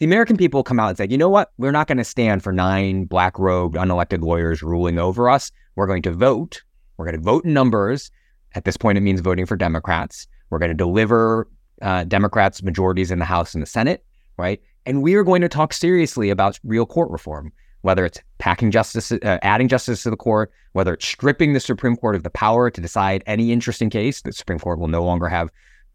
The 0.00 0.06
American 0.06 0.36
people 0.36 0.64
come 0.64 0.80
out 0.80 0.88
and 0.88 0.98
say, 0.98 1.06
you 1.08 1.16
know 1.16 1.28
what? 1.28 1.52
We're 1.58 1.70
not 1.70 1.86
going 1.86 1.98
to 1.98 2.04
stand 2.04 2.42
for 2.42 2.52
nine 2.52 3.04
black 3.04 3.38
robed, 3.38 3.76
unelected 3.76 4.20
lawyers 4.20 4.64
ruling 4.64 4.98
over 4.98 5.30
us. 5.30 5.52
We're 5.76 5.86
going 5.86 6.02
to 6.02 6.10
vote. 6.10 6.64
We're 6.96 7.04
going 7.04 7.18
to 7.18 7.22
vote 7.22 7.44
in 7.44 7.54
numbers. 7.54 8.10
At 8.56 8.64
this 8.64 8.76
point, 8.76 8.98
it 8.98 9.02
means 9.02 9.20
voting 9.20 9.46
for 9.46 9.54
Democrats. 9.54 10.26
We're 10.50 10.58
going 10.58 10.72
to 10.72 10.76
deliver 10.76 11.46
uh, 11.82 12.02
Democrats' 12.02 12.64
majorities 12.64 13.12
in 13.12 13.20
the 13.20 13.24
House 13.24 13.54
and 13.54 13.62
the 13.62 13.66
Senate, 13.66 14.04
right? 14.38 14.60
And 14.86 15.04
we 15.04 15.14
are 15.14 15.22
going 15.22 15.42
to 15.42 15.48
talk 15.48 15.72
seriously 15.72 16.30
about 16.30 16.58
real 16.64 16.84
court 16.84 17.12
reform, 17.12 17.52
whether 17.82 18.04
it's 18.04 18.18
packing 18.38 18.70
justice, 18.70 19.12
uh, 19.12 19.38
adding 19.42 19.68
justice 19.68 20.02
to 20.02 20.10
the 20.10 20.16
court, 20.16 20.50
whether 20.72 20.94
it's 20.94 21.06
stripping 21.06 21.52
the 21.52 21.60
Supreme 21.60 21.96
Court 21.96 22.16
of 22.16 22.22
the 22.22 22.30
power 22.30 22.70
to 22.70 22.80
decide 22.80 23.22
any 23.26 23.52
interesting 23.52 23.90
case. 23.90 24.22
The 24.22 24.32
Supreme 24.32 24.58
Court 24.58 24.78
will 24.78 24.88
no 24.88 25.04
longer 25.04 25.28
have 25.28 25.50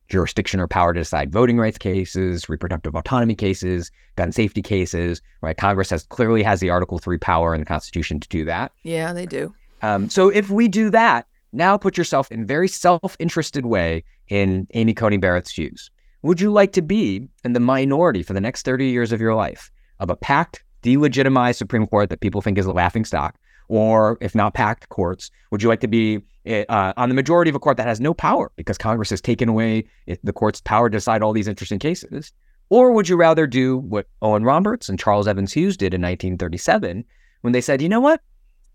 jurisdiction 0.10 0.60
or 0.60 0.67
power 0.67 0.93
to 0.93 1.00
decide 1.00 1.32
voting 1.32 1.58
rights 1.58 1.78
cases, 1.78 2.47
reproductive 2.47 2.95
autonomy 2.95 3.36
cases, 3.36 3.91
gun 4.15 4.32
safety 4.32 4.62
cases, 4.62 5.21
right? 5.41 5.58
Congress 5.58 5.89
has 5.89 6.04
clearly 6.04 6.43
has 6.43 6.60
the 6.60 6.69
Article 6.69 6.97
3 6.97 7.17
power 7.17 7.54
in 7.54 7.60
the 7.60 7.65
Constitution 7.65 8.19
to 8.19 8.28
do 8.30 8.45
that. 8.45 8.71
Yeah, 8.84 9.13
they 9.13 9.26
do. 9.26 9.54
Um, 9.82 10.10
so 10.10 10.30
if 10.30 10.50
we 10.50 10.67
do 10.67 10.89
that, 10.91 11.28
now 11.54 11.78
put 11.78 11.97
yourself 11.97 12.32
in 12.32 12.45
very 12.45 12.67
self-interested 12.67 13.65
way 13.65 14.04
in 14.28 14.67
Amy 14.73 14.93
Coney 14.93 15.17
Barrett's 15.17 15.52
shoes. 15.52 15.89
Would 16.23 16.41
you 16.41 16.52
like 16.52 16.73
to 16.73 16.82
be 16.82 17.28
in 17.43 17.54
the 17.54 17.60
minority 17.60 18.23
for 18.23 18.34
the 18.34 18.41
next 18.41 18.63
30 18.63 18.88
years 18.88 19.12
of 19.12 19.21
your 19.21 19.36
life 19.36 19.71
of 20.00 20.10
a 20.10 20.15
packed, 20.15 20.63
delegitimized 20.83 21.55
Supreme 21.55 21.87
Court 21.87 22.09
that 22.09 22.19
people 22.19 22.41
think 22.41 22.57
is 22.57 22.65
a 22.65 22.71
laughing 22.71 23.05
stock? 23.05 23.35
Or 23.69 24.17
if 24.21 24.33
not 24.33 24.53
packed 24.53 24.89
courts, 24.89 25.29
would 25.51 25.61
you 25.61 25.69
like 25.69 25.81
to 25.81 25.87
be 25.87 26.21
uh, 26.47 26.93
on 26.95 27.09
the 27.09 27.15
majority 27.15 27.49
of 27.49 27.55
a 27.55 27.59
court 27.59 27.77
that 27.77 27.87
has 27.87 27.99
no 27.99 28.13
power 28.13 28.51
because 28.55 28.77
Congress 28.77 29.09
has 29.09 29.19
taken 29.19 29.49
away 29.49 29.83
the 30.23 30.33
court's 30.33 30.61
power 30.61 30.89
to 30.89 30.95
decide 30.95 31.21
all 31.21 31.33
these 31.33 31.47
interesting 31.47 31.79
cases? 31.79 32.31
Or 32.69 32.91
would 32.91 33.07
you 33.07 33.15
rather 33.15 33.47
do 33.47 33.77
what 33.77 34.07
Owen 34.21 34.43
Roberts 34.43 34.89
and 34.89 34.99
Charles 34.99 35.27
Evans 35.27 35.53
Hughes 35.53 35.77
did 35.77 35.93
in 35.93 36.01
1937 36.01 37.03
when 37.41 37.53
they 37.53 37.61
said, 37.61 37.81
you 37.81 37.89
know 37.89 37.99
what? 37.99 38.21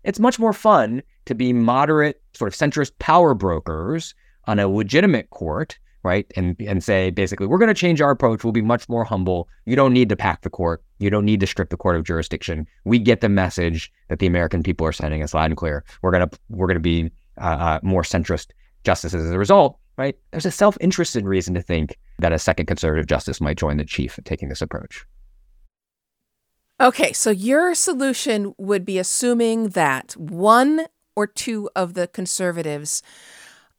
It's 0.03 0.19
much 0.19 0.39
more 0.39 0.53
fun 0.53 1.01
to 1.25 1.35
be 1.35 1.53
moderate, 1.53 2.21
sort 2.33 2.53
of 2.53 2.59
centrist 2.59 2.91
power 2.99 3.33
brokers 3.33 4.13
on 4.45 4.59
a 4.59 4.67
legitimate 4.67 5.29
court, 5.29 5.77
right? 6.03 6.31
And 6.35 6.55
and 6.59 6.83
say 6.83 7.09
basically, 7.09 7.47
we're 7.47 7.57
going 7.57 7.69
to 7.69 7.73
change 7.73 8.01
our 8.01 8.11
approach. 8.11 8.43
We'll 8.43 8.53
be 8.53 8.61
much 8.61 8.87
more 8.89 9.03
humble. 9.03 9.47
You 9.65 9.75
don't 9.75 9.93
need 9.93 10.09
to 10.09 10.15
pack 10.15 10.41
the 10.41 10.49
court. 10.49 10.83
You 10.99 11.09
don't 11.09 11.25
need 11.25 11.39
to 11.39 11.47
strip 11.47 11.69
the 11.69 11.77
court 11.77 11.95
of 11.95 12.03
jurisdiction. 12.03 12.67
We 12.85 12.99
get 12.99 13.21
the 13.21 13.29
message 13.29 13.91
that 14.09 14.19
the 14.19 14.27
American 14.27 14.63
people 14.63 14.85
are 14.85 14.91
sending 14.91 15.23
us 15.23 15.33
loud 15.33 15.45
and 15.45 15.57
clear. 15.57 15.83
We're 16.01 16.11
gonna 16.11 16.29
we're 16.49 16.67
gonna 16.67 16.79
be 16.79 17.11
uh, 17.41 17.45
uh, 17.45 17.79
more 17.81 18.03
centrist 18.03 18.51
justices 18.83 19.25
as 19.25 19.31
a 19.31 19.39
result, 19.39 19.79
right? 19.97 20.15
There's 20.31 20.45
a 20.45 20.51
self-interested 20.51 21.25
reason 21.25 21.53
to 21.53 21.61
think 21.61 21.97
that 22.19 22.33
a 22.33 22.39
second 22.39 22.65
conservative 22.65 23.07
justice 23.07 23.41
might 23.41 23.57
join 23.57 23.77
the 23.77 23.85
chief 23.85 24.17
in 24.17 24.23
taking 24.23 24.49
this 24.49 24.61
approach. 24.61 25.05
Okay, 26.81 27.13
so 27.13 27.29
your 27.29 27.75
solution 27.75 28.53
would 28.57 28.83
be 28.83 28.97
assuming 28.97 29.69
that 29.69 30.13
one 30.17 30.87
or 31.15 31.27
two 31.27 31.69
of 31.75 31.93
the 31.93 32.07
conservatives 32.07 33.01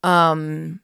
um, 0.02 0.80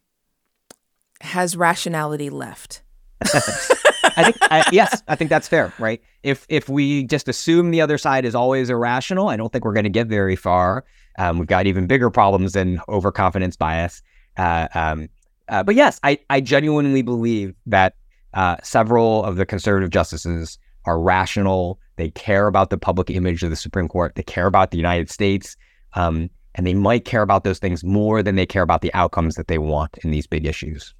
has 1.20 1.56
rationality 1.56 2.30
left. 2.30 2.82
I 3.22 4.24
think 4.24 4.36
I, 4.42 4.68
yes, 4.72 5.02
I 5.08 5.14
think 5.14 5.30
that's 5.30 5.48
fair, 5.48 5.72
right? 5.78 6.02
If 6.22 6.46
if 6.48 6.68
we 6.68 7.04
just 7.04 7.28
assume 7.28 7.70
the 7.70 7.80
other 7.80 7.98
side 7.98 8.24
is 8.24 8.34
always 8.34 8.70
irrational, 8.70 9.28
I 9.28 9.36
don't 9.36 9.52
think 9.52 9.64
we're 9.64 9.74
going 9.74 9.84
to 9.84 9.90
get 9.90 10.06
very 10.06 10.36
far. 10.36 10.84
Um, 11.18 11.38
we've 11.38 11.48
got 11.48 11.66
even 11.66 11.86
bigger 11.86 12.10
problems 12.10 12.52
than 12.52 12.80
overconfidence 12.88 13.56
bias. 13.56 14.02
Uh, 14.36 14.68
um, 14.74 15.08
uh, 15.48 15.62
but 15.62 15.74
yes, 15.74 16.00
I 16.02 16.18
I 16.30 16.40
genuinely 16.40 17.02
believe 17.02 17.54
that 17.66 17.94
uh, 18.34 18.56
several 18.62 19.24
of 19.24 19.36
the 19.36 19.46
conservative 19.46 19.90
justices 19.90 20.58
are 20.86 20.98
rational. 20.98 21.78
They 21.96 22.10
care 22.10 22.46
about 22.46 22.70
the 22.70 22.78
public 22.78 23.10
image 23.10 23.42
of 23.42 23.50
the 23.50 23.56
Supreme 23.56 23.88
Court. 23.88 24.14
They 24.14 24.22
care 24.22 24.46
about 24.46 24.70
the 24.70 24.78
United 24.78 25.10
States, 25.10 25.56
um, 25.94 26.30
and 26.54 26.66
they 26.66 26.74
might 26.74 27.04
care 27.04 27.22
about 27.22 27.44
those 27.44 27.58
things 27.58 27.84
more 27.84 28.22
than 28.22 28.36
they 28.36 28.46
care 28.46 28.62
about 28.62 28.80
the 28.80 28.92
outcomes 28.94 29.34
that 29.34 29.48
they 29.48 29.58
want 29.58 29.98
in 30.02 30.10
these 30.10 30.26
big 30.26 30.46
issues. 30.46 30.94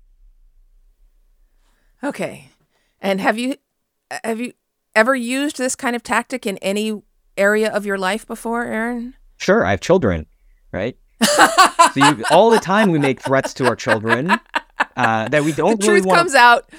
Okay, 2.03 2.49
and 3.01 3.21
have 3.21 3.39
you 3.39 3.57
have 4.25 4.41
you 4.41 4.53
ever 4.95 5.15
used 5.15 5.59
this 5.59 5.77
kind 5.77 5.95
of 5.95 6.03
tactic 6.03 6.47
in 6.47 6.57
any 6.59 7.03
area 7.37 7.71
of 7.71 7.87
your 7.87 7.99
life 7.99 8.27
before, 8.27 8.65
Aaron? 8.65 9.15
Sure, 9.37 9.65
I 9.65 9.71
have 9.71 9.81
children, 9.81 10.27
right? 10.73 10.97
so 11.23 11.97
you, 11.97 12.25
all 12.31 12.51
the 12.51 12.59
time 12.59 12.91
we 12.91 12.99
make 12.99 13.21
threats 13.21 13.53
to 13.55 13.67
our 13.67 13.77
children 13.77 14.31
uh, 14.97 15.29
that 15.29 15.45
we 15.45 15.53
don't 15.53 15.69
really 15.69 15.73
want. 15.73 15.83
Truth 15.83 16.07
want. 16.07 16.19
comes 16.19 16.35
out. 16.35 16.71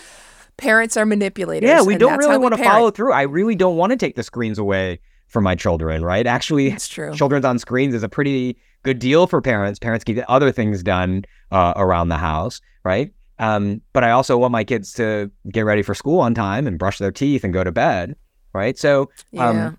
Parents 0.58 0.98
are 0.98 1.06
manipulators. 1.06 1.68
Yeah, 1.68 1.82
we 1.82 1.98
don't 1.98 2.18
really 2.18 2.38
want 2.38 2.56
to 2.56 2.64
follow 2.64 2.92
through. 2.92 3.14
I 3.14 3.24
really 3.24 3.56
don't 3.56 3.78
want 3.78 3.92
to 3.92 3.98
take 3.98 4.16
the 4.16 4.24
screens 4.24 4.60
away 4.60 5.00
from 5.28 5.44
my 5.44 5.56
children, 5.56 6.04
right? 6.04 6.28
Actually, 6.28 6.70
That's 6.70 6.88
true. 6.88 7.14
children's 7.14 7.46
on 7.46 7.58
screens 7.58 7.96
is 7.96 8.04
a 8.04 8.10
pretty 8.10 8.58
good 8.84 9.00
deal 9.00 9.28
for 9.28 9.42
parents. 9.42 9.80
Parents 9.80 10.04
get 10.04 10.30
other 10.30 10.52
things 10.52 10.84
done 10.84 11.24
uh, 11.52 11.74
around 11.76 12.10
the 12.10 12.18
house, 12.18 12.62
right? 12.84 13.12
Um, 13.41 13.82
but 13.91 14.04
I 14.04 14.12
also 14.12 14.38
want 14.38 14.51
my 14.51 14.63
kids 14.63 14.93
to 14.93 15.30
get 15.51 15.62
ready 15.62 15.82
for 15.82 15.95
school 15.95 16.19
on 16.19 16.36
time 16.36 16.67
and 16.67 16.77
brush 16.77 16.99
their 16.99 17.12
teeth 17.12 17.43
and 17.43 17.51
go 17.51 17.63
to 17.63 17.71
bed, 17.71 18.15
right? 18.54 18.77
So, 18.77 19.10
um, 19.38 19.77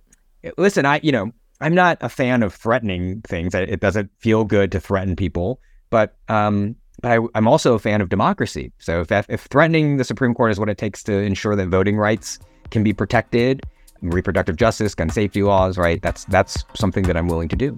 listen, 0.58 0.84
I 0.84 1.00
you 1.02 1.12
know 1.12 1.30
I'm 1.60 1.74
not 1.74 1.96
a 2.00 2.08
fan 2.08 2.42
of 2.42 2.52
threatening 2.52 3.22
things. 3.22 3.54
It 3.54 3.70
it 3.70 3.80
doesn't 3.80 4.10
feel 4.18 4.44
good 4.44 4.72
to 4.72 4.80
threaten 4.80 5.14
people, 5.14 5.60
but 5.90 6.16
um, 6.28 6.74
but 7.02 7.12
I, 7.12 7.18
I'm 7.36 7.46
also 7.46 7.74
a 7.74 7.78
fan 7.78 8.00
of 8.00 8.08
democracy. 8.08 8.72
So 8.78 9.00
if 9.00 9.12
if 9.30 9.42
threatening 9.42 9.96
the 9.96 10.04
Supreme 10.04 10.34
Court 10.34 10.50
is 10.50 10.58
what 10.58 10.68
it 10.68 10.76
takes 10.76 11.04
to 11.04 11.12
ensure 11.12 11.54
that 11.54 11.68
voting 11.68 11.96
rights 11.96 12.40
can 12.70 12.82
be 12.82 12.92
protected, 12.92 13.62
reproductive 14.00 14.56
justice, 14.56 14.94
gun 14.94 15.08
safety 15.08 15.44
laws, 15.44 15.78
right? 15.78 16.02
That's 16.02 16.24
that's 16.24 16.64
something 16.74 17.04
that 17.04 17.16
I'm 17.16 17.28
willing 17.28 17.48
to 17.48 17.56
do. 17.56 17.76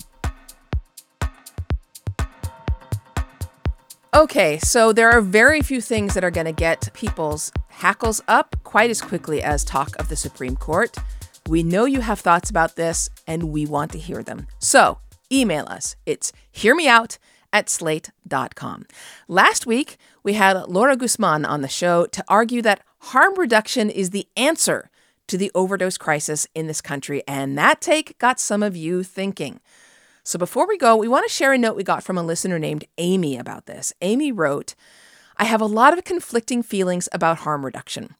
Okay, 4.14 4.58
so 4.58 4.92
there 4.92 5.10
are 5.10 5.20
very 5.20 5.60
few 5.60 5.80
things 5.80 6.14
that 6.14 6.22
are 6.22 6.30
going 6.30 6.46
to 6.46 6.52
get 6.52 6.88
people's 6.94 7.50
hackles 7.66 8.20
up 8.28 8.54
quite 8.62 8.88
as 8.88 9.02
quickly 9.02 9.42
as 9.42 9.64
talk 9.64 9.98
of 9.98 10.08
the 10.08 10.14
Supreme 10.14 10.54
Court. 10.54 10.96
We 11.48 11.64
know 11.64 11.84
you 11.84 12.00
have 12.00 12.20
thoughts 12.20 12.48
about 12.48 12.76
this, 12.76 13.10
and 13.26 13.50
we 13.50 13.66
want 13.66 13.90
to 13.90 13.98
hear 13.98 14.22
them. 14.22 14.46
So 14.60 14.98
email 15.32 15.66
us. 15.66 15.96
It's 16.06 16.32
hearmeout 16.52 17.18
at 17.52 17.68
slate.com. 17.68 18.86
Last 19.26 19.66
week, 19.66 19.96
we 20.22 20.34
had 20.34 20.68
Laura 20.68 20.96
Guzman 20.96 21.44
on 21.44 21.62
the 21.62 21.68
show 21.68 22.06
to 22.06 22.24
argue 22.28 22.62
that 22.62 22.84
harm 22.98 23.34
reduction 23.34 23.90
is 23.90 24.10
the 24.10 24.28
answer 24.36 24.90
to 25.26 25.36
the 25.36 25.50
overdose 25.56 25.98
crisis 25.98 26.46
in 26.54 26.68
this 26.68 26.80
country, 26.80 27.24
and 27.26 27.58
that 27.58 27.80
take 27.80 28.16
got 28.18 28.38
some 28.38 28.62
of 28.62 28.76
you 28.76 29.02
thinking. 29.02 29.58
So 30.26 30.38
before 30.38 30.66
we 30.66 30.78
go, 30.78 30.96
we 30.96 31.06
want 31.06 31.26
to 31.26 31.32
share 31.32 31.52
a 31.52 31.58
note 31.58 31.76
we 31.76 31.84
got 31.84 32.02
from 32.02 32.16
a 32.16 32.22
listener 32.22 32.58
named 32.58 32.86
Amy 32.96 33.36
about 33.36 33.66
this. 33.66 33.92
Amy 34.00 34.32
wrote, 34.32 34.74
I 35.36 35.44
have 35.44 35.60
a 35.60 35.66
lot 35.66 35.96
of 35.96 36.04
conflicting 36.04 36.62
feelings 36.62 37.10
about 37.12 37.38
harm 37.38 37.62
reduction. 37.62 38.14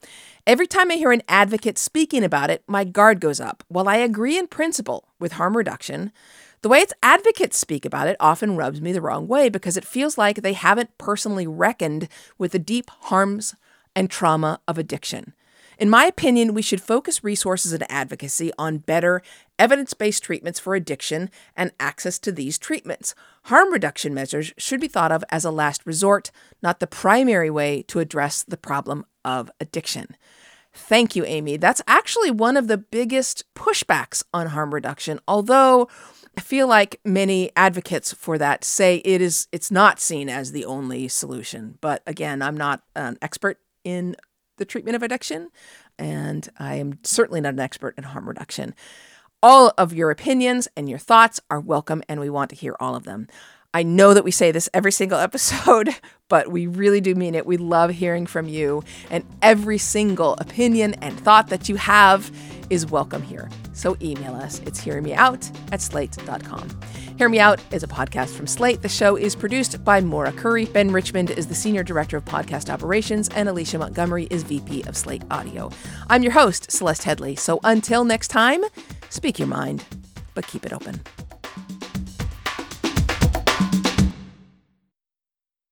Every 0.47 0.67
time 0.67 0.91
I 0.91 0.97
hear 0.97 1.13
an 1.13 1.23
advocate 1.29 1.79
speaking 1.79 2.23
about 2.23 2.51
it, 2.51 2.63
my 2.67 2.85
guard 2.85 3.21
goes 3.21 3.41
up. 3.41 3.65
While 3.69 3.89
I 3.89 3.97
agree 3.97 4.37
in 4.37 4.49
principle 4.49 5.09
with 5.19 5.33
harm 5.33 5.57
reduction, 5.57 6.13
the 6.61 6.69
way 6.69 6.81
its 6.81 6.93
advocates 7.03 7.57
speak 7.57 7.87
about 7.87 8.09
it 8.09 8.17
often 8.21 8.57
rubs 8.57 8.83
me 8.83 8.93
the 8.93 9.01
wrong 9.01 9.27
way 9.27 9.49
because 9.49 9.79
it 9.79 9.85
feels 9.87 10.19
like 10.19 10.43
they 10.43 10.53
haven't 10.53 10.99
personally 10.99 11.47
reckoned 11.47 12.09
with 12.37 12.53
the 12.53 12.59
deep 12.59 12.91
harms 12.91 13.55
and 13.97 14.11
trauma 14.11 14.61
of 14.69 14.77
addiction. 14.77 15.33
In 15.79 15.91
my 15.91 16.05
opinion, 16.05 16.55
we 16.55 16.63
should 16.63 16.81
focus 16.81 17.25
resources 17.25 17.73
and 17.73 17.91
advocacy 17.91 18.53
on 18.59 18.79
better 18.79 19.23
evidence 19.59 19.95
based 19.95 20.23
treatments 20.23 20.59
for 20.59 20.75
addiction 20.75 21.31
and 21.57 21.73
access 21.79 22.19
to 22.21 22.33
these 22.33 22.59
treatments. 22.59 23.15
Harm 23.45 23.73
reduction 23.73 24.15
measures 24.15 24.53
should 24.57 24.81
be 24.81 24.89
thought 24.89 25.13
of 25.13 25.25
as 25.31 25.45
a 25.45 25.51
last 25.51 25.85
resort, 25.85 26.31
not 26.63 26.81
the 26.81 26.87
primary 26.87 27.51
way 27.51 27.83
to 27.83 28.01
address 28.01 28.43
the 28.43 28.57
problem 28.57 29.05
of 29.25 29.51
addiction. 29.61 30.17
Thank 30.73 31.15
you, 31.15 31.25
Amy. 31.25 31.57
That's 31.57 31.83
actually 31.87 32.33
one 32.33 32.57
of 32.57 32.67
the 32.67 32.77
biggest 32.77 33.45
pushbacks 33.55 34.25
on 34.35 34.49
harm 34.49 34.75
reduction, 34.75 35.21
although 35.29 35.89
I 36.37 36.41
feel 36.41 36.67
like 36.67 37.01
many 37.05 37.53
advocates 37.55 38.13
for 38.13 38.39
that 38.39 38.65
say 38.65 38.97
it 39.05 39.21
is 39.21 39.47
it's 39.53 39.71
not 39.71 40.01
seen 40.01 40.29
as 40.29 40.51
the 40.51 40.65
only 40.65 41.07
solution. 41.07 41.79
But 41.81 42.03
again, 42.09 42.43
I'm 42.43 42.57
not 42.57 42.83
an 42.97 43.19
expert 43.23 43.61
in 43.85 44.17
the 44.57 44.65
treatment 44.65 44.97
of 44.97 45.03
addiction, 45.03 45.49
and 45.99 46.49
I 46.59 46.77
am 46.77 46.99
certainly 47.03 47.41
not 47.41 47.55
an 47.55 47.61
expert 47.61 47.95
in 47.97 48.05
harm 48.05 48.29
reduction. 48.29 48.75
All 49.43 49.73
of 49.77 49.93
your 49.93 50.11
opinions 50.11 50.69
and 50.77 50.89
your 50.89 50.99
thoughts 50.99 51.41
are 51.51 51.61
welcome, 51.61 52.03
and 52.09 52.21
we 52.21 52.31
want 52.31 52.51
to 52.51 52.57
hear 52.57 52.77
all 52.81 52.95
of 52.95 53.05
them. 53.05 53.29
I 53.75 53.83
know 53.83 54.15
that 54.15 54.23
we 54.25 54.31
say 54.31 54.53
this 54.53 54.71
every 54.73 54.93
single 54.93 55.19
episode, 55.21 55.91
but 56.29 56.51
we 56.51 56.67
really 56.67 57.01
do 57.01 57.15
mean 57.15 57.35
it. 57.35 57.45
We 57.45 57.57
love 57.57 57.91
hearing 57.91 58.27
from 58.27 58.49
you, 58.49 58.85
and 59.11 59.25
every 59.43 59.79
single 59.79 60.35
opinion 60.35 60.95
and 60.95 61.19
thought 61.19 61.49
that 61.49 61.69
you 61.69 61.77
have 61.77 62.31
is 62.71 62.87
welcome 62.87 63.23
here. 63.23 63.51
So 63.73 63.97
email 64.01 64.35
us. 64.35 64.61
It's 64.61 64.81
hearmeout 64.81 65.55
at 65.73 65.83
slate.com. 65.83 66.69
Hear 67.17 67.29
Me 67.29 67.39
Out 67.39 67.61
is 67.71 67.85
a 67.85 67.87
podcast 67.87 68.31
from 68.31 68.49
Slate. 68.49 68.83
The 68.83 68.89
show 68.89 69.15
is 69.15 69.37
produced 69.37 69.85
by 69.85 70.01
Maura 70.01 70.33
Currie. 70.33 70.65
Ben 70.65 70.91
Richmond 70.91 71.31
is 71.31 71.47
the 71.47 71.55
Senior 71.55 71.85
Director 71.85 72.17
of 72.17 72.25
Podcast 72.25 72.69
Operations, 72.69 73.29
and 73.37 73.49
Alicia 73.49 73.79
Montgomery 73.79 74.27
is 74.31 74.43
VP 74.43 74.83
of 74.83 74.97
Slate 74.97 75.23
Audio. 75.31 75.71
I'm 76.09 76.25
your 76.25 76.33
host, 76.33 76.73
Celeste 76.73 77.05
Headlee. 77.05 77.39
So 77.39 77.61
until 77.63 78.05
next 78.05 78.29
time, 78.29 78.65
speak 79.11 79.39
your 79.39 79.47
mind, 79.47 79.85
but 80.35 80.49
keep 80.49 80.67
it 80.67 80.73
open. 80.73 81.01